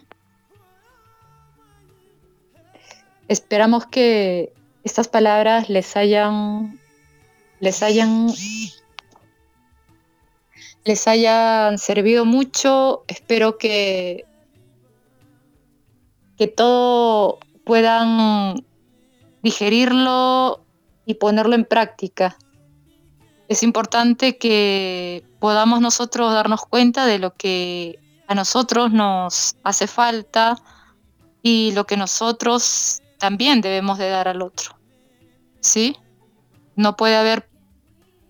Esperamos 3.29 3.87
que 3.87 4.53
estas 4.85 5.09
palabras 5.09 5.69
les 5.69 5.97
hayan 5.97 6.81
les 7.61 7.83
hayan 7.83 8.29
les 10.85 11.07
hayan 11.07 11.79
servido 11.79 12.25
mucho. 12.25 13.05
Espero 13.09 13.59
que, 13.59 14.25
que 16.39 16.47
todo 16.47 17.39
puedan 17.65 18.65
digerirlo 19.43 20.65
y 21.05 21.15
ponerlo 21.15 21.55
en 21.55 21.65
práctica. 21.65 22.39
Es 23.49 23.63
importante 23.63 24.39
que 24.39 25.25
podamos 25.41 25.81
nosotros 25.81 26.33
darnos 26.33 26.63
cuenta 26.63 27.07
de 27.07 27.19
lo 27.19 27.35
que 27.35 27.99
a 28.27 28.35
nosotros 28.35 28.93
nos 28.93 29.57
hace 29.65 29.87
falta 29.87 30.57
y 31.43 31.73
lo 31.73 31.85
que 31.87 31.97
nosotros 31.97 33.03
también 33.19 33.61
debemos 33.61 33.99
de 33.99 34.11
dar 34.11 34.29
al 34.29 34.43
otro. 34.43 34.79
¿Sí? 35.61 35.97
No 36.77 36.97
puede 36.97 37.17
haber 37.17 37.49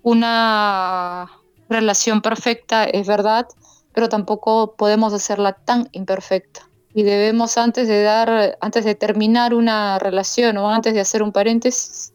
una 0.02 1.30
relación 1.68 2.22
perfecta, 2.22 2.84
es 2.84 3.06
verdad, 3.06 3.46
pero 3.92 4.08
tampoco 4.08 4.76
podemos 4.76 5.12
hacerla 5.12 5.52
tan 5.52 5.88
imperfecta. 5.92 6.67
Y 6.94 7.02
debemos 7.02 7.58
antes 7.58 7.86
de 7.86 8.02
dar, 8.02 8.58
antes 8.60 8.84
de 8.84 8.94
terminar 8.94 9.54
una 9.54 9.98
relación 9.98 10.56
o 10.56 10.70
antes 10.70 10.94
de 10.94 11.00
hacer 11.00 11.22
un 11.22 11.32
paréntesis, 11.32 12.12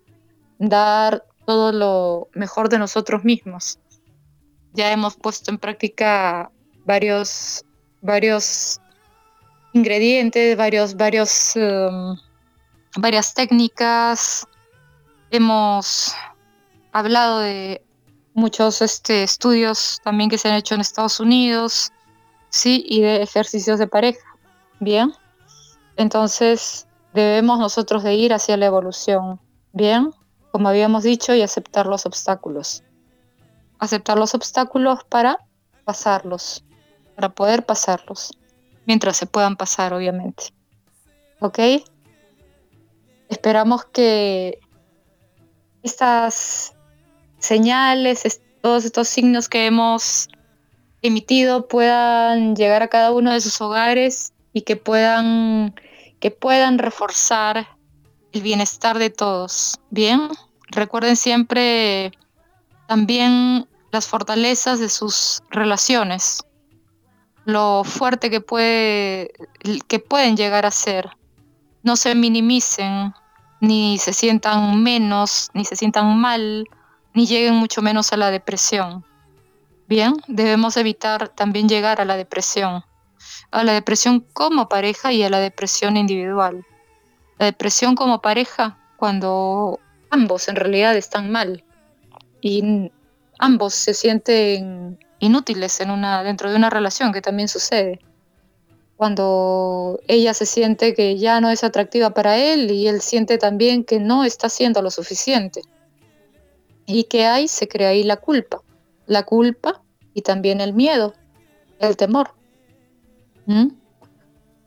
dar 0.58 1.26
todo 1.46 1.72
lo 1.72 2.30
mejor 2.34 2.70
de 2.70 2.80
nosotros 2.80 3.24
mismos. 3.24 3.80
Ya 4.74 4.92
hemos 4.92 5.16
puesto 5.16 5.52
en 5.52 5.58
práctica 5.58 6.52
varios, 6.86 7.64
varios 8.02 8.80
ingredientes, 9.74 10.58
varios, 10.58 10.96
varios, 10.96 11.56
em, 11.56 12.16
varias 12.98 13.34
técnicas. 13.34 14.48
Hemos 15.32 16.16
hablado 16.92 17.40
de 17.40 17.84
muchos 18.34 18.82
este, 18.82 19.24
estudios 19.24 20.00
también 20.04 20.30
que 20.30 20.38
se 20.38 20.50
han 20.50 20.56
hecho 20.56 20.76
en 20.76 20.82
Estados 20.82 21.20
Unidos, 21.20 21.92
sí, 22.50 22.84
y 22.88 23.02
de 23.02 23.22
ejercicios 23.22 23.80
de 23.80 23.88
pareja. 23.88 24.33
Bien, 24.84 25.14
entonces 25.96 26.88
debemos 27.14 27.58
nosotros 27.58 28.04
de 28.04 28.16
ir 28.16 28.34
hacia 28.34 28.58
la 28.58 28.66
evolución. 28.66 29.40
Bien, 29.72 30.12
como 30.52 30.68
habíamos 30.68 31.04
dicho, 31.04 31.34
y 31.34 31.42
aceptar 31.42 31.86
los 31.86 32.06
obstáculos. 32.06 32.84
Aceptar 33.80 34.20
los 34.20 34.36
obstáculos 34.36 35.06
para 35.06 35.38
pasarlos, 35.86 36.66
para 37.16 37.30
poder 37.30 37.66
pasarlos, 37.66 38.38
mientras 38.86 39.16
se 39.16 39.26
puedan 39.26 39.56
pasar, 39.56 39.94
obviamente. 39.94 40.54
¿Ok? 41.40 41.60
Esperamos 43.30 43.86
que 43.86 44.60
estas 45.82 46.76
señales, 47.40 48.42
todos 48.62 48.84
estos 48.84 49.08
signos 49.08 49.48
que 49.48 49.66
hemos 49.66 50.28
emitido 51.02 51.70
puedan 51.70 52.58
llegar 52.58 52.84
a 52.84 52.90
cada 52.90 53.14
uno 53.14 53.32
de 53.32 53.40
sus 53.40 53.62
hogares 53.62 54.34
y 54.54 54.62
que 54.62 54.76
puedan, 54.76 55.76
que 56.20 56.32
puedan 56.32 56.78
reforzar 56.78 57.68
el 58.32 58.42
bienestar 58.42 58.98
de 59.00 59.10
todos. 59.10 59.80
Bien, 59.90 60.30
recuerden 60.70 61.16
siempre 61.16 62.12
también 62.88 63.68
las 63.92 64.08
fortalezas 64.08 64.80
de 64.80 64.90
sus 64.90 65.42
relaciones, 65.50 66.44
lo 67.46 67.84
fuerte 67.84 68.30
que, 68.30 68.42
puede, 68.42 69.34
que 69.88 70.00
pueden 70.00 70.38
llegar 70.38 70.66
a 70.66 70.72
ser. 70.72 71.10
No 71.84 71.96
se 71.96 72.16
minimicen, 72.16 73.14
ni 73.60 73.98
se 73.98 74.14
sientan 74.14 74.82
menos, 74.82 75.50
ni 75.54 75.66
se 75.66 75.76
sientan 75.76 76.18
mal, 76.20 76.66
ni 77.14 77.26
lleguen 77.28 77.56
mucho 77.56 77.82
menos 77.82 78.14
a 78.14 78.18
la 78.18 78.32
depresión. 78.32 79.06
Bien, 79.88 80.16
debemos 80.28 80.78
evitar 80.78 81.30
también 81.30 81.70
llegar 81.70 82.02
a 82.02 82.06
la 82.06 82.16
depresión, 82.16 82.84
a 83.54 83.64
la 83.64 83.74
depresión 83.74 84.26
como 84.34 84.68
pareja 84.68 85.14
y 85.14 85.22
a 85.22 85.30
la 85.30 85.40
depresión 85.40 85.96
individual. 85.96 86.66
La 87.38 87.46
depresión 87.46 87.94
como 87.96 88.20
pareja 88.20 88.80
cuando 88.98 89.80
ambos 90.10 90.48
en 90.48 90.56
realidad 90.56 90.98
están 90.98 91.32
mal 91.32 91.64
y 92.42 92.92
ambos 93.38 93.76
se 93.76 93.94
sienten 93.94 94.98
inútiles 95.20 95.80
en 95.82 95.92
una, 95.92 96.24
dentro 96.24 96.50
de 96.50 96.56
una 96.56 96.72
relación, 96.72 97.14
que 97.14 97.22
también 97.22 97.48
sucede. 97.48 98.00
Cuando 98.98 100.00
ella 100.08 100.34
se 100.34 100.48
siente 100.48 100.96
que 100.96 101.18
ya 101.18 101.40
no 101.40 101.52
es 101.52 101.64
atractiva 101.64 102.10
para 102.10 102.38
él 102.38 102.72
y 102.72 102.88
él 102.88 103.02
siente 103.02 103.38
también 103.38 103.84
que 103.84 104.00
no 104.00 104.24
está 104.24 104.48
haciendo 104.48 104.82
lo 104.82 104.90
suficiente. 104.90 105.62
¿Y 106.88 107.04
que 107.04 107.28
hay? 107.28 107.48
Se 107.48 107.68
crea 107.68 107.90
ahí 107.90 108.04
la 108.04 108.18
culpa. 108.18 108.62
La 109.06 109.24
culpa 109.24 109.84
y 110.16 110.24
también 110.24 110.60
el 110.60 110.74
miedo, 110.74 111.14
el 111.80 111.96
temor. 111.98 112.34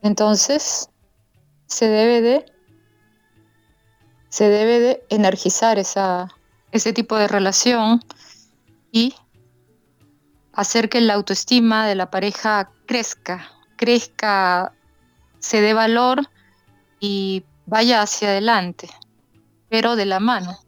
Entonces, 0.02 0.90
se 1.66 1.88
debe 1.88 2.20
de 2.20 2.52
se 4.28 4.48
debe 4.48 4.80
de 4.80 5.06
energizar 5.08 5.78
esa, 5.78 6.28
ese 6.70 6.92
tipo 6.92 7.16
de 7.16 7.26
relación 7.26 8.02
y 8.92 9.14
hacer 10.52 10.90
que 10.90 11.00
la 11.00 11.14
autoestima 11.14 11.86
de 11.86 11.94
la 11.94 12.10
pareja 12.10 12.70
crezca, 12.86 13.50
crezca, 13.76 14.74
se 15.38 15.62
dé 15.62 15.72
valor 15.72 16.28
y 17.00 17.44
vaya 17.64 18.02
hacia 18.02 18.28
adelante, 18.28 18.90
pero 19.70 19.96
de 19.96 20.04
la 20.04 20.20
mano 20.20 20.58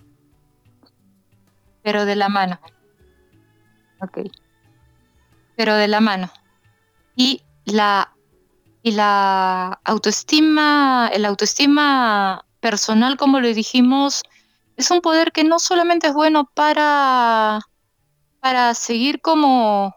pero 1.89 2.05
de 2.05 2.17
la 2.17 2.29
mano. 2.29 2.61
Ok. 4.03 4.19
Pero 5.57 5.75
de 5.75 5.89
la 5.89 6.01
mano. 6.01 6.31
Y 7.17 7.41
la, 7.73 8.15
y 8.83 8.93
la 8.93 9.81
autoestima, 9.85 11.11
el 11.13 11.25
autoestima 11.25 12.45
personal, 12.61 13.17
como 13.17 13.41
le 13.41 13.55
dijimos, 13.55 14.23
es 14.77 14.91
un 14.91 15.01
poder 15.01 15.33
que 15.33 15.45
no 15.45 15.59
solamente 15.59 16.09
es 16.09 16.15
bueno 16.15 16.51
para, 16.55 17.61
para 18.41 18.75
seguir 18.75 19.21
como 19.21 19.95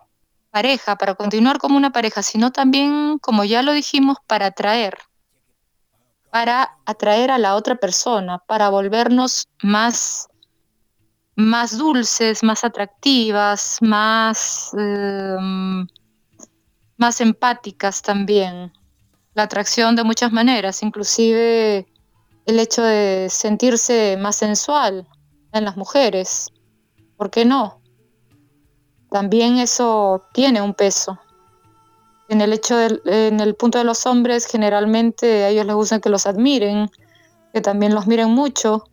pareja, 0.51 0.95
para 0.97 1.15
continuar 1.15 1.59
como 1.59 1.77
una 1.77 1.91
pareja, 1.91 2.23
sino 2.23 2.51
también, 2.51 3.19
como 3.19 3.43
ya 3.43 3.61
lo 3.63 3.71
dijimos, 3.71 4.17
para 4.27 4.47
atraer, 4.47 4.97
para 6.29 6.77
atraer 6.85 7.31
a 7.31 7.37
la 7.37 7.55
otra 7.55 7.75
persona, 7.75 8.39
para 8.39 8.69
volvernos 8.69 9.47
más 9.61 10.27
más 11.35 11.77
dulces, 11.77 12.43
más 12.43 12.63
atractivas, 12.63 13.77
más, 13.81 14.71
em, 14.77 15.87
más 17.01 17.19
empáticas 17.19 18.03
también. 18.03 18.71
La 19.33 19.43
atracción 19.43 19.95
de 19.95 20.03
muchas 20.03 20.31
maneras, 20.31 20.83
inclusive 20.83 21.87
el 22.45 22.59
hecho 22.59 22.83
de 22.83 23.27
sentirse 23.29 24.17
más 24.17 24.35
sensual 24.35 25.07
en 25.51 25.65
las 25.65 25.77
mujeres. 25.77 26.51
¿Por 27.17 27.31
qué 27.31 27.43
no? 27.43 27.81
También 29.09 29.57
eso 29.57 30.23
tiene 30.31 30.61
un 30.61 30.75
peso. 30.75 31.19
En 32.29 32.39
el 32.39 32.53
hecho 32.53 32.79
en 32.79 33.39
el 33.39 33.55
punto 33.55 33.79
de 33.79 33.83
los 33.83 34.05
hombres, 34.05 34.45
generalmente 34.45 35.43
a 35.43 35.49
ellos 35.49 35.65
les 35.65 35.75
gusta 35.75 35.99
que 35.99 36.09
los 36.09 36.27
admiren, 36.27 36.91
que 37.51 37.61
también 37.61 37.95
los 37.95 38.05
miren 38.05 38.29
mucho, 38.29 38.83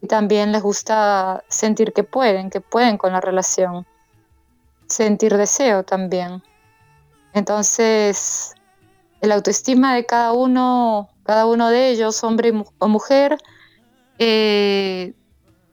y 0.00 0.06
también 0.06 0.52
les 0.52 0.62
gusta 0.62 1.44
sentir 1.48 1.92
que 1.92 2.02
pueden, 2.02 2.48
que 2.48 2.62
pueden 2.62 2.96
con 2.96 3.12
la 3.12 3.20
relación. 3.20 3.86
Sentir 4.86 5.36
deseo 5.36 5.82
también. 5.82 6.42
Entonces, 7.34 8.54
el 9.20 9.32
autoestima 9.32 9.94
de 9.94 10.04
cada 10.04 10.32
uno, 10.32 11.08
cada 11.24 11.46
uno 11.46 11.68
de 11.70 11.90
ellos, 11.90 12.22
hombre 12.24 12.52
o 12.78 12.88
mujer, 12.88 13.38
eh, 14.18 15.14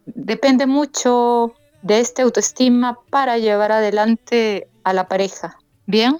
depende 0.06 0.66
mucho 0.66 1.54
de 1.82 2.00
este 2.00 2.22
autoestima 2.22 3.00
para 3.10 3.38
llevar 3.38 3.72
adelante 3.72 4.70
a 4.84 4.94
la 4.94 5.08
pareja. 5.08 5.58
Bien. 5.86 6.18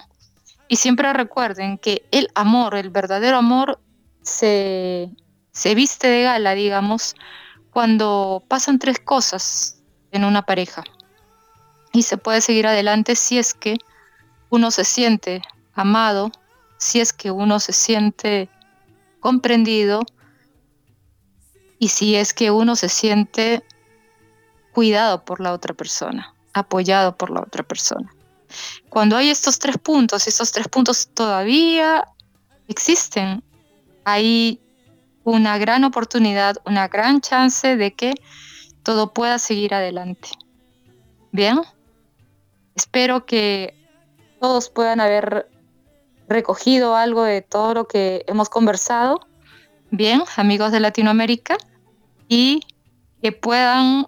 Y 0.68 0.76
siempre 0.76 1.12
recuerden 1.12 1.78
que 1.78 2.04
el 2.10 2.28
amor, 2.34 2.76
el 2.76 2.90
verdadero 2.90 3.36
amor, 3.36 3.80
se, 4.22 5.10
se 5.52 5.74
viste 5.74 6.06
de 6.08 6.22
gala, 6.22 6.54
digamos, 6.54 7.14
cuando 7.70 8.42
pasan 8.48 8.78
tres 8.78 8.98
cosas 8.98 9.82
en 10.12 10.24
una 10.24 10.42
pareja 10.42 10.84
y 11.92 12.02
se 12.02 12.16
puede 12.16 12.40
seguir 12.40 12.66
adelante 12.66 13.14
si 13.16 13.38
es 13.38 13.54
que 13.54 13.78
uno 14.50 14.70
se 14.70 14.84
siente 14.84 15.42
amado, 15.74 16.30
si 16.76 17.00
es 17.00 17.12
que 17.12 17.30
uno 17.30 17.60
se 17.60 17.72
siente 17.72 18.48
comprendido 19.20 20.00
y 21.78 21.88
si 21.88 22.16
es 22.16 22.34
que 22.34 22.50
uno 22.50 22.76
se 22.76 22.88
siente 22.88 23.62
cuidado 24.72 25.24
por 25.24 25.40
la 25.40 25.52
otra 25.52 25.74
persona, 25.74 26.34
apoyado 26.52 27.16
por 27.16 27.30
la 27.30 27.40
otra 27.40 27.62
persona. 27.62 28.12
Cuando 28.88 29.16
hay 29.16 29.30
estos 29.30 29.58
tres 29.58 29.78
puntos, 29.78 30.26
estos 30.26 30.52
tres 30.52 30.68
puntos 30.68 31.08
todavía 31.14 32.04
existen, 32.68 33.42
hay 34.04 34.60
una 35.24 35.58
gran 35.58 35.84
oportunidad, 35.84 36.56
una 36.64 36.88
gran 36.88 37.20
chance 37.20 37.76
de 37.76 37.92
que 37.92 38.14
todo 38.82 39.12
pueda 39.12 39.38
seguir 39.38 39.74
adelante. 39.74 40.30
Bien, 41.30 41.60
espero 42.74 43.26
que 43.26 43.79
todos 44.40 44.70
puedan 44.70 45.00
haber 45.00 45.48
recogido 46.28 46.96
algo 46.96 47.24
de 47.24 47.42
todo 47.42 47.74
lo 47.74 47.86
que 47.86 48.24
hemos 48.26 48.48
conversado. 48.48 49.20
Bien, 49.90 50.22
amigos 50.36 50.72
de 50.72 50.80
Latinoamérica, 50.80 51.56
y 52.28 52.60
que 53.20 53.32
puedan 53.32 54.06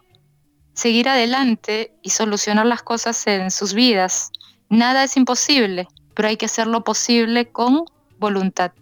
seguir 0.75 1.09
adelante 1.09 1.95
y 2.03 2.11
solucionar 2.11 2.67
las 2.67 2.83
cosas 2.83 3.27
en 3.27 3.51
sus 3.51 3.75
vidas. 3.75 4.31
Nada 4.71 5.05
es 5.05 5.17
imposible, 5.17 5.89
pero 6.15 6.29
hay 6.29 6.37
que 6.37 6.47
hacerlo 6.47 6.85
posible 6.85 7.51
con 7.51 7.85
voluntad, 8.19 8.73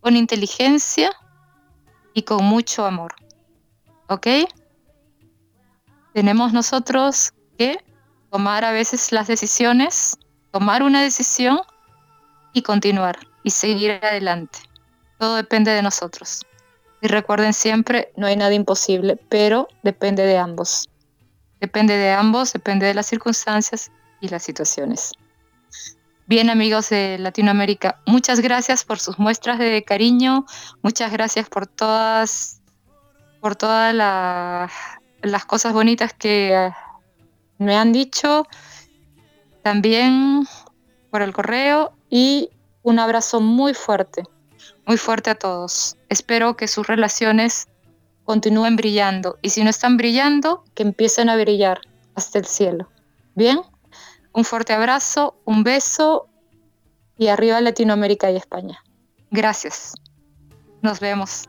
con 0.00 0.16
inteligencia 0.16 1.12
y 2.12 2.22
con 2.22 2.44
mucho 2.44 2.84
amor. 2.84 3.14
¿Ok? 4.08 4.26
Tenemos 6.12 6.52
nosotros 6.52 7.32
que 7.56 7.78
tomar 8.30 8.64
a 8.64 8.72
veces 8.72 9.12
las 9.12 9.28
decisiones, 9.28 10.18
tomar 10.56 10.82
una 10.82 11.02
decisión 11.02 11.60
y 12.54 12.62
continuar 12.62 13.18
y 13.42 13.50
seguir 13.50 14.00
adelante. 14.02 14.60
Todo 15.18 15.36
depende 15.36 15.70
de 15.70 15.82
nosotros. 15.82 16.46
Y 17.02 17.08
recuerden 17.08 17.52
siempre, 17.52 18.10
no 18.16 18.26
hay 18.26 18.36
nada 18.36 18.54
imposible, 18.54 19.20
pero 19.28 19.68
depende 19.82 20.22
de 20.22 20.38
ambos. 20.38 20.88
Depende 21.60 21.98
de 21.98 22.10
ambos, 22.10 22.54
depende 22.54 22.86
de 22.86 22.94
las 22.94 23.04
circunstancias 23.04 23.90
y 24.22 24.28
las 24.28 24.44
situaciones. 24.44 25.12
Bien 26.26 26.48
amigos 26.48 26.88
de 26.88 27.18
Latinoamérica, 27.18 28.00
muchas 28.06 28.40
gracias 28.40 28.82
por 28.82 28.98
sus 28.98 29.18
muestras 29.18 29.58
de 29.58 29.84
cariño, 29.84 30.46
muchas 30.80 31.12
gracias 31.12 31.50
por 31.50 31.66
todas, 31.66 32.62
por 33.42 33.56
todas 33.56 33.94
las 33.94 35.44
cosas 35.44 35.74
bonitas 35.74 36.14
que 36.14 36.54
eh, 36.54 36.72
me 37.58 37.76
han 37.76 37.92
dicho, 37.92 38.46
también 39.66 40.46
por 41.10 41.22
el 41.22 41.32
correo 41.32 41.92
y 42.08 42.50
un 42.84 43.00
abrazo 43.00 43.40
muy 43.40 43.74
fuerte, 43.74 44.22
muy 44.86 44.96
fuerte 44.96 45.30
a 45.30 45.34
todos. 45.34 45.96
Espero 46.08 46.56
que 46.56 46.68
sus 46.68 46.86
relaciones 46.86 47.66
continúen 48.22 48.76
brillando 48.76 49.38
y 49.42 49.50
si 49.50 49.64
no 49.64 49.70
están 49.70 49.96
brillando, 49.96 50.62
que 50.76 50.84
empiecen 50.84 51.28
a 51.28 51.36
brillar 51.36 51.80
hasta 52.14 52.38
el 52.38 52.44
cielo. 52.44 52.88
Bien. 53.34 53.58
Un 54.32 54.44
fuerte 54.44 54.72
abrazo, 54.72 55.34
un 55.44 55.64
beso 55.64 56.28
y 57.18 57.26
arriba 57.26 57.60
Latinoamérica 57.60 58.30
y 58.30 58.36
España. 58.36 58.84
Gracias. 59.32 59.94
Nos 60.80 61.00
vemos. 61.00 61.48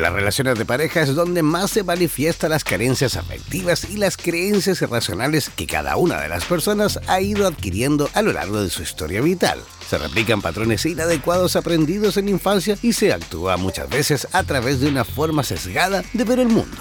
Las 0.00 0.12
relaciones 0.12 0.58
de 0.58 0.64
pareja 0.64 1.02
es 1.02 1.14
donde 1.14 1.42
más 1.42 1.70
se 1.70 1.82
manifiestan 1.82 2.50
las 2.50 2.64
carencias 2.64 3.16
afectivas 3.16 3.84
y 3.84 3.96
las 3.96 4.16
creencias 4.16 4.82
irracionales 4.82 5.50
que 5.50 5.66
cada 5.66 5.96
una 5.96 6.20
de 6.20 6.28
las 6.28 6.44
personas 6.44 7.00
ha 7.06 7.20
ido 7.20 7.46
adquiriendo 7.46 8.08
a 8.14 8.22
lo 8.22 8.32
largo 8.32 8.62
de 8.62 8.70
su 8.70 8.82
historia 8.82 9.20
vital. 9.20 9.58
Se 9.88 9.98
replican 9.98 10.42
patrones 10.42 10.86
inadecuados 10.86 11.56
aprendidos 11.56 12.16
en 12.16 12.28
infancia 12.28 12.76
y 12.82 12.92
se 12.92 13.12
actúa 13.12 13.56
muchas 13.56 13.88
veces 13.88 14.28
a 14.32 14.42
través 14.42 14.80
de 14.80 14.88
una 14.88 15.04
forma 15.04 15.42
sesgada 15.42 16.02
de 16.12 16.24
ver 16.24 16.38
el 16.38 16.48
mundo. 16.48 16.78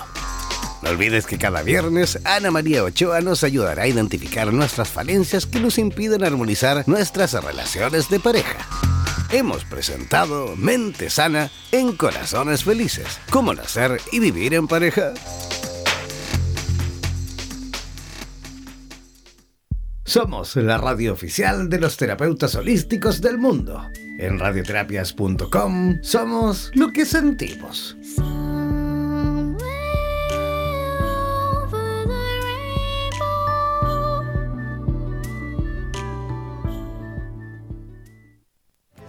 No 0.82 0.91
olvides 0.91 1.26
que 1.26 1.38
cada 1.38 1.61
viernes 1.61 2.20
Ana 2.24 2.51
María 2.51 2.84
Ochoa 2.84 3.22
nos 3.22 3.43
ayudará 3.43 3.84
a 3.84 3.88
identificar 3.88 4.53
nuestras 4.53 4.89
falencias 4.89 5.45
que 5.45 5.59
nos 5.59 5.78
impiden 5.78 6.24
armonizar 6.24 6.88
nuestras 6.88 7.34
relaciones 7.34 8.09
de 8.09 8.20
pareja 8.20 8.67
hemos 9.32 9.65
presentado 9.65 10.55
Mente 10.55 11.09
Sana 11.09 11.49
en 11.71 11.95
Corazones 11.95 12.63
Felices. 12.63 13.19
Cómo 13.30 13.53
nacer 13.53 13.99
y 14.11 14.19
vivir 14.19 14.53
en 14.53 14.67
pareja. 14.67 15.13
Somos 20.05 20.55
la 20.55 20.80
radio 20.80 21.13
oficial 21.13 21.69
de 21.69 21.80
los 21.80 21.95
terapeutas 21.95 22.55
holísticos 22.55 23.21
del 23.21 23.38
mundo. 23.38 23.88
En 24.17 24.39
radioterapias.com 24.39 25.99
somos 26.01 26.71
lo 26.73 26.89
que 26.89 27.05
sentimos. 27.05 27.95